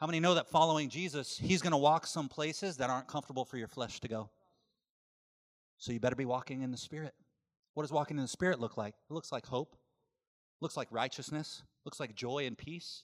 How 0.00 0.06
many 0.06 0.20
know 0.20 0.32
that 0.36 0.48
following 0.48 0.88
Jesus, 0.88 1.36
he's 1.36 1.60
going 1.60 1.72
to 1.72 1.76
walk 1.76 2.06
some 2.06 2.30
places 2.30 2.78
that 2.78 2.88
aren't 2.88 3.08
comfortable 3.08 3.44
for 3.44 3.58
your 3.58 3.68
flesh 3.68 4.00
to 4.00 4.08
go? 4.08 4.30
So 5.76 5.92
you 5.92 6.00
better 6.00 6.16
be 6.16 6.24
walking 6.24 6.62
in 6.62 6.70
the 6.70 6.78
Spirit. 6.78 7.12
What 7.74 7.82
does 7.82 7.92
walking 7.92 8.16
in 8.16 8.22
the 8.22 8.28
Spirit 8.28 8.58
look 8.58 8.78
like? 8.78 8.94
It 9.10 9.12
looks 9.12 9.30
like 9.30 9.44
hope, 9.44 9.76
looks 10.62 10.78
like 10.78 10.88
righteousness, 10.90 11.62
looks 11.84 12.00
like 12.00 12.14
joy 12.14 12.46
and 12.46 12.56
peace. 12.56 13.02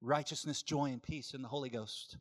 Righteousness, 0.00 0.62
joy, 0.62 0.86
and 0.86 1.02
peace 1.02 1.34
in 1.34 1.42
the 1.42 1.48
Holy 1.48 1.68
Ghost. 1.68 2.16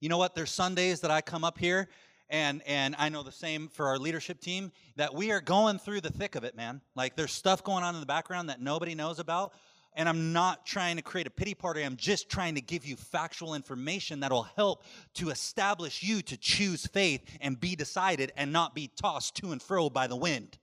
You 0.00 0.08
know 0.08 0.18
what? 0.18 0.34
There's 0.34 0.50
Sundays 0.50 1.00
that 1.00 1.10
I 1.10 1.20
come 1.20 1.44
up 1.44 1.58
here 1.58 1.88
and 2.30 2.62
and 2.66 2.94
I 2.98 3.08
know 3.10 3.22
the 3.22 3.32
same 3.32 3.68
for 3.68 3.86
our 3.88 3.98
leadership 3.98 4.40
team 4.40 4.72
that 4.96 5.14
we 5.14 5.30
are 5.30 5.40
going 5.40 5.78
through 5.78 6.00
the 6.00 6.10
thick 6.10 6.36
of 6.36 6.44
it, 6.44 6.56
man. 6.56 6.80
Like 6.94 7.16
there's 7.16 7.32
stuff 7.32 7.62
going 7.62 7.84
on 7.84 7.94
in 7.94 8.00
the 8.00 8.06
background 8.06 8.48
that 8.48 8.60
nobody 8.60 8.94
knows 8.94 9.18
about. 9.18 9.52
And 9.94 10.08
I'm 10.08 10.32
not 10.32 10.64
trying 10.64 10.96
to 10.96 11.02
create 11.02 11.26
a 11.26 11.30
pity 11.30 11.52
party. 11.52 11.82
I'm 11.82 11.96
just 11.96 12.30
trying 12.30 12.54
to 12.54 12.60
give 12.60 12.86
you 12.86 12.94
factual 12.94 13.54
information 13.54 14.20
that'll 14.20 14.44
help 14.44 14.84
to 15.14 15.30
establish 15.30 16.02
you 16.02 16.22
to 16.22 16.36
choose 16.36 16.86
faith 16.86 17.22
and 17.40 17.58
be 17.58 17.74
decided 17.74 18.32
and 18.36 18.52
not 18.52 18.72
be 18.72 18.88
tossed 19.02 19.34
to 19.36 19.50
and 19.50 19.60
fro 19.60 19.90
by 19.90 20.06
the 20.06 20.14
wind. 20.14 20.58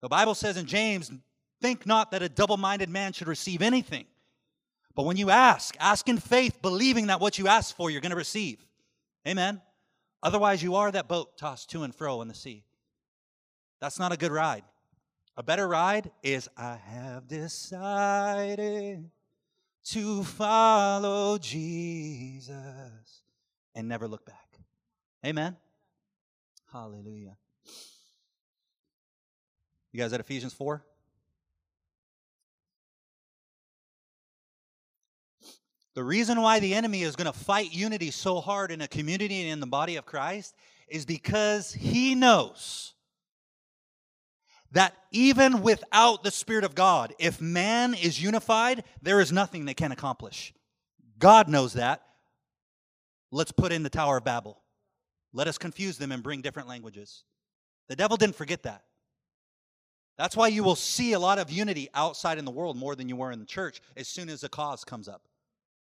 The 0.00 0.08
Bible 0.08 0.34
says 0.34 0.56
in 0.56 0.66
James, 0.66 1.12
think 1.60 1.86
not 1.86 2.10
that 2.10 2.22
a 2.22 2.28
double 2.28 2.56
minded 2.56 2.90
man 2.90 3.12
should 3.12 3.28
receive 3.28 3.62
anything. 3.62 4.06
But 4.94 5.04
when 5.04 5.16
you 5.16 5.30
ask, 5.30 5.74
ask 5.80 6.08
in 6.08 6.18
faith, 6.18 6.60
believing 6.60 7.06
that 7.06 7.20
what 7.20 7.38
you 7.38 7.48
ask 7.48 7.74
for, 7.74 7.90
you're 7.90 8.00
going 8.00 8.10
to 8.10 8.16
receive. 8.16 8.64
Amen. 9.26 9.60
Otherwise, 10.22 10.62
you 10.62 10.76
are 10.76 10.90
that 10.90 11.08
boat 11.08 11.36
tossed 11.36 11.70
to 11.70 11.82
and 11.82 11.94
fro 11.94 12.20
in 12.22 12.28
the 12.28 12.34
sea. 12.34 12.64
That's 13.80 13.98
not 13.98 14.12
a 14.12 14.16
good 14.16 14.32
ride. 14.32 14.64
A 15.36 15.42
better 15.42 15.66
ride 15.66 16.10
is 16.22 16.48
I 16.56 16.76
have 16.76 17.26
decided 17.26 19.10
to 19.84 20.24
follow 20.24 21.38
Jesus 21.38 23.22
and 23.74 23.88
never 23.88 24.06
look 24.06 24.26
back. 24.26 24.58
Amen. 25.24 25.56
Hallelujah. 26.70 27.36
You 29.90 30.00
guys 30.00 30.12
at 30.12 30.20
Ephesians 30.20 30.52
4? 30.52 30.84
The 35.94 36.04
reason 36.04 36.40
why 36.40 36.58
the 36.58 36.74
enemy 36.74 37.02
is 37.02 37.16
going 37.16 37.30
to 37.30 37.38
fight 37.38 37.72
unity 37.72 38.10
so 38.10 38.40
hard 38.40 38.70
in 38.70 38.80
a 38.80 38.88
community 38.88 39.42
and 39.42 39.50
in 39.50 39.60
the 39.60 39.66
body 39.66 39.96
of 39.96 40.06
Christ 40.06 40.54
is 40.88 41.04
because 41.04 41.72
he 41.72 42.14
knows 42.14 42.94
that 44.72 44.94
even 45.10 45.62
without 45.62 46.22
the 46.22 46.30
Spirit 46.30 46.64
of 46.64 46.74
God, 46.74 47.14
if 47.18 47.40
man 47.40 47.92
is 47.92 48.22
unified, 48.22 48.84
there 49.02 49.20
is 49.20 49.30
nothing 49.30 49.64
they 49.64 49.74
can 49.74 49.92
accomplish. 49.92 50.54
God 51.18 51.48
knows 51.48 51.74
that. 51.74 52.02
Let's 53.30 53.52
put 53.52 53.72
in 53.72 53.82
the 53.82 53.90
Tower 53.90 54.16
of 54.16 54.24
Babel. 54.24 54.62
Let 55.34 55.46
us 55.46 55.58
confuse 55.58 55.98
them 55.98 56.10
and 56.10 56.22
bring 56.22 56.40
different 56.40 56.68
languages. 56.68 57.24
The 57.88 57.96
devil 57.96 58.16
didn't 58.16 58.36
forget 58.36 58.62
that. 58.62 58.82
That's 60.18 60.36
why 60.36 60.48
you 60.48 60.62
will 60.62 60.76
see 60.76 61.12
a 61.12 61.18
lot 61.18 61.38
of 61.38 61.50
unity 61.50 61.88
outside 61.94 62.38
in 62.38 62.44
the 62.44 62.50
world 62.50 62.76
more 62.76 62.94
than 62.94 63.08
you 63.08 63.16
were 63.16 63.32
in 63.32 63.40
the 63.40 63.46
church 63.46 63.80
as 63.96 64.08
soon 64.08 64.28
as 64.28 64.44
a 64.44 64.48
cause 64.48 64.84
comes 64.84 65.08
up. 65.08 65.22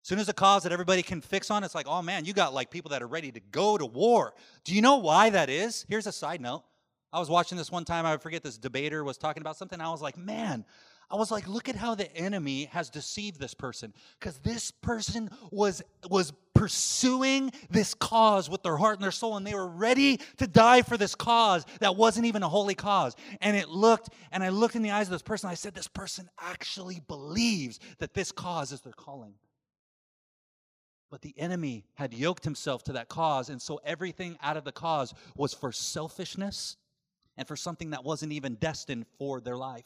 Soon 0.05 0.19
as 0.19 0.29
a 0.29 0.35
cause 0.35 0.65
that 0.65 0.71
everybody 0.71 1.03
can 1.03 1.23
fix 1.23 1.51
on, 1.51 1.65
it's 1.65 1.75
like, 1.75 1.87
oh 1.89 2.03
man, 2.03 2.27
you 2.27 2.35
got 2.35 2.53
like 2.53 2.71
people 2.71 2.91
that 2.91 3.03
are 3.03 3.07
ready 3.07 3.33
to 3.33 3.41
go 3.41 3.79
to 3.79 3.87
war. 3.87 4.35
Do 4.63 4.75
you 4.75 4.83
know 4.83 4.97
why 4.97 5.31
that 5.31 5.49
is? 5.49 5.87
Here's 5.89 6.07
a 6.07 6.13
side 6.13 6.43
note. 6.43 6.63
I 7.11 7.19
was 7.19 7.31
watching 7.31 7.57
this 7.57 7.73
one 7.73 7.87
time, 7.87 8.05
I 8.05 8.19
forget 8.19 8.43
this 8.43 8.59
debater 8.59 9.03
was 9.03 9.17
talking 9.17 9.41
about 9.41 9.57
something. 9.57 9.81
I 9.81 9.89
was 9.89 10.03
like, 10.03 10.19
man, 10.19 10.67
I 11.11 11.17
was 11.17 11.31
like, 11.31 11.49
look 11.49 11.71
at 11.71 11.75
how 11.75 11.95
the 11.95 12.15
enemy 12.15 12.67
has 12.67 12.91
deceived 12.91 13.41
this 13.41 13.55
person. 13.55 13.95
Because 14.21 14.37
this 14.41 14.71
person 14.71 15.31
was 15.51 15.83
was 16.11 16.35
pursuing 16.53 17.51
this 17.71 17.95
cause 17.95 18.51
with 18.51 18.63
their 18.63 18.77
heart 18.77 18.97
and 18.97 19.03
their 19.03 19.11
soul, 19.11 19.39
and 19.39 19.47
they 19.47 19.55
were 19.55 19.69
ready 19.69 20.21
to 20.37 20.47
die 20.47 20.83
for 20.83 20.99
this 20.99 21.15
cause 21.15 21.65
that 21.81 21.97
wasn't 21.97 22.27
even 22.27 22.43
a 22.43 22.49
holy 22.49 22.75
cause. 22.75 23.17
And 23.41 23.57
it 23.57 23.71
looked, 23.71 24.11
and 24.33 24.45
I 24.45 24.51
looked 24.51 24.77
in 24.77 24.83
the 24.83 24.91
eyes 24.91 25.07
of 25.07 25.13
this 25.13 25.23
person, 25.23 25.49
I 25.49 25.55
said, 25.55 25.75
This 25.75 25.89
person 25.89 26.29
actually 26.39 27.01
believes 27.09 27.81
that 28.01 28.13
this 28.13 28.33
cause 28.33 28.71
is 28.71 28.83
their 28.83 28.93
calling. 28.93 29.33
But 31.15 31.23
the 31.23 31.35
enemy 31.39 31.85
had 31.95 32.13
yoked 32.13 32.43
himself 32.43 32.83
to 32.83 32.95
that 32.95 33.09
cause, 33.09 33.49
and 33.49 33.63
so 33.63 33.81
everything 33.85 34.37
out 34.43 34.57
of 34.57 34.65
the 34.65 34.73
cause 34.73 35.15
was 35.37 35.55
for 35.55 35.71
selfishness 35.71 36.77
and 37.37 37.47
for 37.47 37.55
something 37.55 37.91
that 37.91 38.03
wasn't 38.03 38.33
even 38.33 38.57
destined 38.57 39.07
for 39.17 39.41
their 39.41 39.57
life. 39.57 39.85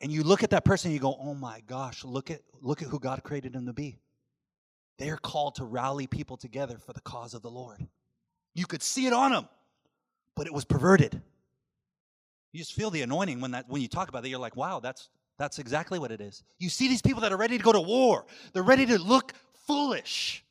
And 0.00 0.12
you 0.12 0.22
look 0.22 0.44
at 0.44 0.50
that 0.50 0.64
person 0.64 0.90
and 0.90 0.94
you 0.94 1.00
go, 1.00 1.16
"Oh 1.20 1.34
my 1.34 1.62
gosh, 1.62 2.04
look 2.04 2.30
at 2.30 2.42
look 2.60 2.80
at 2.80 2.86
who 2.86 3.00
God 3.00 3.24
created 3.24 3.54
them 3.54 3.66
to 3.66 3.72
be." 3.72 3.98
They're 4.98 5.16
called 5.16 5.56
to 5.56 5.64
rally 5.64 6.06
people 6.06 6.36
together 6.36 6.78
for 6.78 6.92
the 6.92 7.00
cause 7.00 7.34
of 7.34 7.42
the 7.42 7.50
Lord. 7.50 7.84
You 8.54 8.66
could 8.66 8.84
see 8.84 9.08
it 9.08 9.12
on 9.12 9.32
them, 9.32 9.48
but 10.36 10.46
it 10.46 10.54
was 10.54 10.64
perverted. 10.64 11.20
You 12.52 12.60
just 12.60 12.72
feel 12.72 12.90
the 12.90 13.02
anointing 13.02 13.40
when 13.40 13.50
that 13.50 13.68
when 13.68 13.82
you 13.82 13.88
talk 13.88 14.08
about 14.08 14.24
it. 14.24 14.28
You're 14.28 14.38
like, 14.38 14.54
"Wow, 14.54 14.78
that's 14.78 15.08
that's 15.38 15.58
exactly 15.58 15.98
what 15.98 16.12
it 16.12 16.20
is." 16.20 16.44
You 16.58 16.68
see 16.68 16.86
these 16.86 17.02
people 17.02 17.22
that 17.22 17.32
are 17.32 17.36
ready 17.36 17.58
to 17.58 17.64
go 17.64 17.72
to 17.72 17.80
war. 17.80 18.26
They're 18.52 18.62
ready 18.62 18.86
to 18.86 18.98
look 19.00 19.32
foolish 19.66 20.44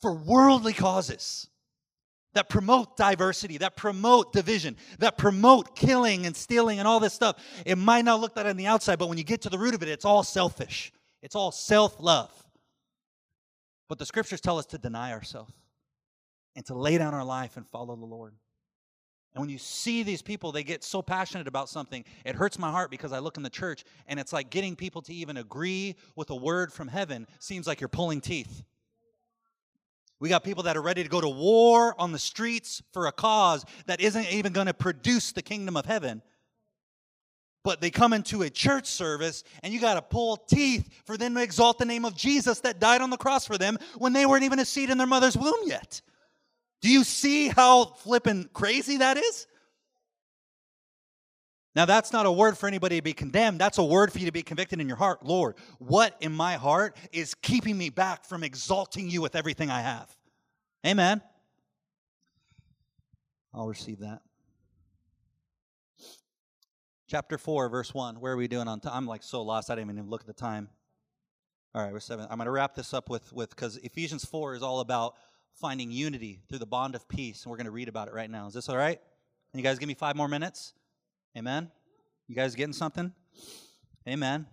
for 0.00 0.12
worldly 0.12 0.72
causes 0.72 1.48
that 2.34 2.48
promote 2.48 2.96
diversity, 2.96 3.58
that 3.58 3.76
promote 3.76 4.32
division, 4.32 4.76
that 4.98 5.18
promote 5.18 5.76
killing 5.76 6.26
and 6.26 6.36
stealing 6.36 6.78
and 6.78 6.88
all 6.88 6.98
this 6.98 7.12
stuff. 7.12 7.36
It 7.66 7.76
might 7.76 8.04
not 8.04 8.20
look 8.20 8.34
that 8.34 8.46
on 8.46 8.56
the 8.56 8.66
outside, 8.66 8.98
but 8.98 9.08
when 9.08 9.18
you 9.18 9.24
get 9.24 9.42
to 9.42 9.50
the 9.50 9.58
root 9.58 9.74
of 9.74 9.82
it, 9.82 9.88
it's 9.88 10.04
all 10.04 10.22
selfish. 10.22 10.92
It's 11.22 11.36
all 11.36 11.52
self 11.52 11.96
love. 12.00 12.30
But 13.88 13.98
the 13.98 14.06
scriptures 14.06 14.40
tell 14.40 14.58
us 14.58 14.66
to 14.66 14.78
deny 14.78 15.12
ourselves 15.12 15.52
and 16.56 16.64
to 16.66 16.74
lay 16.74 16.98
down 16.98 17.14
our 17.14 17.24
life 17.24 17.56
and 17.56 17.66
follow 17.66 17.96
the 17.96 18.06
Lord. 18.06 18.34
And 19.34 19.40
when 19.40 19.48
you 19.48 19.58
see 19.58 20.02
these 20.02 20.20
people, 20.20 20.52
they 20.52 20.62
get 20.62 20.84
so 20.84 21.00
passionate 21.00 21.48
about 21.48 21.68
something, 21.68 22.04
it 22.24 22.34
hurts 22.34 22.58
my 22.58 22.70
heart 22.70 22.90
because 22.90 23.12
I 23.12 23.18
look 23.18 23.38
in 23.38 23.42
the 23.42 23.50
church 23.50 23.84
and 24.06 24.20
it's 24.20 24.32
like 24.32 24.50
getting 24.50 24.76
people 24.76 25.00
to 25.02 25.14
even 25.14 25.38
agree 25.38 25.96
with 26.16 26.28
a 26.30 26.36
word 26.36 26.72
from 26.72 26.88
heaven 26.88 27.26
seems 27.38 27.66
like 27.66 27.80
you're 27.80 27.88
pulling 27.88 28.20
teeth. 28.20 28.62
We 30.20 30.28
got 30.28 30.44
people 30.44 30.64
that 30.64 30.76
are 30.76 30.82
ready 30.82 31.02
to 31.02 31.08
go 31.08 31.20
to 31.20 31.28
war 31.28 31.96
on 31.98 32.12
the 32.12 32.18
streets 32.18 32.82
for 32.92 33.06
a 33.06 33.12
cause 33.12 33.64
that 33.86 34.00
isn't 34.00 34.32
even 34.32 34.52
going 34.52 34.68
to 34.68 34.74
produce 34.74 35.32
the 35.32 35.42
kingdom 35.42 35.76
of 35.76 35.86
heaven. 35.86 36.22
But 37.64 37.80
they 37.80 37.90
come 37.90 38.12
into 38.12 38.42
a 38.42 38.50
church 38.50 38.86
service 38.86 39.44
and 39.62 39.72
you 39.72 39.80
got 39.80 39.94
to 39.94 40.02
pull 40.02 40.36
teeth 40.36 40.88
for 41.06 41.16
them 41.16 41.34
to 41.34 41.42
exalt 41.42 41.78
the 41.78 41.84
name 41.86 42.04
of 42.04 42.14
Jesus 42.14 42.60
that 42.60 42.80
died 42.80 43.00
on 43.00 43.10
the 43.10 43.16
cross 43.16 43.46
for 43.46 43.56
them 43.56 43.78
when 43.96 44.12
they 44.12 44.26
weren't 44.26 44.44
even 44.44 44.58
a 44.58 44.64
seed 44.64 44.90
in 44.90 44.98
their 44.98 45.06
mother's 45.06 45.36
womb 45.36 45.66
yet. 45.66 46.02
Do 46.82 46.90
you 46.90 47.04
see 47.04 47.48
how 47.48 47.84
flippin' 47.84 48.50
crazy 48.52 48.98
that 48.98 49.16
is? 49.16 49.46
Now, 51.74 51.86
that's 51.86 52.12
not 52.12 52.26
a 52.26 52.32
word 52.32 52.58
for 52.58 52.66
anybody 52.66 52.96
to 52.96 53.02
be 53.02 53.14
condemned. 53.14 53.58
That's 53.58 53.78
a 53.78 53.84
word 53.84 54.12
for 54.12 54.18
you 54.18 54.26
to 54.26 54.32
be 54.32 54.42
convicted 54.42 54.78
in 54.78 54.88
your 54.88 54.98
heart. 54.98 55.24
Lord, 55.24 55.54
what 55.78 56.14
in 56.20 56.32
my 56.32 56.56
heart 56.56 56.96
is 57.12 57.34
keeping 57.34 57.78
me 57.78 57.88
back 57.88 58.26
from 58.26 58.44
exalting 58.44 59.08
you 59.08 59.22
with 59.22 59.34
everything 59.34 59.70
I 59.70 59.80
have? 59.80 60.14
Amen. 60.86 61.22
I'll 63.54 63.68
receive 63.68 64.00
that. 64.00 64.20
chapter 67.12 67.36
4, 67.36 67.68
verse 67.68 67.92
1. 67.92 68.20
Where 68.20 68.32
are 68.32 68.36
we 68.38 68.48
doing 68.48 68.68
on 68.68 68.80
time? 68.80 68.92
I'm 68.94 69.06
like 69.06 69.22
so 69.22 69.42
lost, 69.42 69.70
I 69.70 69.74
didn't 69.74 69.90
even 69.90 70.08
look 70.08 70.22
at 70.22 70.26
the 70.26 70.32
time. 70.32 70.70
All 71.74 71.82
right, 71.82 71.92
we're 71.92 72.00
seven. 72.00 72.26
I'm 72.30 72.38
going 72.38 72.46
to 72.46 72.50
wrap 72.50 72.74
this 72.74 72.94
up 72.94 73.10
with, 73.10 73.30
with 73.34 73.50
because 73.50 73.76
Ephesians 73.78 74.24
4 74.24 74.54
is 74.54 74.62
all 74.62 74.80
about 74.80 75.14
finding 75.54 75.90
unity 75.90 76.40
through 76.48 76.58
the 76.58 76.66
bond 76.66 76.94
of 76.94 77.08
peace, 77.08 77.44
and 77.44 77.50
we're 77.50 77.56
going 77.56 77.66
to 77.66 77.72
read 77.72 77.88
about 77.88 78.08
it 78.08 78.14
right 78.14 78.30
now. 78.30 78.46
Is 78.46 78.54
this 78.54 78.68
all 78.68 78.76
right? 78.76 78.98
Can 79.50 79.58
you 79.58 79.64
guys 79.64 79.78
give 79.78 79.88
me 79.88 79.94
five 79.94 80.16
more 80.16 80.28
minutes? 80.28 80.74
Amen? 81.36 81.70
You 82.28 82.34
guys 82.34 82.54
getting 82.54 82.72
something? 82.72 83.12
Amen. 84.08 84.46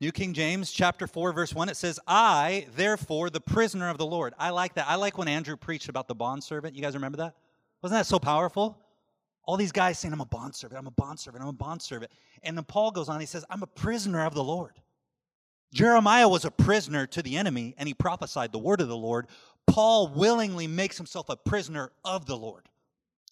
New 0.00 0.12
King 0.12 0.34
James, 0.34 0.72
chapter 0.72 1.06
4, 1.06 1.32
verse 1.32 1.54
1, 1.54 1.68
it 1.68 1.76
says, 1.76 2.00
I, 2.06 2.66
therefore, 2.74 3.30
the 3.30 3.40
prisoner 3.40 3.88
of 3.88 3.98
the 3.98 4.06
Lord. 4.06 4.34
I 4.38 4.50
like 4.50 4.74
that. 4.74 4.86
I 4.88 4.96
like 4.96 5.16
when 5.16 5.28
Andrew 5.28 5.56
preached 5.56 5.88
about 5.88 6.08
the 6.08 6.14
bondservant. 6.14 6.74
You 6.74 6.82
guys 6.82 6.94
remember 6.94 7.18
that? 7.18 7.34
Wasn't 7.82 7.98
that 7.98 8.06
so 8.06 8.18
powerful? 8.18 8.78
All 9.46 9.56
these 9.56 9.72
guys 9.72 9.98
saying, 9.98 10.12
I'm 10.12 10.20
a 10.20 10.26
bondservant, 10.26 10.78
I'm 10.78 10.86
a 10.86 10.90
bondservant, 10.90 11.42
I'm 11.42 11.50
a 11.50 11.52
bondservant. 11.52 12.10
And 12.42 12.56
then 12.56 12.64
Paul 12.64 12.90
goes 12.90 13.08
on, 13.08 13.20
he 13.20 13.26
says, 13.26 13.44
I'm 13.50 13.62
a 13.62 13.66
prisoner 13.66 14.24
of 14.24 14.34
the 14.34 14.42
Lord. 14.42 14.72
Jeremiah 15.72 16.28
was 16.28 16.44
a 16.44 16.50
prisoner 16.50 17.06
to 17.08 17.22
the 17.22 17.36
enemy, 17.36 17.74
and 17.76 17.86
he 17.86 17.94
prophesied 17.94 18.52
the 18.52 18.58
word 18.58 18.80
of 18.80 18.88
the 18.88 18.96
Lord. 18.96 19.26
Paul 19.66 20.08
willingly 20.08 20.66
makes 20.66 20.96
himself 20.96 21.28
a 21.28 21.36
prisoner 21.36 21.90
of 22.04 22.26
the 22.26 22.36
Lord. 22.36 22.68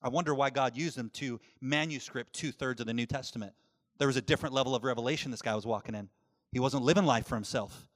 I 0.02 0.08
wonder 0.08 0.34
why 0.34 0.50
God 0.50 0.76
used 0.76 0.98
him 0.98 1.10
to 1.14 1.40
manuscript 1.60 2.32
two 2.32 2.50
thirds 2.50 2.80
of 2.80 2.86
the 2.86 2.94
New 2.94 3.06
Testament. 3.06 3.52
There 3.98 4.08
was 4.08 4.16
a 4.16 4.22
different 4.22 4.54
level 4.54 4.74
of 4.74 4.82
revelation 4.82 5.30
this 5.30 5.42
guy 5.42 5.54
was 5.54 5.66
walking 5.66 5.94
in. 5.94 6.08
He 6.50 6.60
wasn't 6.60 6.82
living 6.82 7.06
life 7.06 7.26
for 7.26 7.36
himself. 7.36 7.88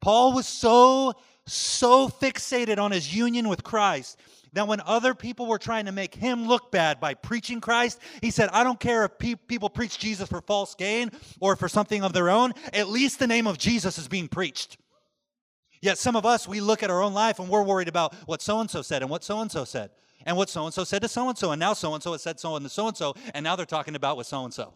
Paul 0.00 0.32
was 0.32 0.46
so, 0.46 1.14
so 1.46 2.08
fixated 2.08 2.78
on 2.78 2.90
his 2.90 3.14
union 3.14 3.48
with 3.48 3.62
Christ 3.62 4.18
that 4.52 4.68
when 4.68 4.80
other 4.82 5.14
people 5.14 5.46
were 5.46 5.58
trying 5.58 5.86
to 5.86 5.92
make 5.92 6.14
him 6.14 6.46
look 6.46 6.70
bad 6.70 7.00
by 7.00 7.14
preaching 7.14 7.60
Christ, 7.60 8.00
he 8.20 8.30
said, 8.30 8.50
I 8.52 8.64
don't 8.64 8.78
care 8.78 9.04
if 9.04 9.18
pe- 9.18 9.34
people 9.34 9.70
preach 9.70 9.98
Jesus 9.98 10.28
for 10.28 10.40
false 10.42 10.74
gain 10.74 11.10
or 11.40 11.56
for 11.56 11.68
something 11.68 12.02
of 12.02 12.12
their 12.12 12.28
own, 12.28 12.52
at 12.72 12.88
least 12.88 13.18
the 13.18 13.26
name 13.26 13.46
of 13.46 13.58
Jesus 13.58 13.96
is 13.96 14.08
being 14.08 14.28
preached. 14.28 14.76
Yet 15.82 15.98
some 15.98 16.16
of 16.16 16.24
us, 16.24 16.48
we 16.48 16.60
look 16.60 16.82
at 16.82 16.90
our 16.90 17.02
own 17.02 17.12
life 17.12 17.40
and 17.40 17.48
we're 17.48 17.64
worried 17.64 17.88
about 17.88 18.14
what 18.26 18.40
so 18.40 18.60
and 18.60 18.70
so 18.70 18.80
said 18.82 19.02
and 19.02 19.10
what 19.10 19.24
so 19.24 19.40
and 19.40 19.50
so 19.50 19.64
said 19.64 19.90
and 20.24 20.36
what 20.36 20.48
so 20.48 20.64
and 20.64 20.72
so 20.72 20.84
said 20.84 21.02
to 21.02 21.08
so 21.08 21.28
and 21.28 21.36
so, 21.36 21.50
and 21.50 21.60
now 21.60 21.72
so 21.72 21.94
and 21.94 22.02
so 22.02 22.12
has 22.12 22.22
said 22.22 22.38
so 22.38 22.56
and 22.56 22.70
so 22.70 22.88
and 22.88 22.96
so, 22.96 23.14
and 23.34 23.42
now 23.44 23.56
they're 23.56 23.66
talking 23.66 23.96
about 23.96 24.16
what 24.16 24.26
so 24.26 24.44
and 24.44 24.54
so. 24.54 24.72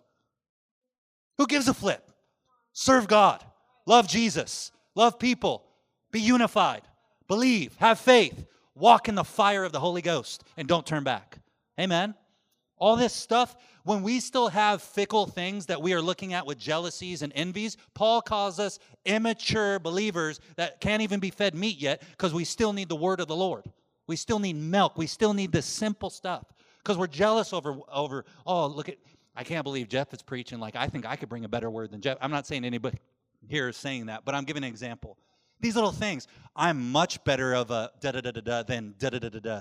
Who 1.38 1.46
gives 1.46 1.68
a 1.68 1.74
flip? 1.74 2.10
Serve 2.72 3.08
God, 3.08 3.44
love 3.86 4.08
Jesus, 4.08 4.72
love 4.94 5.18
people, 5.18 5.64
be 6.10 6.20
unified, 6.20 6.82
believe, 7.28 7.76
have 7.76 7.98
faith, 7.98 8.44
walk 8.74 9.08
in 9.08 9.14
the 9.14 9.24
fire 9.24 9.64
of 9.64 9.72
the 9.72 9.80
Holy 9.80 10.02
Ghost, 10.02 10.44
and 10.56 10.66
don't 10.68 10.86
turn 10.86 11.04
back. 11.04 11.38
Amen. 11.78 12.14
All 12.78 12.96
this 12.96 13.14
stuff, 13.14 13.56
when 13.86 14.02
we 14.02 14.18
still 14.18 14.48
have 14.48 14.82
fickle 14.82 15.26
things 15.26 15.66
that 15.66 15.80
we 15.80 15.94
are 15.94 16.02
looking 16.02 16.32
at 16.32 16.44
with 16.44 16.58
jealousies 16.58 17.22
and 17.22 17.32
envies, 17.36 17.76
Paul 17.94 18.20
calls 18.20 18.58
us 18.58 18.80
immature 19.04 19.78
believers 19.78 20.40
that 20.56 20.80
can't 20.80 21.02
even 21.02 21.20
be 21.20 21.30
fed 21.30 21.54
meat 21.54 21.78
yet 21.78 22.02
because 22.10 22.34
we 22.34 22.44
still 22.44 22.72
need 22.72 22.88
the 22.88 22.96
word 22.96 23.20
of 23.20 23.28
the 23.28 23.36
Lord. 23.36 23.64
We 24.08 24.16
still 24.16 24.40
need 24.40 24.56
milk. 24.56 24.98
We 24.98 25.06
still 25.06 25.34
need 25.34 25.52
the 25.52 25.62
simple 25.62 26.10
stuff 26.10 26.44
because 26.82 26.98
we're 26.98 27.06
jealous 27.06 27.52
over, 27.52 27.78
over, 27.88 28.24
oh, 28.44 28.66
look 28.66 28.88
at, 28.88 28.96
I 29.36 29.44
can't 29.44 29.62
believe 29.62 29.88
Jeff 29.88 30.12
is 30.12 30.20
preaching 30.20 30.58
like 30.58 30.74
I 30.74 30.88
think 30.88 31.06
I 31.06 31.14
could 31.14 31.28
bring 31.28 31.44
a 31.44 31.48
better 31.48 31.70
word 31.70 31.92
than 31.92 32.00
Jeff. 32.00 32.18
I'm 32.20 32.32
not 32.32 32.44
saying 32.44 32.64
anybody 32.64 32.98
here 33.48 33.68
is 33.68 33.76
saying 33.76 34.06
that, 34.06 34.24
but 34.24 34.34
I'm 34.34 34.44
giving 34.44 34.64
an 34.64 34.68
example. 34.68 35.16
These 35.60 35.76
little 35.76 35.92
things. 35.92 36.26
I'm 36.56 36.90
much 36.90 37.22
better 37.22 37.54
of 37.54 37.70
a 37.70 37.92
da 38.00 38.10
da 38.10 38.20
da 38.20 38.32
da 38.32 38.40
da 38.40 38.62
than 38.64 38.94
da 38.98 39.10
da 39.10 39.20
da 39.20 39.28
da 39.28 39.38
da. 39.38 39.60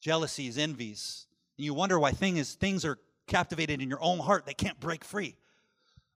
Jealousies, 0.00 0.58
envies. 0.58 1.26
And 1.58 1.64
you 1.64 1.74
wonder 1.74 1.98
why 1.98 2.12
thing 2.12 2.36
is, 2.36 2.54
things 2.54 2.84
are 2.84 2.98
captivated 3.26 3.80
in 3.80 3.88
your 3.88 4.02
own 4.02 4.18
heart. 4.18 4.46
They 4.46 4.54
can't 4.54 4.78
break 4.80 5.04
free. 5.04 5.36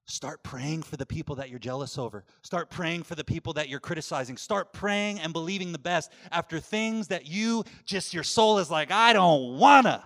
Start 0.06 0.42
praying 0.42 0.82
for 0.82 0.96
the 0.96 1.04
people 1.04 1.36
that 1.36 1.50
you're 1.50 1.58
jealous 1.58 1.98
over. 1.98 2.24
Start 2.42 2.70
praying 2.70 3.02
for 3.02 3.14
the 3.14 3.24
people 3.24 3.52
that 3.54 3.68
you're 3.68 3.78
criticizing. 3.78 4.38
Start 4.38 4.72
praying 4.72 5.20
and 5.20 5.34
believing 5.34 5.70
the 5.70 5.78
best 5.78 6.10
after 6.32 6.60
things 6.60 7.08
that 7.08 7.26
you 7.26 7.64
just, 7.84 8.14
your 8.14 8.24
soul 8.24 8.58
is 8.58 8.70
like, 8.70 8.90
I 8.90 9.12
don't 9.12 9.58
wanna 9.58 10.02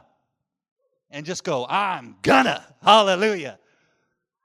and 1.12 1.24
just 1.24 1.44
go, 1.44 1.66
I'm 1.68 2.16
gonna. 2.22 2.64
Hallelujah. 2.82 3.58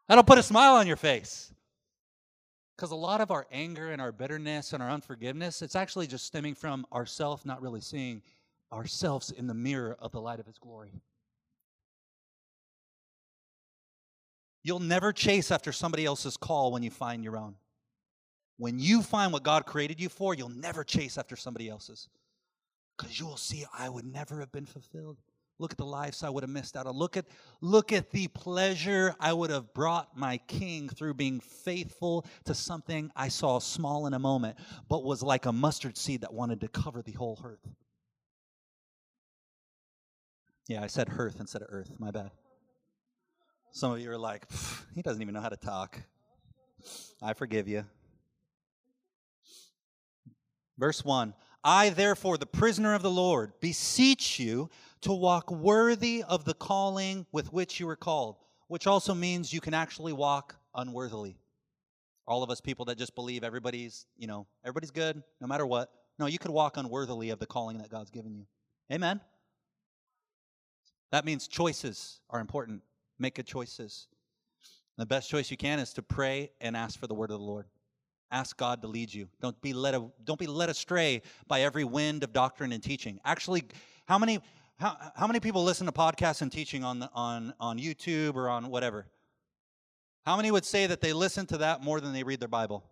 That'll 0.07 0.23
put 0.23 0.37
a 0.37 0.43
smile 0.43 0.75
on 0.75 0.85
your 0.85 0.97
face. 0.97 1.51
Because 2.75 2.91
a 2.91 2.95
lot 2.95 3.21
of 3.21 3.31
our 3.31 3.47
anger 3.51 3.89
and 3.89 3.99
our 3.99 4.11
bitterness 4.11 4.73
and 4.73 4.83
our 4.83 4.89
unforgiveness, 4.89 5.63
it's 5.63 5.75
actually 5.75 6.05
just 6.05 6.25
stemming 6.25 6.53
from 6.53 6.85
ourself 6.93 7.45
not 7.45 7.61
really 7.61 7.81
seeing 7.81 8.21
ourselves 8.71 9.31
in 9.31 9.47
the 9.47 9.53
mirror 9.53 9.95
of 9.99 10.11
the 10.11 10.21
light 10.21 10.39
of 10.39 10.45
His 10.45 10.57
glory. 10.57 10.91
You'll 14.63 14.79
never 14.79 15.13
chase 15.13 15.51
after 15.51 15.71
somebody 15.71 16.05
else's 16.05 16.35
call 16.35 16.71
when 16.71 16.83
you 16.83 16.91
find 16.91 17.23
your 17.23 17.37
own. 17.37 17.55
When 18.57 18.79
you 18.79 19.01
find 19.01 19.31
what 19.31 19.43
God 19.43 19.65
created 19.65 20.01
you 20.01 20.09
for, 20.09 20.33
you'll 20.33 20.49
never 20.49 20.83
chase 20.83 21.17
after 21.17 21.35
somebody 21.35 21.69
else's. 21.69 22.09
Because 22.97 23.19
you 23.19 23.27
will 23.27 23.37
see, 23.37 23.65
I 23.77 23.87
would 23.87 24.05
never 24.05 24.39
have 24.39 24.51
been 24.51 24.65
fulfilled. 24.65 25.19
Look 25.59 25.71
at 25.71 25.77
the 25.77 25.85
lives 25.85 26.23
I 26.23 26.29
would 26.29 26.43
have 26.43 26.49
missed 26.49 26.75
out 26.75 26.85
on. 26.85 26.95
Look 26.95 27.17
at, 27.17 27.25
look 27.61 27.91
at 27.91 28.11
the 28.11 28.27
pleasure 28.27 29.15
I 29.19 29.33
would 29.33 29.49
have 29.49 29.73
brought 29.73 30.17
my 30.17 30.37
king 30.47 30.89
through 30.89 31.15
being 31.15 31.39
faithful 31.39 32.25
to 32.45 32.53
something 32.53 33.11
I 33.15 33.29
saw 33.29 33.59
small 33.59 34.05
in 34.05 34.13
a 34.13 34.19
moment, 34.19 34.57
but 34.87 35.03
was 35.03 35.23
like 35.23 35.45
a 35.45 35.51
mustard 35.51 35.97
seed 35.97 36.21
that 36.21 36.33
wanted 36.33 36.61
to 36.61 36.67
cover 36.67 37.01
the 37.01 37.13
whole 37.13 37.39
earth. 37.43 37.67
Yeah, 40.67 40.83
I 40.83 40.87
said 40.87 41.09
hearth 41.09 41.37
instead 41.39 41.61
of 41.61 41.69
earth. 41.71 41.91
My 41.97 42.11
bad. 42.11 42.31
Some 43.71 43.91
of 43.91 43.99
you 43.99 44.11
are 44.11 44.17
like, 44.17 44.45
he 44.95 45.01
doesn't 45.01 45.21
even 45.21 45.33
know 45.33 45.41
how 45.41 45.49
to 45.49 45.57
talk. 45.57 46.01
I 47.21 47.33
forgive 47.33 47.67
you. 47.67 47.85
Verse 50.77 51.03
1 51.03 51.33
I, 51.63 51.89
therefore, 51.89 52.37
the 52.37 52.45
prisoner 52.45 52.93
of 52.93 53.01
the 53.01 53.11
Lord, 53.11 53.53
beseech 53.59 54.39
you 54.39 54.69
to 55.01 55.13
walk 55.13 55.51
worthy 55.51 56.23
of 56.23 56.45
the 56.45 56.53
calling 56.53 57.25
with 57.31 57.51
which 57.51 57.79
you 57.79 57.87
were 57.87 57.95
called, 57.95 58.37
which 58.67 58.87
also 58.87 59.13
means 59.13 59.53
you 59.53 59.61
can 59.61 59.73
actually 59.73 60.13
walk 60.13 60.55
unworthily. 60.75 61.37
All 62.27 62.43
of 62.43 62.49
us 62.49 62.61
people 62.61 62.85
that 62.85 62.97
just 62.97 63.15
believe 63.15 63.43
everybody's, 63.43 64.05
you 64.17 64.27
know, 64.27 64.47
everybody's 64.63 64.91
good 64.91 65.23
no 65.39 65.47
matter 65.47 65.65
what. 65.65 65.89
No, 66.19 66.25
you 66.25 66.39
could 66.39 66.51
walk 66.51 66.77
unworthily 66.77 67.29
of 67.29 67.39
the 67.39 67.45
calling 67.45 67.77
that 67.77 67.89
God's 67.89 68.11
given 68.11 68.33
you. 68.33 68.45
Amen. 68.91 69.21
That 71.11 71.25
means 71.25 71.47
choices 71.47 72.19
are 72.29 72.39
important. 72.39 72.81
Make 73.19 73.35
good 73.35 73.45
choices. 73.45 74.07
The 74.97 75.05
best 75.05 75.29
choice 75.29 75.51
you 75.51 75.57
can 75.57 75.79
is 75.79 75.93
to 75.93 76.01
pray 76.01 76.51
and 76.59 76.75
ask 76.75 76.99
for 76.99 77.07
the 77.07 77.13
word 77.13 77.31
of 77.31 77.39
the 77.39 77.45
Lord. 77.45 77.65
Ask 78.31 78.57
God 78.57 78.81
to 78.81 78.87
lead 78.87 79.13
you. 79.13 79.29
Don't 79.41 79.59
be 79.61 79.71
led 79.73 79.95
don't 80.25 80.39
be 80.39 80.47
led 80.47 80.69
astray 80.69 81.21
by 81.47 81.61
every 81.61 81.85
wind 81.85 82.23
of 82.23 82.33
doctrine 82.33 82.73
and 82.73 82.83
teaching. 82.83 83.19
Actually, 83.23 83.63
how 84.05 84.17
many 84.17 84.41
how, 84.79 84.95
how 85.15 85.27
many 85.27 85.39
people 85.39 85.63
listen 85.63 85.87
to 85.87 85.91
podcasts 85.91 86.41
and 86.41 86.51
teaching 86.51 86.83
on, 86.83 86.99
the, 86.99 87.09
on, 87.13 87.53
on 87.59 87.79
YouTube 87.79 88.35
or 88.35 88.47
on 88.47 88.69
whatever? 88.69 89.07
How 90.23 90.37
many 90.37 90.51
would 90.51 90.65
say 90.65 90.85
that 90.87 91.01
they 91.01 91.13
listen 91.13 91.45
to 91.47 91.57
that 91.59 91.83
more 91.83 91.99
than 91.99 92.13
they 92.13 92.23
read 92.23 92.39
their 92.39 92.47
Bible? 92.47 92.83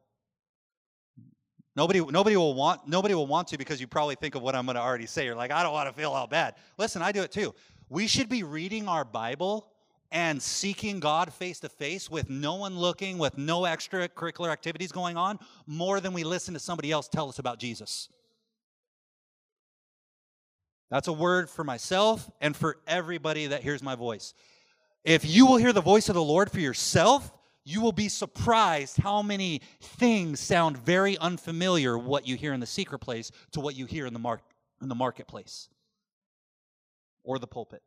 Nobody, 1.76 1.99
nobody 1.99 2.38
will 2.38 2.53
want 2.53 2.88
nobody 2.88 3.13
will 3.13 3.28
want 3.28 3.49
to 3.49 3.57
because 3.57 3.82
you 3.82 3.88
probably 3.88 4.16
think 4.16 4.36
of 4.36 4.41
what 4.41 4.55
I'm 4.55 4.66
going 4.66 4.78
to 4.78 4.82
already 4.82 5.05
say. 5.05 5.26
You're 5.26 5.36
like, 5.36 5.51
I 5.51 5.61
don't 5.61 5.74
want 5.74 5.89
to 5.89 5.93
feel 5.93 6.11
all 6.11 6.26
bad. 6.26 6.55
Listen, 6.78 7.01
I 7.01 7.11
do 7.11 7.22
it 7.22 7.32
too. 7.32 7.53
We 7.89 8.07
should 8.07 8.29
be 8.29 8.43
reading 8.43 8.88
our 8.88 9.05
Bible 9.05 9.67
and 10.11 10.41
seeking 10.41 10.99
God 10.99 11.33
face 11.33 11.59
to 11.59 11.69
face 11.69 12.09
with 12.09 12.29
no 12.29 12.55
one 12.55 12.77
looking, 12.79 13.17
with 13.17 13.38
no 13.38 13.61
extracurricular 13.61 14.49
activities 14.49 14.91
going 14.91 15.17
on, 15.17 15.39
more 15.67 15.99
than 15.99 16.13
we 16.13 16.23
listen 16.23 16.53
to 16.53 16.59
somebody 16.59 16.91
else 16.91 17.07
tell 17.07 17.29
us 17.29 17.38
about 17.39 17.59
Jesus. 17.59 18.09
That's 20.89 21.07
a 21.07 21.13
word 21.13 21.49
for 21.49 21.63
myself 21.63 22.29
and 22.41 22.55
for 22.55 22.77
everybody 22.88 23.47
that 23.47 23.61
hears 23.61 23.83
my 23.83 23.95
voice. 23.95 24.33
If 25.03 25.25
you 25.25 25.45
will 25.45 25.57
hear 25.57 25.73
the 25.73 25.81
voice 25.81 26.09
of 26.09 26.15
the 26.15 26.23
Lord 26.23 26.51
for 26.51 26.59
yourself, 26.59 27.31
you 27.63 27.81
will 27.81 27.91
be 27.91 28.09
surprised 28.09 28.97
how 28.97 29.21
many 29.21 29.61
things 29.81 30.39
sound 30.39 30.77
very 30.77 31.17
unfamiliar 31.17 31.97
what 31.97 32.27
you 32.27 32.36
hear 32.36 32.53
in 32.53 32.59
the 32.59 32.65
secret 32.65 32.99
place 32.99 33.31
to 33.51 33.59
what 33.59 33.75
you 33.75 33.86
hear 33.86 34.05
in 34.05 34.13
the, 34.13 34.19
mar- 34.19 34.41
in 34.81 34.88
the 34.88 34.95
marketplace 34.95 35.69
or 37.26 37.39
the 37.39 37.47
pulpit. 37.47 37.82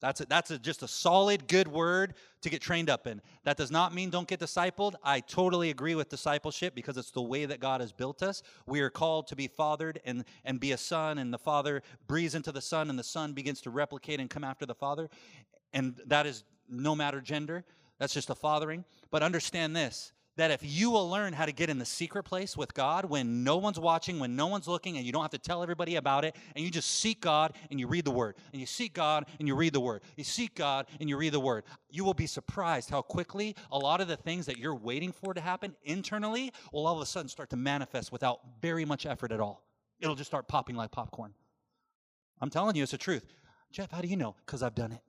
That's, 0.00 0.20
a, 0.20 0.26
that's 0.26 0.50
a, 0.50 0.58
just 0.58 0.82
a 0.82 0.88
solid, 0.88 1.48
good 1.48 1.68
word 1.68 2.14
to 2.42 2.50
get 2.50 2.60
trained 2.60 2.90
up 2.90 3.06
in. 3.06 3.22
That 3.44 3.56
does 3.56 3.70
not 3.70 3.94
mean 3.94 4.10
don't 4.10 4.28
get 4.28 4.40
discipled. 4.40 4.94
I 5.02 5.20
totally 5.20 5.70
agree 5.70 5.94
with 5.94 6.10
discipleship 6.10 6.74
because 6.74 6.98
it's 6.98 7.10
the 7.10 7.22
way 7.22 7.46
that 7.46 7.60
God 7.60 7.80
has 7.80 7.92
built 7.92 8.22
us. 8.22 8.42
We 8.66 8.80
are 8.80 8.90
called 8.90 9.26
to 9.28 9.36
be 9.36 9.48
fathered 9.48 10.00
and, 10.04 10.24
and 10.44 10.60
be 10.60 10.72
a 10.72 10.76
son, 10.76 11.16
and 11.16 11.32
the 11.32 11.38
father 11.38 11.82
breathes 12.06 12.34
into 12.34 12.52
the 12.52 12.60
son, 12.60 12.90
and 12.90 12.98
the 12.98 13.04
son 13.04 13.32
begins 13.32 13.62
to 13.62 13.70
replicate 13.70 14.20
and 14.20 14.28
come 14.28 14.44
after 14.44 14.66
the 14.66 14.74
father. 14.74 15.08
And 15.72 15.96
that 16.06 16.26
is 16.26 16.44
no 16.68 16.94
matter 16.94 17.22
gender, 17.22 17.64
that's 17.98 18.12
just 18.12 18.28
a 18.28 18.34
fathering. 18.34 18.84
But 19.10 19.22
understand 19.22 19.74
this 19.74 20.12
that 20.36 20.50
if 20.50 20.60
you 20.62 20.90
will 20.90 21.08
learn 21.08 21.32
how 21.32 21.46
to 21.46 21.52
get 21.52 21.70
in 21.70 21.78
the 21.78 21.84
secret 21.84 22.24
place 22.24 22.56
with 22.56 22.74
God 22.74 23.06
when 23.06 23.42
no 23.42 23.56
one's 23.56 23.80
watching, 23.80 24.18
when 24.18 24.36
no 24.36 24.46
one's 24.46 24.68
looking, 24.68 24.96
and 24.96 25.06
you 25.06 25.12
don't 25.12 25.22
have 25.22 25.30
to 25.30 25.38
tell 25.38 25.62
everybody 25.62 25.96
about 25.96 26.24
it, 26.24 26.36
and 26.54 26.64
you 26.64 26.70
just 26.70 27.00
seek 27.00 27.20
God 27.20 27.54
and 27.70 27.80
you 27.80 27.86
read 27.86 28.04
the 28.04 28.10
Word, 28.10 28.36
and 28.52 28.60
you 28.60 28.66
seek 28.66 28.92
God 28.94 29.26
and 29.38 29.48
you 29.48 29.54
read 29.54 29.72
the 29.72 29.80
Word, 29.80 30.02
you 30.16 30.24
seek 30.24 30.54
God 30.54 30.86
and 31.00 31.08
you 31.08 31.16
read 31.16 31.32
the 31.32 31.40
Word, 31.40 31.64
you 31.90 32.04
will 32.04 32.14
be 32.14 32.26
surprised 32.26 32.90
how 32.90 33.02
quickly 33.02 33.56
a 33.72 33.78
lot 33.78 34.00
of 34.00 34.08
the 34.08 34.16
things 34.16 34.46
that 34.46 34.58
you're 34.58 34.74
waiting 34.74 35.12
for 35.12 35.32
to 35.34 35.40
happen 35.40 35.74
internally 35.84 36.52
will 36.72 36.86
all 36.86 36.96
of 36.96 37.02
a 37.02 37.06
sudden 37.06 37.28
start 37.28 37.50
to 37.50 37.56
manifest 37.56 38.12
without 38.12 38.40
very 38.60 38.84
much 38.84 39.06
effort 39.06 39.32
at 39.32 39.40
all. 39.40 39.64
It'll 40.00 40.14
just 40.14 40.30
start 40.30 40.48
popping 40.48 40.76
like 40.76 40.90
popcorn. 40.90 41.32
I'm 42.40 42.50
telling 42.50 42.76
you, 42.76 42.82
it's 42.82 42.92
the 42.92 42.98
truth. 42.98 43.26
Jeff, 43.72 43.90
how 43.90 44.00
do 44.00 44.08
you 44.08 44.16
know? 44.16 44.36
Because 44.44 44.62
I've 44.62 44.74
done 44.74 44.92
it. 44.92 45.00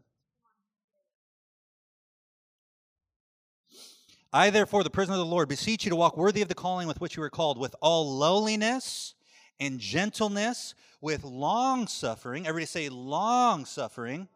I, 4.38 4.52
therefore, 4.52 4.84
the 4.84 4.92
prisoner 4.92 5.16
of 5.16 5.20
the 5.22 5.26
Lord, 5.26 5.50
beseech 5.50 5.84
you 5.84 5.90
to 5.90 5.96
walk 5.96 6.16
worthy 6.16 6.44
of 6.44 6.48
the 6.48 6.54
calling 6.54 6.88
with 6.88 7.02
which 7.02 7.16
you 7.16 7.22
were 7.22 7.30
called, 7.32 7.58
with 7.58 7.76
all 7.82 8.20
lowliness 8.20 9.16
and 9.60 9.80
gentleness, 9.80 10.76
with 11.02 11.24
long 11.24 11.88
suffering. 11.88 12.46
Everybody 12.46 12.68
say 12.68 12.88
long 12.88 13.66
suffering. 13.66 14.28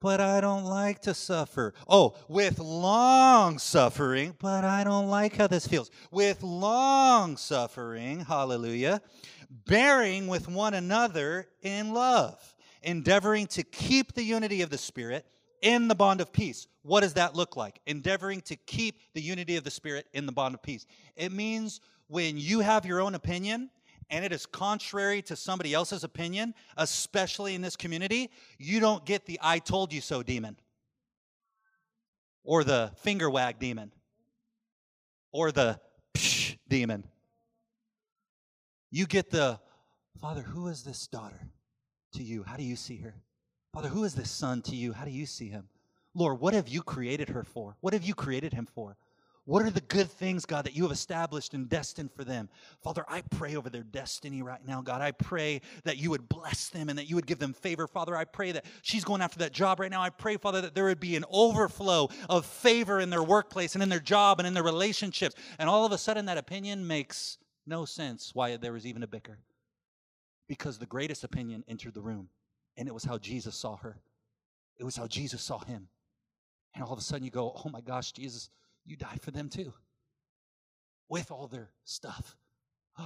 But 0.00 0.22
I 0.22 0.40
don't 0.40 0.64
like 0.64 1.02
to 1.02 1.12
suffer. 1.12 1.74
Oh, 1.86 2.16
with 2.26 2.58
long 2.58 3.58
suffering, 3.58 4.34
but 4.38 4.64
I 4.64 4.82
don't 4.82 5.08
like 5.08 5.36
how 5.36 5.46
this 5.46 5.68
feels. 5.68 5.90
With 6.10 6.42
long 6.42 7.36
suffering, 7.36 8.20
hallelujah, 8.20 9.02
bearing 9.66 10.26
with 10.26 10.48
one 10.48 10.72
another 10.72 11.48
in 11.60 11.92
love, 11.92 12.54
endeavoring 12.82 13.46
to 13.48 13.62
keep 13.62 14.14
the 14.14 14.24
unity 14.24 14.62
of 14.62 14.70
the 14.70 14.78
Spirit 14.78 15.26
in 15.62 15.88
the 15.88 15.94
bond 15.94 16.20
of 16.20 16.32
peace. 16.32 16.66
What 16.82 17.00
does 17.00 17.14
that 17.14 17.34
look 17.34 17.56
like? 17.56 17.80
Endeavoring 17.86 18.40
to 18.42 18.56
keep 18.56 19.00
the 19.14 19.20
unity 19.20 19.56
of 19.56 19.64
the 19.64 19.70
Spirit 19.70 20.06
in 20.12 20.26
the 20.26 20.32
bond 20.32 20.54
of 20.54 20.62
peace. 20.62 20.86
It 21.16 21.32
means 21.32 21.80
when 22.08 22.36
you 22.38 22.60
have 22.60 22.86
your 22.86 23.00
own 23.00 23.14
opinion 23.14 23.70
and 24.10 24.24
it 24.24 24.32
is 24.32 24.46
contrary 24.46 25.20
to 25.22 25.34
somebody 25.34 25.74
else's 25.74 26.04
opinion, 26.04 26.54
especially 26.76 27.54
in 27.54 27.62
this 27.62 27.76
community, 27.76 28.30
you 28.58 28.78
don't 28.78 29.04
get 29.04 29.26
the 29.26 29.38
I 29.42 29.58
told 29.58 29.92
you 29.92 30.00
so 30.00 30.22
demon 30.22 30.56
or 32.44 32.62
the 32.62 32.92
finger 32.98 33.28
wag 33.28 33.58
demon 33.58 33.92
or 35.32 35.50
the 35.50 35.80
psh 36.14 36.56
demon. 36.68 37.04
You 38.90 39.06
get 39.06 39.30
the 39.30 39.58
Father, 40.20 40.42
who 40.42 40.68
is 40.68 40.82
this 40.82 41.06
daughter 41.08 41.48
to 42.14 42.22
you? 42.22 42.42
How 42.42 42.56
do 42.56 42.62
you 42.62 42.76
see 42.76 42.96
her? 42.98 43.14
Father, 43.76 43.90
who 43.90 44.04
is 44.04 44.14
this 44.14 44.30
son 44.30 44.62
to 44.62 44.74
you? 44.74 44.94
How 44.94 45.04
do 45.04 45.10
you 45.10 45.26
see 45.26 45.50
him? 45.50 45.68
Lord, 46.14 46.40
what 46.40 46.54
have 46.54 46.66
you 46.66 46.82
created 46.82 47.28
her 47.28 47.44
for? 47.44 47.76
What 47.82 47.92
have 47.92 48.04
you 48.04 48.14
created 48.14 48.54
him 48.54 48.66
for? 48.74 48.96
What 49.44 49.66
are 49.66 49.70
the 49.70 49.82
good 49.82 50.10
things, 50.10 50.46
God, 50.46 50.64
that 50.64 50.74
you 50.74 50.84
have 50.84 50.92
established 50.92 51.52
and 51.52 51.68
destined 51.68 52.10
for 52.10 52.24
them? 52.24 52.48
Father, 52.82 53.04
I 53.06 53.20
pray 53.20 53.54
over 53.54 53.68
their 53.68 53.82
destiny 53.82 54.40
right 54.40 54.66
now, 54.66 54.80
God. 54.80 55.02
I 55.02 55.10
pray 55.10 55.60
that 55.84 55.98
you 55.98 56.08
would 56.08 56.26
bless 56.26 56.70
them 56.70 56.88
and 56.88 56.98
that 56.98 57.10
you 57.10 57.16
would 57.16 57.26
give 57.26 57.38
them 57.38 57.52
favor. 57.52 57.86
Father, 57.86 58.16
I 58.16 58.24
pray 58.24 58.50
that 58.52 58.64
she's 58.80 59.04
going 59.04 59.20
after 59.20 59.40
that 59.40 59.52
job 59.52 59.78
right 59.78 59.90
now. 59.90 60.00
I 60.00 60.08
pray, 60.08 60.38
Father, 60.38 60.62
that 60.62 60.74
there 60.74 60.86
would 60.86 60.98
be 60.98 61.14
an 61.14 61.26
overflow 61.30 62.08
of 62.30 62.46
favor 62.46 62.98
in 62.98 63.10
their 63.10 63.22
workplace 63.22 63.74
and 63.74 63.82
in 63.82 63.90
their 63.90 64.00
job 64.00 64.38
and 64.38 64.46
in 64.46 64.54
their 64.54 64.62
relationships. 64.62 65.34
And 65.58 65.68
all 65.68 65.84
of 65.84 65.92
a 65.92 65.98
sudden, 65.98 66.24
that 66.24 66.38
opinion 66.38 66.86
makes 66.86 67.36
no 67.66 67.84
sense 67.84 68.30
why 68.32 68.56
there 68.56 68.72
was 68.72 68.86
even 68.86 69.02
a 69.02 69.06
bicker. 69.06 69.40
Because 70.48 70.78
the 70.78 70.86
greatest 70.86 71.24
opinion 71.24 71.62
entered 71.68 71.92
the 71.92 72.00
room 72.00 72.30
and 72.76 72.88
it 72.88 72.94
was 72.94 73.04
how 73.04 73.18
Jesus 73.18 73.56
saw 73.56 73.76
her. 73.76 73.96
It 74.78 74.84
was 74.84 74.96
how 74.96 75.06
Jesus 75.06 75.42
saw 75.42 75.58
him. 75.58 75.88
And 76.74 76.84
all 76.84 76.92
of 76.92 76.98
a 76.98 77.02
sudden 77.02 77.24
you 77.24 77.30
go, 77.30 77.52
oh 77.64 77.70
my 77.70 77.80
gosh, 77.80 78.12
Jesus, 78.12 78.50
you 78.84 78.96
died 78.96 79.20
for 79.22 79.30
them 79.30 79.48
too. 79.48 79.72
With 81.08 81.30
all 81.30 81.46
their 81.48 81.70
stuff. 81.84 82.36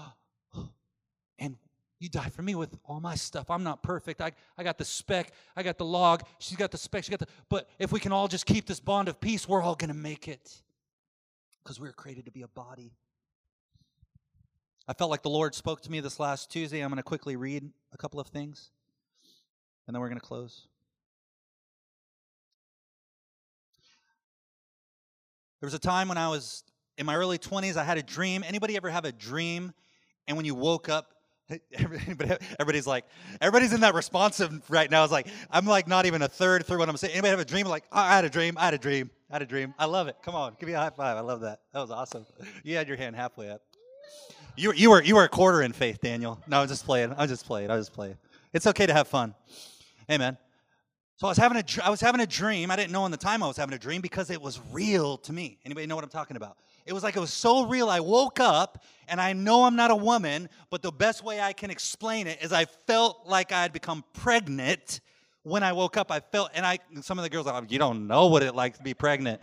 And 1.42 1.56
you 1.98 2.10
died 2.10 2.34
for 2.34 2.42
me 2.42 2.54
with 2.54 2.76
all 2.84 3.00
my 3.00 3.14
stuff. 3.14 3.50
I'm 3.50 3.62
not 3.62 3.82
perfect. 3.82 4.20
I, 4.20 4.32
I 4.58 4.62
got 4.62 4.76
the 4.76 4.84
speck. 4.84 5.32
I 5.56 5.62
got 5.62 5.78
the 5.78 5.86
log. 5.86 6.22
She's 6.38 6.58
got 6.58 6.70
the 6.70 6.76
speck. 6.76 7.04
She 7.04 7.10
got 7.10 7.18
the. 7.18 7.28
But 7.48 7.66
if 7.78 7.92
we 7.92 7.98
can 7.98 8.12
all 8.12 8.28
just 8.28 8.44
keep 8.44 8.66
this 8.66 8.78
bond 8.78 9.08
of 9.08 9.18
peace, 9.22 9.48
we're 9.48 9.62
all 9.62 9.74
going 9.74 9.88
to 9.88 9.96
make 9.96 10.28
it. 10.28 10.54
Because 11.62 11.80
we 11.80 11.88
were 11.88 11.94
created 11.94 12.26
to 12.26 12.30
be 12.30 12.42
a 12.42 12.48
body. 12.48 12.92
I 14.86 14.92
felt 14.92 15.10
like 15.10 15.22
the 15.22 15.30
Lord 15.30 15.54
spoke 15.54 15.80
to 15.82 15.90
me 15.90 16.00
this 16.00 16.20
last 16.20 16.50
Tuesday. 16.50 16.80
I'm 16.80 16.90
going 16.90 16.98
to 16.98 17.02
quickly 17.02 17.36
read 17.36 17.70
a 17.94 17.96
couple 17.96 18.20
of 18.20 18.26
things 18.26 18.70
and 19.90 19.94
then 19.96 20.00
we're 20.00 20.08
going 20.08 20.20
to 20.20 20.24
close. 20.24 20.68
There 25.60 25.66
was 25.66 25.74
a 25.74 25.80
time 25.80 26.06
when 26.06 26.16
I 26.16 26.28
was 26.28 26.62
in 26.96 27.06
my 27.06 27.16
early 27.16 27.38
20s, 27.38 27.76
I 27.76 27.82
had 27.82 27.98
a 27.98 28.04
dream. 28.04 28.44
Anybody 28.46 28.76
ever 28.76 28.88
have 28.88 29.04
a 29.04 29.10
dream 29.10 29.72
and 30.28 30.36
when 30.36 30.46
you 30.46 30.54
woke 30.54 30.88
up, 30.88 31.08
everybody's 32.60 32.86
like, 32.86 33.04
everybody's 33.40 33.72
in 33.72 33.80
that 33.80 33.94
responsive 33.94 34.62
right 34.70 34.88
now. 34.88 35.02
It's 35.02 35.12
like, 35.12 35.26
I'm 35.50 35.66
like 35.66 35.88
not 35.88 36.06
even 36.06 36.22
a 36.22 36.28
third 36.28 36.64
through 36.66 36.78
what 36.78 36.88
I'm 36.88 36.96
saying. 36.96 37.14
Anybody 37.14 37.30
have 37.30 37.40
a 37.40 37.44
dream? 37.44 37.66
Like, 37.66 37.82
I 37.90 38.14
had 38.14 38.24
a 38.24 38.30
dream. 38.30 38.56
I 38.56 38.66
had 38.66 38.74
a 38.74 38.78
dream. 38.78 39.10
I 39.28 39.34
had 39.34 39.42
a 39.42 39.46
dream. 39.46 39.74
I 39.76 39.86
love 39.86 40.06
it. 40.06 40.14
Come 40.22 40.36
on, 40.36 40.54
give 40.60 40.68
me 40.68 40.74
a 40.76 40.78
high 40.78 40.90
five. 40.90 41.16
I 41.16 41.20
love 41.20 41.40
that. 41.40 41.62
That 41.72 41.80
was 41.80 41.90
awesome. 41.90 42.26
You 42.62 42.76
had 42.76 42.86
your 42.86 42.96
hand 42.96 43.16
halfway 43.16 43.50
up. 43.50 43.62
You, 44.56 44.72
you 44.72 44.90
were 44.90 45.02
you 45.02 45.16
were 45.16 45.24
a 45.24 45.28
quarter 45.28 45.62
in 45.62 45.72
faith, 45.72 46.00
Daniel. 46.00 46.38
No, 46.46 46.60
I'm 46.60 46.68
just 46.68 46.84
playing. 46.84 47.12
I'm 47.18 47.26
just 47.26 47.44
playing. 47.44 47.72
I 47.72 47.76
was 47.76 47.88
just 47.88 47.96
playing. 47.96 48.16
It's 48.52 48.66
okay 48.66 48.86
to 48.86 48.92
have 48.92 49.06
fun. 49.06 49.34
Amen. 50.10 50.36
So 51.16 51.26
I 51.26 51.30
was 51.30 51.38
having 51.38 51.58
a 51.58 51.64
I 51.84 51.90
was 51.90 52.00
having 52.00 52.20
a 52.20 52.26
dream. 52.26 52.70
I 52.70 52.76
didn't 52.76 52.92
know 52.92 53.04
in 53.04 53.10
the 53.10 53.16
time 53.16 53.42
I 53.42 53.46
was 53.46 53.56
having 53.56 53.74
a 53.74 53.78
dream 53.78 54.00
because 54.00 54.30
it 54.30 54.40
was 54.40 54.58
real 54.72 55.18
to 55.18 55.32
me. 55.32 55.58
Anybody 55.64 55.86
know 55.86 55.94
what 55.94 56.02
I'm 56.02 56.10
talking 56.10 56.36
about? 56.36 56.56
It 56.86 56.94
was 56.94 57.02
like 57.02 57.14
it 57.14 57.20
was 57.20 57.32
so 57.32 57.66
real. 57.66 57.90
I 57.90 58.00
woke 58.00 58.40
up 58.40 58.82
and 59.06 59.20
I 59.20 59.34
know 59.34 59.64
I'm 59.64 59.76
not 59.76 59.90
a 59.90 59.96
woman, 59.96 60.48
but 60.70 60.82
the 60.82 60.90
best 60.90 61.22
way 61.22 61.40
I 61.40 61.52
can 61.52 61.70
explain 61.70 62.26
it 62.26 62.42
is 62.42 62.52
I 62.52 62.64
felt 62.64 63.26
like 63.26 63.52
I 63.52 63.62
had 63.62 63.72
become 63.72 64.02
pregnant 64.14 65.00
when 65.42 65.62
I 65.62 65.72
woke 65.72 65.96
up. 65.96 66.10
I 66.10 66.20
felt 66.20 66.50
and 66.54 66.64
I 66.64 66.78
some 67.02 67.18
of 67.18 67.22
the 67.22 67.30
girls 67.30 67.46
are 67.46 67.60
like, 67.60 67.70
you 67.70 67.78
don't 67.78 68.08
know 68.08 68.26
what 68.26 68.42
it 68.42 68.54
like 68.54 68.78
to 68.78 68.82
be 68.82 68.94
pregnant. 68.94 69.40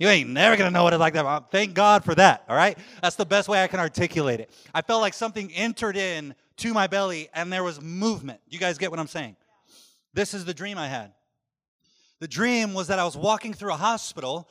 You 0.00 0.08
ain't 0.08 0.30
never 0.30 0.56
gonna 0.56 0.70
know 0.70 0.82
what 0.82 0.92
it's 0.92 1.00
like 1.00 1.14
that. 1.14 1.24
Uh, 1.24 1.40
thank 1.50 1.74
God 1.74 2.04
for 2.04 2.14
that. 2.16 2.44
All 2.48 2.56
right, 2.56 2.76
that's 3.02 3.16
the 3.16 3.26
best 3.26 3.48
way 3.48 3.62
I 3.62 3.68
can 3.68 3.78
articulate 3.78 4.40
it. 4.40 4.50
I 4.74 4.82
felt 4.82 5.00
like 5.00 5.14
something 5.14 5.52
entered 5.52 5.96
in 5.96 6.34
to 6.56 6.74
my 6.74 6.88
belly 6.88 7.28
and 7.34 7.52
there 7.52 7.62
was 7.62 7.80
movement. 7.80 8.40
You 8.48 8.58
guys 8.58 8.76
get 8.78 8.90
what 8.90 8.98
I'm 8.98 9.06
saying? 9.06 9.36
This 10.12 10.34
is 10.34 10.44
the 10.44 10.54
dream 10.54 10.78
I 10.78 10.88
had. 10.88 11.12
The 12.20 12.28
dream 12.28 12.74
was 12.74 12.88
that 12.88 12.98
I 12.98 13.04
was 13.04 13.16
walking 13.16 13.54
through 13.54 13.72
a 13.72 13.76
hospital 13.76 14.48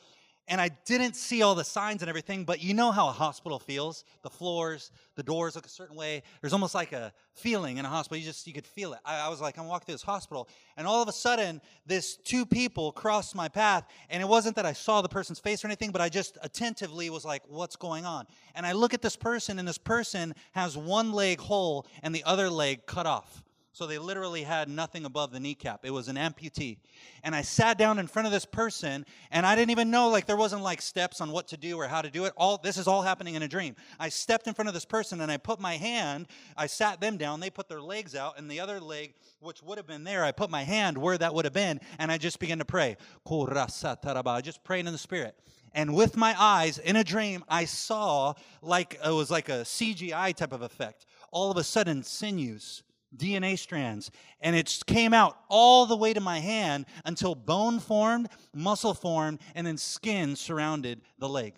and 0.49 0.59
I 0.59 0.69
didn't 0.85 1.15
see 1.15 1.43
all 1.43 1.53
the 1.53 1.63
signs 1.63 2.01
and 2.01 2.09
everything, 2.09 2.43
but 2.43 2.59
you 2.59 2.73
know 2.73 2.91
how 2.91 3.07
a 3.07 3.11
hospital 3.11 3.59
feels. 3.59 4.03
The 4.23 4.31
floors, 4.31 4.91
the 5.15 5.21
doors 5.21 5.55
look 5.55 5.67
a 5.67 5.69
certain 5.69 5.95
way. 5.95 6.23
There's 6.41 6.53
almost 6.53 6.73
like 6.73 6.91
a 6.91 7.13
feeling 7.35 7.77
in 7.77 7.85
a 7.85 7.87
hospital. 7.87 8.17
You 8.17 8.25
just 8.25 8.47
you 8.47 8.53
could 8.53 8.65
feel 8.65 8.93
it. 8.93 8.99
I, 9.05 9.27
I 9.27 9.29
was 9.29 9.41
like, 9.41 9.59
I'm 9.59 9.67
walking 9.67 9.85
through 9.85 9.93
this 9.93 10.01
hospital, 10.01 10.49
and 10.75 10.87
all 10.87 11.03
of 11.03 11.07
a 11.07 11.11
sudden, 11.13 11.61
this 11.85 12.17
two 12.17 12.47
people 12.47 12.91
crossed 12.91 13.35
my 13.35 13.47
path, 13.47 13.85
and 14.09 14.23
it 14.23 14.25
wasn't 14.27 14.55
that 14.55 14.65
I 14.65 14.73
saw 14.73 15.03
the 15.03 15.07
person's 15.07 15.37
face 15.39 15.63
or 15.63 15.67
anything, 15.67 15.91
but 15.91 16.01
I 16.01 16.09
just 16.09 16.39
attentively 16.41 17.11
was 17.11 17.23
like, 17.23 17.43
what's 17.47 17.75
going 17.75 18.07
on? 18.07 18.25
And 18.55 18.65
I 18.65 18.71
look 18.71 18.95
at 18.95 19.03
this 19.03 19.15
person, 19.15 19.59
and 19.59 19.67
this 19.67 19.77
person 19.77 20.33
has 20.53 20.75
one 20.75 21.11
leg 21.11 21.39
whole 21.39 21.85
and 22.01 22.13
the 22.13 22.23
other 22.23 22.49
leg 22.49 22.87
cut 22.87 23.05
off. 23.05 23.43
So 23.79 23.87
they 23.87 23.97
literally 23.97 24.43
had 24.43 24.67
nothing 24.67 25.05
above 25.05 25.31
the 25.31 25.39
kneecap. 25.39 25.85
It 25.85 25.91
was 25.91 26.09
an 26.09 26.17
amputee. 26.17 26.79
And 27.23 27.33
I 27.33 27.43
sat 27.43 27.77
down 27.77 27.97
in 27.97 28.07
front 28.07 28.25
of 28.25 28.33
this 28.33 28.43
person 28.43 29.05
and 29.31 29.45
I 29.45 29.55
didn't 29.55 29.71
even 29.71 29.89
know 29.89 30.09
like 30.09 30.25
there 30.25 30.35
wasn't 30.35 30.63
like 30.63 30.81
steps 30.81 31.21
on 31.21 31.31
what 31.31 31.47
to 31.47 31.55
do 31.55 31.77
or 31.77 31.87
how 31.87 32.01
to 32.01 32.09
do 32.09 32.25
it. 32.25 32.33
All 32.35 32.57
this 32.57 32.77
is 32.77 32.89
all 32.89 33.01
happening 33.01 33.35
in 33.35 33.41
a 33.41 33.47
dream. 33.47 33.77
I 33.97 34.09
stepped 34.09 34.47
in 34.47 34.53
front 34.53 34.67
of 34.67 34.73
this 34.73 34.83
person 34.83 35.21
and 35.21 35.31
I 35.31 35.37
put 35.37 35.61
my 35.61 35.77
hand, 35.77 36.27
I 36.57 36.67
sat 36.67 36.99
them 36.99 37.15
down, 37.15 37.39
they 37.39 37.49
put 37.49 37.69
their 37.69 37.79
legs 37.79 38.15
out 38.15 38.37
and 38.37 38.51
the 38.51 38.59
other 38.59 38.81
leg 38.81 39.13
which 39.39 39.63
would 39.63 39.77
have 39.77 39.87
been 39.87 40.03
there, 40.03 40.25
I 40.25 40.33
put 40.33 40.49
my 40.49 40.63
hand 40.63 40.97
where 40.97 41.17
that 41.17 41.33
would 41.33 41.45
have 41.45 41.53
been 41.53 41.79
and 41.99 42.11
I 42.11 42.17
just 42.17 42.39
began 42.39 42.57
to 42.57 42.65
pray. 42.65 42.97
I 43.31 44.41
just 44.41 44.61
praying 44.65 44.87
in 44.87 44.91
the 44.91 44.99
spirit 44.99 45.39
and 45.73 45.95
with 45.95 46.17
my 46.17 46.35
eyes 46.37 46.79
in 46.79 46.95
a 46.97 47.03
dream 47.03 47.45
i 47.47 47.63
saw 47.63 48.33
like 48.61 48.99
it 49.05 49.11
was 49.11 49.29
like 49.29 49.47
a 49.47 49.61
cgi 49.61 50.33
type 50.33 50.51
of 50.51 50.63
effect 50.63 51.05
all 51.31 51.51
of 51.51 51.57
a 51.57 51.63
sudden 51.63 52.01
sinews 52.01 52.81
DNA 53.15 53.57
strands, 53.57 54.11
and 54.39 54.55
it 54.55 54.83
came 54.85 55.13
out 55.13 55.37
all 55.49 55.85
the 55.85 55.97
way 55.97 56.13
to 56.13 56.21
my 56.21 56.39
hand 56.39 56.85
until 57.05 57.35
bone 57.35 57.79
formed, 57.79 58.29
muscle 58.53 58.93
formed, 58.93 59.39
and 59.55 59.65
then 59.65 59.77
skin 59.77 60.35
surrounded 60.35 61.01
the 61.17 61.29
leg. 61.29 61.55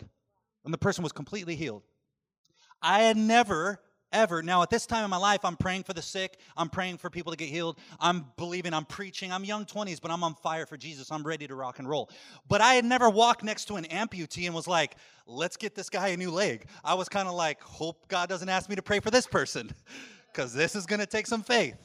And 0.64 0.74
the 0.74 0.78
person 0.78 1.04
was 1.04 1.12
completely 1.12 1.56
healed. 1.56 1.84
I 2.82 3.02
had 3.02 3.18
never, 3.18 3.80
ever, 4.12 4.42
now 4.42 4.64
at 4.64 4.70
this 4.70 4.86
time 4.86 5.04
in 5.04 5.10
my 5.10 5.18
life, 5.18 5.44
I'm 5.44 5.56
praying 5.58 5.84
for 5.84 5.94
the 5.94 6.02
sick, 6.02 6.38
I'm 6.56 6.70
praying 6.70 6.98
for 6.98 7.10
people 7.10 7.32
to 7.32 7.38
get 7.38 7.50
healed, 7.50 7.78
I'm 8.00 8.26
believing, 8.38 8.74
I'm 8.74 8.86
preaching, 8.86 9.32
I'm 9.32 9.44
young 9.44 9.66
20s, 9.66 10.02
but 10.02 10.10
I'm 10.10 10.24
on 10.24 10.36
fire 10.36 10.66
for 10.66 10.78
Jesus, 10.78 11.12
I'm 11.12 11.24
ready 11.24 11.48
to 11.48 11.56
rock 11.56 11.80
and 11.80 11.88
roll. 11.88 12.10
But 12.48 12.62
I 12.62 12.76
had 12.76 12.86
never 12.86 13.10
walked 13.10 13.44
next 13.44 13.66
to 13.66 13.76
an 13.76 13.86
amputee 13.86 14.46
and 14.46 14.56
was 14.56 14.68
like, 14.68 14.96
let's 15.28 15.58
get 15.58 15.76
this 15.76 15.90
guy 15.90 16.10
a 16.10 16.18
new 16.18 16.32
leg. 16.32 16.66
I 16.84 16.94
was 16.94 17.10
kind 17.10 17.28
of 17.28 17.36
like, 17.36 17.62
hope 17.62 18.08
God 18.08 18.30
doesn't 18.30 18.50
ask 18.50 18.70
me 18.70 18.76
to 18.78 18.82
pray 18.82 19.00
for 19.00 19.12
this 19.12 19.28
person. 19.28 19.72
because 20.34 20.54
this 20.54 20.76
is 20.76 20.86
going 20.86 21.00
to 21.00 21.06
take 21.06 21.28
some 21.28 21.44
faith. 21.44 21.78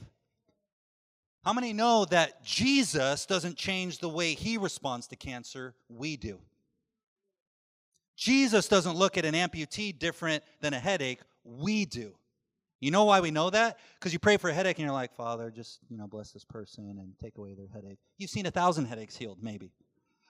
How 1.45 1.53
many 1.53 1.73
know 1.73 2.05
that 2.07 2.45
Jesus 2.45 3.25
doesn't 3.25 3.57
change 3.57 3.99
the 3.99 4.09
way 4.09 4.35
he 4.35 4.59
responds 4.59 5.07
to 5.09 5.17
cancer? 5.17 5.75
We 5.89 6.17
do. 6.17 6.41
Jesus 8.17 8.67
doesn't 8.67 8.97
look 8.97 9.17
at 9.17 9.25
an 9.25 9.35
amputee 9.35 9.97
different 9.97 10.43
than 10.61 10.75
a 10.75 10.79
headache. 10.81 11.21
We 11.45 11.85
do. 11.85 12.15
You 12.81 12.91
know 12.91 13.05
why 13.05 13.21
we 13.21 13.31
know 13.31 13.51
that? 13.51 13.79
Because 13.95 14.13
you 14.13 14.19
pray 14.19 14.37
for 14.37 14.51
a 14.51 14.55
headache 14.55 14.79
and 14.79 14.85
you're 14.85 14.93
like, 14.93 15.15
Father, 15.15 15.51
just 15.51 15.79
you 15.89 15.97
know, 15.97 16.07
bless 16.07 16.33
this 16.33 16.45
person 16.45 16.85
and 16.99 17.13
take 17.23 17.39
away 17.39 17.55
their 17.55 17.69
headache. 17.73 17.99
You've 18.19 18.31
seen 18.31 18.47
a 18.47 18.51
thousand 18.51 18.87
headaches 18.87 19.17
healed, 19.17 19.39
maybe. 19.41 19.71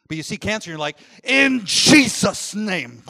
But 0.08 0.16
you 0.16 0.22
see 0.22 0.36
cancer, 0.36 0.70
you're 0.70 0.78
like, 0.78 0.98
in 1.24 1.62
Jesus' 1.64 2.54
name, 2.54 3.02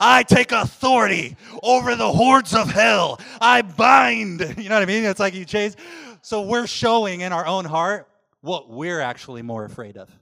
I 0.00 0.24
take 0.26 0.52
authority 0.52 1.36
over 1.62 1.94
the 1.94 2.10
hordes 2.10 2.54
of 2.54 2.70
hell. 2.70 3.20
I 3.40 3.62
bind. 3.62 4.40
You 4.62 4.68
know 4.68 4.76
what 4.76 4.82
I 4.82 4.86
mean? 4.86 5.04
It's 5.04 5.18
like 5.18 5.34
you 5.34 5.44
chase. 5.44 5.76
So 6.20 6.42
we're 6.42 6.66
showing 6.66 7.20
in 7.20 7.32
our 7.32 7.46
own 7.46 7.64
heart 7.64 8.08
what 8.40 8.70
we're 8.70 9.00
actually 9.00 9.42
more 9.42 9.64
afraid 9.64 9.96
of. 9.96 10.08
Do 10.08 10.14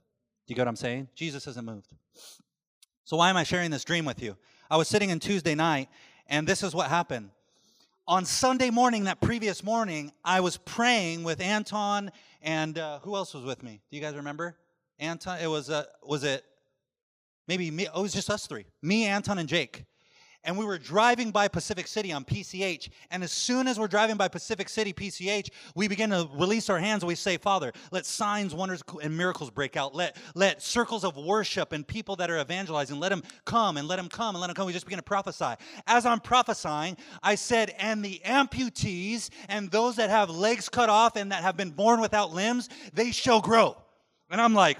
you 0.47 0.55
get 0.55 0.63
what 0.63 0.69
I'm 0.69 0.77
saying? 0.77 1.09
Jesus 1.15 1.45
hasn't 1.45 1.67
moved. 1.67 1.93
So 3.05 3.17
why 3.17 3.29
am 3.29 3.37
I 3.37 3.43
sharing 3.43 3.71
this 3.71 3.85
dream 3.85 4.05
with 4.05 4.23
you? 4.23 4.37
I 4.71 4.77
was 4.77 4.89
sitting 4.89 5.11
in 5.11 5.21
Tuesday 5.21 5.55
night, 5.55 5.89
and 6.27 6.47
this 6.47 6.63
is 6.63 6.75
what 6.75 6.89
happened. 6.89 7.31
On 8.09 8.25
Sunday 8.25 8.71
morning, 8.71 9.05
that 9.05 9.21
previous 9.21 9.63
morning, 9.63 10.11
I 10.25 10.41
was 10.41 10.57
praying 10.57 11.23
with 11.23 11.41
Anton 11.41 12.11
and 12.43 12.79
uh, 12.79 12.99
who 13.01 13.15
else 13.15 13.35
was 13.35 13.45
with 13.45 13.63
me? 13.63 13.81
Do 13.91 13.97
you 13.97 14.03
guys 14.03 14.15
remember? 14.17 14.57
Anton. 14.99 15.39
It 15.41 15.47
was 15.47 15.71
uh, 15.71 15.85
was 16.03 16.25
it 16.25 16.45
maybe 17.47 17.71
me? 17.71 17.89
Oh, 17.93 18.01
it 18.01 18.03
was 18.03 18.13
just 18.13 18.31
us 18.31 18.47
three. 18.47 18.67
Me, 18.83 19.07
Anton, 19.07 19.39
and 19.39 19.49
Jake 19.49 19.85
and 20.45 20.57
we 20.57 20.65
were 20.65 20.79
driving 20.79 21.31
by 21.31 21.49
Pacific 21.49 21.87
City 21.87 22.13
on 22.13 22.25
PCH. 22.25 22.89
And 23.11 23.23
as 23.23 23.31
soon 23.31 23.69
as 23.69 23.79
we're 23.79 23.89
driving 23.89 24.17
by 24.17 24.29
Pacific 24.29 24.69
City, 24.69 24.93
PCH, 24.93 25.51
we 25.75 25.87
begin 25.87 26.11
to 26.11 26.29
release 26.35 26.71
our 26.71 26.79
hands 26.79 27.03
and 27.03 27.09
we 27.09 27.15
say, 27.15 27.37
Father, 27.37 27.73
let 27.91 28.07
signs, 28.07 28.55
wonders, 28.55 28.83
and 29.03 29.17
miracles 29.17 29.51
break 29.51 29.77
out. 29.77 29.95
Let, 29.95 30.17
let 30.35 30.63
circles 30.63 31.05
of 31.05 31.17
worship 31.17 31.73
and 31.73 31.87
people 31.87 32.17
that 32.17 32.31
are 32.31 32.41
evangelizing, 32.41 32.99
let 32.99 33.11
them 33.11 33.23
come 33.45 33.77
and 33.77 33.87
let 33.87 33.97
them 33.97 34.09
come 34.09 34.35
and 34.35 34.41
let 34.41 34.47
them 34.47 34.55
come. 34.55 34.67
We 34.67 34.73
just 34.73 34.87
begin 34.87 34.99
to 34.99 35.03
prophesy. 35.03 35.55
As 35.87 36.07
I'm 36.07 36.21
prophesying, 36.21 36.97
I 37.23 37.35
said, 37.35 37.75
and 37.79 38.03
the 38.03 38.21
amputees 38.25 39.29
and 39.49 39.71
those 39.71 39.97
that 39.97 40.09
have 40.09 40.31
legs 40.31 40.69
cut 40.69 40.89
off 40.89 41.17
and 41.17 41.33
that 41.33 41.43
have 41.43 41.57
been 41.57 41.71
born 41.71 42.01
without 42.01 42.33
limbs, 42.33 42.69
they 42.95 43.11
shall 43.11 43.41
grow. 43.41 43.77
And 44.31 44.41
I'm 44.41 44.55
like, 44.55 44.79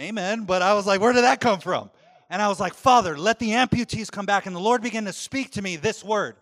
Amen. 0.00 0.44
But 0.44 0.60
I 0.62 0.74
was 0.74 0.86
like, 0.86 1.00
where 1.00 1.12
did 1.12 1.22
that 1.22 1.40
come 1.40 1.60
from? 1.60 1.90
And 2.34 2.42
I 2.42 2.48
was 2.48 2.58
like, 2.58 2.74
Father, 2.74 3.16
let 3.16 3.38
the 3.38 3.50
amputees 3.50 4.10
come 4.10 4.26
back. 4.26 4.46
And 4.46 4.56
the 4.56 4.60
Lord 4.60 4.82
began 4.82 5.04
to 5.04 5.12
speak 5.12 5.52
to 5.52 5.62
me 5.62 5.76
this 5.76 6.02
word. 6.02 6.34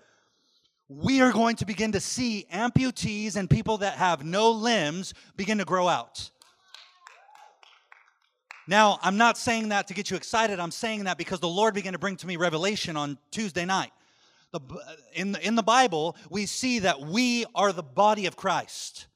We 0.88 1.20
are 1.20 1.32
going 1.32 1.56
to 1.56 1.66
begin 1.66 1.92
to 1.92 2.00
see 2.00 2.46
amputees 2.50 3.36
and 3.36 3.48
people 3.48 3.76
that 3.76 3.96
have 3.96 4.24
no 4.24 4.52
limbs 4.52 5.12
begin 5.36 5.58
to 5.58 5.66
grow 5.66 5.88
out. 5.88 6.30
Now, 8.66 9.00
I'm 9.02 9.18
not 9.18 9.36
saying 9.36 9.68
that 9.68 9.86
to 9.88 9.92
get 9.92 10.10
you 10.10 10.16
excited. 10.16 10.58
I'm 10.58 10.70
saying 10.70 11.04
that 11.04 11.18
because 11.18 11.40
the 11.40 11.48
Lord 11.48 11.74
began 11.74 11.92
to 11.92 11.98
bring 11.98 12.16
to 12.16 12.26
me 12.26 12.38
revelation 12.38 12.96
on 12.96 13.18
Tuesday 13.30 13.66
night. 13.66 13.92
The, 14.52 14.60
in, 15.12 15.36
in 15.42 15.56
the 15.56 15.62
Bible, 15.62 16.16
we 16.30 16.46
see 16.46 16.78
that 16.78 17.02
we 17.02 17.44
are 17.54 17.70
the 17.70 17.82
body 17.82 18.24
of 18.24 18.34
Christ. 18.34 19.08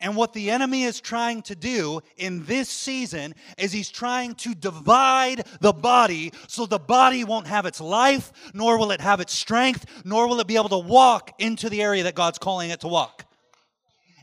And 0.00 0.14
what 0.14 0.32
the 0.32 0.50
enemy 0.50 0.84
is 0.84 1.00
trying 1.00 1.42
to 1.42 1.56
do 1.56 2.00
in 2.16 2.44
this 2.44 2.68
season 2.68 3.34
is 3.56 3.72
he's 3.72 3.90
trying 3.90 4.36
to 4.36 4.54
divide 4.54 5.44
the 5.60 5.72
body 5.72 6.32
so 6.46 6.66
the 6.66 6.78
body 6.78 7.24
won't 7.24 7.48
have 7.48 7.66
its 7.66 7.80
life, 7.80 8.32
nor 8.54 8.78
will 8.78 8.92
it 8.92 9.00
have 9.00 9.20
its 9.20 9.34
strength, 9.34 9.86
nor 10.04 10.28
will 10.28 10.38
it 10.38 10.46
be 10.46 10.54
able 10.54 10.68
to 10.68 10.78
walk 10.78 11.32
into 11.40 11.68
the 11.68 11.82
area 11.82 12.04
that 12.04 12.14
God's 12.14 12.38
calling 12.38 12.70
it 12.70 12.80
to 12.80 12.88
walk. 12.88 13.24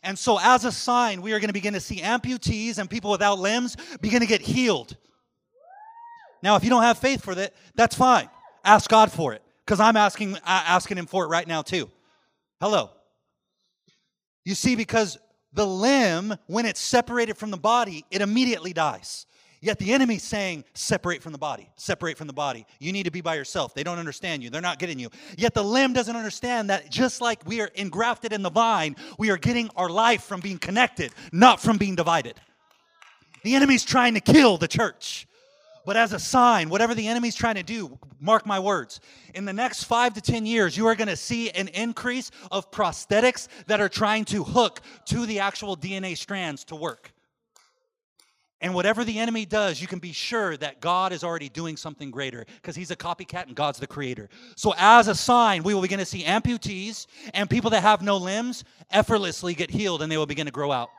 And 0.01 0.17
so, 0.17 0.39
as 0.39 0.63
a 0.63 0.71
sign, 0.71 1.21
we 1.21 1.33
are 1.33 1.39
going 1.39 1.49
to 1.49 1.53
begin 1.53 1.73
to 1.73 1.79
see 1.79 1.99
amputees 1.99 2.77
and 2.77 2.89
people 2.89 3.11
without 3.11 3.39
limbs 3.39 3.75
begin 4.01 4.21
to 4.21 4.27
get 4.27 4.39
healed. 4.39 4.95
Now, 6.41 6.55
if 6.55 6.63
you 6.63 6.69
don't 6.69 6.83
have 6.83 6.99
faith 6.99 7.21
for 7.23 7.35
that, 7.35 7.53
that's 7.73 7.95
fine. 7.95 8.29
Ask 8.63 8.89
God 8.89 9.11
for 9.11 9.33
it, 9.33 9.41
because 9.65 9.79
I'm 9.79 9.97
asking, 9.97 10.37
asking 10.45 10.99
Him 10.99 11.07
for 11.07 11.25
it 11.25 11.27
right 11.27 11.47
now, 11.47 11.63
too. 11.63 11.89
Hello. 12.61 12.91
You 14.45 14.53
see, 14.53 14.75
because 14.75 15.17
the 15.55 15.65
limb, 15.65 16.35
when 16.47 16.65
it's 16.65 16.79
separated 16.79 17.37
from 17.37 17.51
the 17.51 17.57
body, 17.57 18.05
it 18.11 18.21
immediately 18.21 18.73
dies. 18.73 19.25
Yet 19.61 19.79
the 19.79 19.93
enemy's 19.93 20.21
saying, 20.21 20.63
separate 20.75 21.23
from 21.23 21.31
the 21.31 21.39
body, 21.39 21.69
separate 21.75 22.17
from 22.17 22.27
the 22.27 22.33
body. 22.33 22.67
You 22.79 22.91
need 22.91 23.03
to 23.03 23.11
be 23.11 23.21
by 23.21 23.33
yourself. 23.33 23.73
They 23.73 23.83
don't 23.83 23.97
understand 23.97 24.43
you, 24.43 24.51
they're 24.51 24.61
not 24.61 24.77
getting 24.77 24.99
you. 24.99 25.09
Yet 25.37 25.55
the 25.55 25.63
limb 25.63 25.93
doesn't 25.93 26.15
understand 26.15 26.69
that 26.69 26.91
just 26.91 27.19
like 27.19 27.47
we 27.47 27.61
are 27.61 27.71
engrafted 27.73 28.31
in 28.31 28.43
the 28.43 28.51
vine, 28.51 28.95
we 29.17 29.31
are 29.31 29.37
getting 29.37 29.69
our 29.75 29.89
life 29.89 30.23
from 30.23 30.39
being 30.39 30.59
connected, 30.59 31.13
not 31.31 31.59
from 31.59 31.77
being 31.77 31.95
divided. 31.95 32.35
The 33.43 33.55
enemy's 33.55 33.83
trying 33.83 34.13
to 34.15 34.19
kill 34.19 34.57
the 34.57 34.67
church. 34.67 35.27
But 35.85 35.97
as 35.97 36.13
a 36.13 36.19
sign, 36.19 36.69
whatever 36.69 36.95
the 36.95 37.07
enemy's 37.07 37.35
trying 37.35 37.55
to 37.55 37.63
do, 37.63 37.97
mark 38.19 38.45
my 38.45 38.59
words, 38.59 38.99
in 39.33 39.45
the 39.45 39.53
next 39.53 39.83
five 39.83 40.13
to 40.15 40.21
10 40.21 40.45
years, 40.45 40.75
you 40.75 40.87
are 40.87 40.95
going 40.95 41.07
to 41.07 41.15
see 41.15 41.51
an 41.51 41.67
increase 41.69 42.31
of 42.51 42.71
prosthetics 42.71 43.47
that 43.67 43.79
are 43.79 43.89
trying 43.89 44.25
to 44.25 44.43
hook 44.43 44.81
to 45.05 45.25
the 45.25 45.39
actual 45.39 45.77
DNA 45.77 46.17
strands 46.17 46.63
to 46.65 46.75
work. 46.75 47.11
And 48.61 48.73
whatever 48.73 49.03
the 49.03 49.19
enemy 49.19 49.45
does, 49.45 49.79
you 49.79 49.85
can 49.85 49.99
be 49.99 50.11
sure 50.11 50.57
that 50.57 50.81
God 50.81 51.11
is 51.11 51.23
already 51.23 51.49
doing 51.49 51.77
something 51.77 52.09
greater 52.09 52.45
because 52.55 52.75
he's 52.75 52.89
a 52.89 52.95
copycat 52.95 53.45
and 53.45 53.55
God's 53.55 53.79
the 53.79 53.85
creator. 53.85 54.27
So, 54.55 54.73
as 54.77 55.07
a 55.07 55.13
sign, 55.13 55.61
we 55.61 55.75
will 55.75 55.81
begin 55.81 55.99
to 55.99 56.05
see 56.05 56.23
amputees 56.23 57.05
and 57.33 57.47
people 57.47 57.69
that 57.71 57.81
have 57.81 58.01
no 58.01 58.17
limbs 58.17 58.63
effortlessly 58.89 59.53
get 59.53 59.69
healed 59.69 60.01
and 60.01 60.11
they 60.11 60.17
will 60.17 60.25
begin 60.25 60.45
to 60.47 60.51
grow 60.51 60.71
out. 60.71 60.89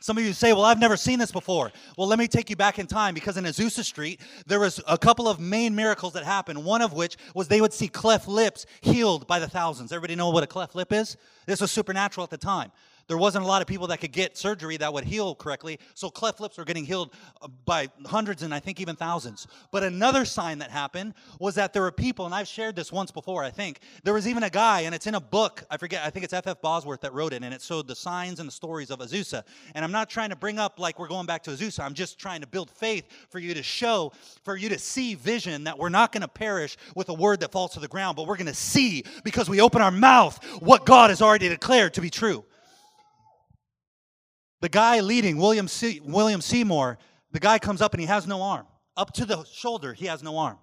Some 0.00 0.18
of 0.18 0.24
you 0.24 0.32
say, 0.32 0.52
Well, 0.52 0.64
I've 0.64 0.78
never 0.78 0.96
seen 0.96 1.18
this 1.18 1.32
before. 1.32 1.72
Well, 1.96 2.06
let 2.06 2.18
me 2.18 2.28
take 2.28 2.50
you 2.50 2.56
back 2.56 2.78
in 2.78 2.86
time 2.86 3.14
because 3.14 3.36
in 3.36 3.44
Azusa 3.44 3.84
Street, 3.84 4.20
there 4.46 4.60
was 4.60 4.80
a 4.86 4.98
couple 4.98 5.28
of 5.28 5.40
main 5.40 5.74
miracles 5.74 6.12
that 6.14 6.24
happened. 6.24 6.64
One 6.64 6.82
of 6.82 6.92
which 6.92 7.16
was 7.34 7.48
they 7.48 7.60
would 7.60 7.72
see 7.72 7.88
cleft 7.88 8.28
lips 8.28 8.66
healed 8.80 9.26
by 9.26 9.38
the 9.38 9.48
thousands. 9.48 9.92
Everybody 9.92 10.16
know 10.16 10.30
what 10.30 10.42
a 10.42 10.46
cleft 10.46 10.74
lip 10.74 10.92
is? 10.92 11.16
This 11.46 11.60
was 11.60 11.70
supernatural 11.70 12.24
at 12.24 12.30
the 12.30 12.38
time 12.38 12.72
there 13.06 13.18
wasn't 13.18 13.44
a 13.44 13.46
lot 13.46 13.62
of 13.62 13.68
people 13.68 13.86
that 13.88 14.00
could 14.00 14.12
get 14.12 14.36
surgery 14.36 14.76
that 14.78 14.92
would 14.92 15.04
heal 15.04 15.34
correctly. 15.34 15.78
So 15.94 16.10
cleft 16.10 16.40
lips 16.40 16.56
were 16.56 16.64
getting 16.64 16.84
healed 16.84 17.12
uh, 17.42 17.48
by 17.64 17.88
hundreds 18.06 18.42
and 18.42 18.54
I 18.54 18.60
think 18.60 18.80
even 18.80 18.96
thousands. 18.96 19.46
But 19.70 19.82
another 19.82 20.24
sign 20.24 20.58
that 20.58 20.70
happened 20.70 21.14
was 21.38 21.54
that 21.56 21.72
there 21.72 21.82
were 21.82 21.92
people, 21.92 22.26
and 22.26 22.34
I've 22.34 22.48
shared 22.48 22.76
this 22.76 22.92
once 22.92 23.10
before, 23.10 23.42
I 23.42 23.50
think. 23.50 23.80
There 24.02 24.14
was 24.14 24.26
even 24.26 24.42
a 24.42 24.50
guy, 24.50 24.80
and 24.80 24.94
it's 24.94 25.06
in 25.06 25.14
a 25.14 25.20
book. 25.20 25.64
I 25.70 25.76
forget, 25.76 26.04
I 26.04 26.10
think 26.10 26.24
it's 26.24 26.32
F.F. 26.32 26.60
Bosworth 26.60 27.00
that 27.02 27.12
wrote 27.12 27.32
it, 27.32 27.42
and 27.42 27.52
it 27.52 27.60
showed 27.60 27.86
the 27.86 27.96
signs 27.96 28.40
and 28.40 28.48
the 28.48 28.52
stories 28.52 28.90
of 28.90 29.00
Azusa. 29.00 29.42
And 29.74 29.84
I'm 29.84 29.92
not 29.92 30.08
trying 30.08 30.30
to 30.30 30.36
bring 30.36 30.58
up 30.58 30.78
like 30.78 30.98
we're 30.98 31.08
going 31.08 31.26
back 31.26 31.42
to 31.44 31.50
Azusa. 31.50 31.80
I'm 31.80 31.94
just 31.94 32.18
trying 32.18 32.40
to 32.40 32.46
build 32.46 32.70
faith 32.70 33.06
for 33.28 33.38
you 33.38 33.54
to 33.54 33.62
show, 33.62 34.12
for 34.42 34.56
you 34.56 34.68
to 34.70 34.78
see 34.78 35.14
vision 35.14 35.64
that 35.64 35.78
we're 35.78 35.88
not 35.88 36.12
going 36.12 36.22
to 36.22 36.28
perish 36.28 36.76
with 36.94 37.08
a 37.08 37.14
word 37.14 37.40
that 37.40 37.52
falls 37.52 37.72
to 37.72 37.80
the 37.80 37.88
ground, 37.88 38.16
but 38.16 38.26
we're 38.26 38.36
going 38.36 38.46
to 38.46 38.54
see 38.54 39.04
because 39.24 39.48
we 39.48 39.60
open 39.60 39.82
our 39.82 39.90
mouth 39.90 40.42
what 40.60 40.86
God 40.86 41.10
has 41.10 41.20
already 41.20 41.48
declared 41.48 41.94
to 41.94 42.00
be 42.00 42.10
true. 42.10 42.44
The 44.64 44.70
guy 44.70 45.00
leading, 45.00 45.36
William, 45.36 45.68
C- 45.68 46.00
William 46.02 46.40
Seymour, 46.40 46.96
the 47.32 47.38
guy 47.38 47.58
comes 47.58 47.82
up 47.82 47.92
and 47.92 48.00
he 48.00 48.06
has 48.06 48.26
no 48.26 48.40
arm. 48.40 48.64
Up 48.96 49.12
to 49.12 49.26
the 49.26 49.44
shoulder, 49.44 49.92
he 49.92 50.06
has 50.06 50.22
no 50.22 50.38
arm. 50.38 50.56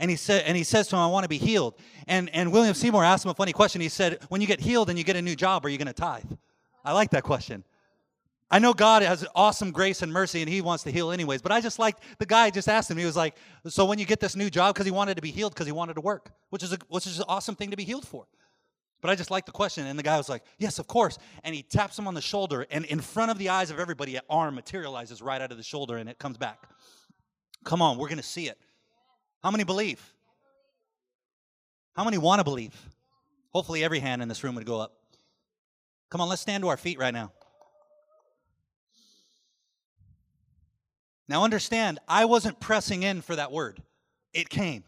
And 0.00 0.10
he, 0.10 0.16
said, 0.16 0.42
and 0.44 0.56
he 0.56 0.64
says 0.64 0.88
to 0.88 0.96
him, 0.96 1.02
I 1.02 1.06
want 1.06 1.22
to 1.22 1.28
be 1.28 1.38
healed. 1.38 1.74
And, 2.08 2.28
and 2.34 2.50
William 2.50 2.74
Seymour 2.74 3.04
asked 3.04 3.24
him 3.24 3.30
a 3.30 3.34
funny 3.34 3.52
question. 3.52 3.80
He 3.80 3.88
said, 3.88 4.18
When 4.28 4.40
you 4.40 4.48
get 4.48 4.58
healed 4.58 4.90
and 4.90 4.98
you 4.98 5.04
get 5.04 5.14
a 5.14 5.22
new 5.22 5.36
job, 5.36 5.64
are 5.64 5.68
you 5.68 5.78
going 5.78 5.86
to 5.86 5.92
tithe? 5.92 6.32
I 6.84 6.94
like 6.94 7.10
that 7.10 7.22
question. 7.22 7.62
I 8.50 8.58
know 8.58 8.72
God 8.72 9.02
has 9.02 9.24
awesome 9.36 9.70
grace 9.70 10.02
and 10.02 10.12
mercy 10.12 10.40
and 10.40 10.50
he 10.50 10.60
wants 10.60 10.82
to 10.82 10.90
heal 10.90 11.12
anyways, 11.12 11.40
but 11.40 11.52
I 11.52 11.60
just 11.60 11.78
like 11.78 11.94
the 12.18 12.26
guy 12.26 12.50
just 12.50 12.68
asked 12.68 12.90
him, 12.90 12.98
he 12.98 13.06
was 13.06 13.16
like, 13.16 13.36
So 13.68 13.84
when 13.84 14.00
you 14.00 14.04
get 14.04 14.18
this 14.18 14.34
new 14.34 14.50
job, 14.50 14.74
because 14.74 14.84
he 14.84 14.90
wanted 14.90 15.14
to 15.14 15.22
be 15.22 15.30
healed, 15.30 15.54
because 15.54 15.66
he 15.66 15.72
wanted 15.72 15.94
to 15.94 16.00
work, 16.00 16.32
which 16.50 16.64
is, 16.64 16.72
a, 16.72 16.78
which 16.88 17.06
is 17.06 17.20
an 17.20 17.26
awesome 17.28 17.54
thing 17.54 17.70
to 17.70 17.76
be 17.76 17.84
healed 17.84 18.04
for. 18.04 18.26
But 19.04 19.10
I 19.10 19.16
just 19.16 19.30
like 19.30 19.44
the 19.44 19.52
question. 19.52 19.86
And 19.86 19.98
the 19.98 20.02
guy 20.02 20.16
was 20.16 20.30
like, 20.30 20.42
Yes, 20.56 20.78
of 20.78 20.86
course. 20.86 21.18
And 21.42 21.54
he 21.54 21.62
taps 21.62 21.98
him 21.98 22.08
on 22.08 22.14
the 22.14 22.22
shoulder, 22.22 22.66
and 22.70 22.86
in 22.86 23.02
front 23.02 23.30
of 23.30 23.36
the 23.36 23.50
eyes 23.50 23.70
of 23.70 23.78
everybody, 23.78 24.16
an 24.16 24.22
arm 24.30 24.54
materializes 24.54 25.20
right 25.20 25.42
out 25.42 25.50
of 25.50 25.58
the 25.58 25.62
shoulder 25.62 25.98
and 25.98 26.08
it 26.08 26.18
comes 26.18 26.38
back. 26.38 26.66
Come 27.66 27.82
on, 27.82 27.98
we're 27.98 28.08
going 28.08 28.16
to 28.16 28.22
see 28.22 28.48
it. 28.48 28.56
How 29.42 29.50
many 29.50 29.62
believe? 29.62 30.00
How 31.94 32.02
many 32.02 32.16
want 32.16 32.40
to 32.40 32.44
believe? 32.44 32.74
Hopefully, 33.50 33.84
every 33.84 33.98
hand 33.98 34.22
in 34.22 34.28
this 34.28 34.42
room 34.42 34.54
would 34.54 34.64
go 34.64 34.80
up. 34.80 34.94
Come 36.08 36.22
on, 36.22 36.30
let's 36.30 36.40
stand 36.40 36.62
to 36.62 36.68
our 36.68 36.78
feet 36.78 36.98
right 36.98 37.12
now. 37.12 37.30
Now, 41.28 41.44
understand, 41.44 41.98
I 42.08 42.24
wasn't 42.24 42.58
pressing 42.58 43.02
in 43.02 43.20
for 43.20 43.36
that 43.36 43.52
word, 43.52 43.82
it 44.32 44.48
came. 44.48 44.82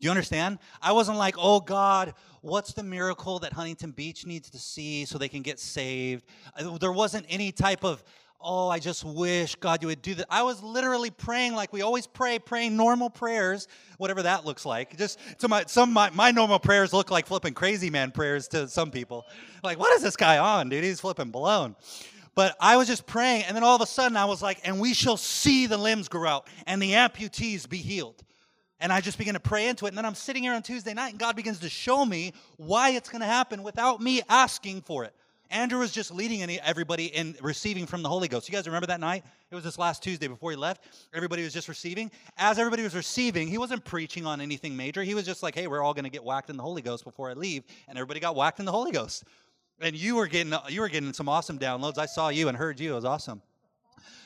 Do 0.00 0.04
you 0.04 0.10
understand? 0.10 0.58
I 0.82 0.92
wasn't 0.92 1.16
like, 1.16 1.36
oh 1.38 1.60
God, 1.60 2.14
what's 2.42 2.72
the 2.74 2.82
miracle 2.82 3.38
that 3.38 3.52
Huntington 3.52 3.92
Beach 3.92 4.26
needs 4.26 4.50
to 4.50 4.58
see 4.58 5.06
so 5.06 5.16
they 5.16 5.28
can 5.28 5.42
get 5.42 5.58
saved? 5.58 6.24
Uh, 6.54 6.76
there 6.76 6.92
wasn't 6.92 7.24
any 7.30 7.50
type 7.50 7.82
of, 7.82 8.04
oh, 8.38 8.68
I 8.68 8.78
just 8.78 9.04
wish 9.04 9.54
God 9.56 9.80
you 9.80 9.88
would 9.88 10.02
do 10.02 10.14
that. 10.16 10.26
I 10.28 10.42
was 10.42 10.62
literally 10.62 11.10
praying 11.10 11.54
like 11.54 11.72
we 11.72 11.80
always 11.80 12.06
pray, 12.06 12.38
praying 12.38 12.76
normal 12.76 13.08
prayers, 13.08 13.68
whatever 13.96 14.22
that 14.22 14.44
looks 14.44 14.66
like. 14.66 14.98
Just 14.98 15.18
to 15.38 15.48
my 15.48 15.64
some 15.66 15.94
my, 15.94 16.10
my 16.10 16.30
normal 16.30 16.58
prayers 16.58 16.92
look 16.92 17.10
like 17.10 17.26
flipping 17.26 17.54
crazy 17.54 17.88
man 17.88 18.10
prayers 18.10 18.48
to 18.48 18.68
some 18.68 18.90
people. 18.90 19.24
Like, 19.64 19.78
what 19.78 19.94
is 19.96 20.02
this 20.02 20.16
guy 20.16 20.36
on, 20.36 20.68
dude? 20.68 20.84
He's 20.84 21.00
flipping 21.00 21.30
blown. 21.30 21.74
But 22.34 22.54
I 22.60 22.76
was 22.76 22.86
just 22.86 23.06
praying, 23.06 23.44
and 23.44 23.56
then 23.56 23.64
all 23.64 23.76
of 23.76 23.80
a 23.80 23.86
sudden 23.86 24.14
I 24.14 24.26
was 24.26 24.42
like, 24.42 24.60
and 24.62 24.78
we 24.78 24.92
shall 24.92 25.16
see 25.16 25.66
the 25.66 25.78
limbs 25.78 26.06
grow 26.08 26.28
out 26.28 26.48
and 26.66 26.82
the 26.82 26.92
amputees 26.92 27.66
be 27.66 27.78
healed. 27.78 28.22
And 28.80 28.92
I 28.92 29.00
just 29.00 29.18
began 29.18 29.34
to 29.34 29.40
pray 29.40 29.68
into 29.68 29.86
it. 29.86 29.88
And 29.88 29.98
then 29.98 30.04
I'm 30.04 30.14
sitting 30.14 30.42
here 30.42 30.52
on 30.52 30.62
Tuesday 30.62 30.92
night, 30.92 31.10
and 31.10 31.18
God 31.18 31.34
begins 31.34 31.60
to 31.60 31.68
show 31.68 32.04
me 32.04 32.32
why 32.56 32.90
it's 32.90 33.08
going 33.08 33.20
to 33.20 33.26
happen 33.26 33.62
without 33.62 34.00
me 34.00 34.22
asking 34.28 34.82
for 34.82 35.04
it. 35.04 35.14
Andrew 35.50 35.78
was 35.78 35.92
just 35.92 36.12
leading 36.12 36.42
everybody 36.60 37.06
in 37.06 37.36
receiving 37.40 37.86
from 37.86 38.02
the 38.02 38.08
Holy 38.08 38.28
Ghost. 38.28 38.48
You 38.48 38.52
guys 38.52 38.66
remember 38.66 38.88
that 38.88 39.00
night? 39.00 39.24
It 39.50 39.54
was 39.54 39.62
this 39.62 39.78
last 39.78 40.02
Tuesday 40.02 40.26
before 40.26 40.50
he 40.50 40.56
left. 40.56 40.84
Everybody 41.14 41.44
was 41.44 41.52
just 41.52 41.68
receiving. 41.68 42.10
As 42.36 42.58
everybody 42.58 42.82
was 42.82 42.96
receiving, 42.96 43.46
he 43.46 43.58
wasn't 43.58 43.84
preaching 43.84 44.26
on 44.26 44.40
anything 44.40 44.76
major. 44.76 45.02
He 45.04 45.14
was 45.14 45.24
just 45.24 45.42
like, 45.42 45.54
hey, 45.54 45.68
we're 45.68 45.82
all 45.82 45.94
going 45.94 46.04
to 46.04 46.10
get 46.10 46.24
whacked 46.24 46.50
in 46.50 46.56
the 46.56 46.62
Holy 46.62 46.82
Ghost 46.82 47.04
before 47.04 47.30
I 47.30 47.34
leave. 47.34 47.62
And 47.88 47.96
everybody 47.96 48.18
got 48.18 48.34
whacked 48.34 48.58
in 48.58 48.64
the 48.64 48.72
Holy 48.72 48.90
Ghost. 48.90 49.24
And 49.80 49.94
you 49.94 50.16
were 50.16 50.26
getting 50.26 50.52
you 50.68 50.80
were 50.80 50.88
getting 50.88 51.12
some 51.12 51.28
awesome 51.28 51.58
downloads. 51.58 51.98
I 51.98 52.06
saw 52.06 52.28
you 52.28 52.48
and 52.48 52.56
heard 52.56 52.80
you. 52.80 52.92
It 52.92 52.96
was 52.96 53.04
awesome. 53.04 53.42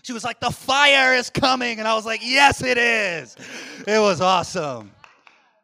She 0.02 0.12
was 0.12 0.24
like, 0.24 0.40
"The 0.40 0.50
fire 0.50 1.14
is 1.14 1.30
coming," 1.30 1.78
and 1.78 1.86
I 1.86 1.94
was 1.94 2.06
like, 2.06 2.20
"Yes, 2.22 2.62
it 2.62 2.78
is." 2.78 3.36
It 3.86 3.98
was 3.98 4.20
awesome. 4.20 4.92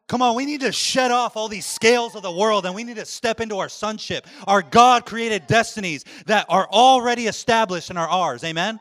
Come 0.09 0.23
on, 0.23 0.37
we 0.37 0.47
need 0.47 0.61
to 0.61 0.71
shed 0.71 1.11
off 1.11 1.37
all 1.37 1.49
these 1.49 1.67
scales 1.67 2.15
of 2.15 2.23
the 2.23 2.31
world 2.31 2.65
and 2.65 2.75
we 2.75 2.85
need 2.85 2.97
to 2.97 3.05
step 3.05 3.41
into 3.41 3.59
our 3.59 3.69
sonship, 3.69 4.27
our 4.47 4.63
God 4.63 5.05
created 5.05 5.49
destinies 5.49 6.05
that 6.27 6.47
are 6.49 6.69
already 6.69 7.27
established 7.27 7.91
and 7.91 7.99
are 7.99 8.09
ours. 8.09 8.45
Amen? 8.45 8.79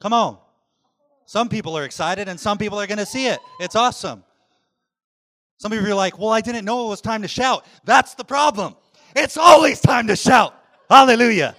Come 0.00 0.12
on. 0.12 0.38
Some 1.26 1.48
people 1.48 1.76
are 1.76 1.84
excited 1.84 2.28
and 2.28 2.38
some 2.38 2.56
people 2.56 2.80
are 2.80 2.86
going 2.86 2.98
to 2.98 3.06
see 3.06 3.26
it. 3.26 3.40
It's 3.58 3.74
awesome. 3.74 4.22
Some 5.58 5.72
of 5.72 5.80
you 5.80 5.90
are 5.90 5.94
like, 5.94 6.18
well, 6.18 6.30
I 6.30 6.40
didn't 6.40 6.64
know 6.64 6.86
it 6.86 6.88
was 6.88 7.00
time 7.00 7.22
to 7.22 7.28
shout. 7.28 7.66
That's 7.84 8.14
the 8.14 8.24
problem. 8.24 8.76
It's 9.16 9.36
always 9.36 9.80
time 9.80 10.06
to 10.06 10.16
shout. 10.16 10.54
Hallelujah. 10.88 11.56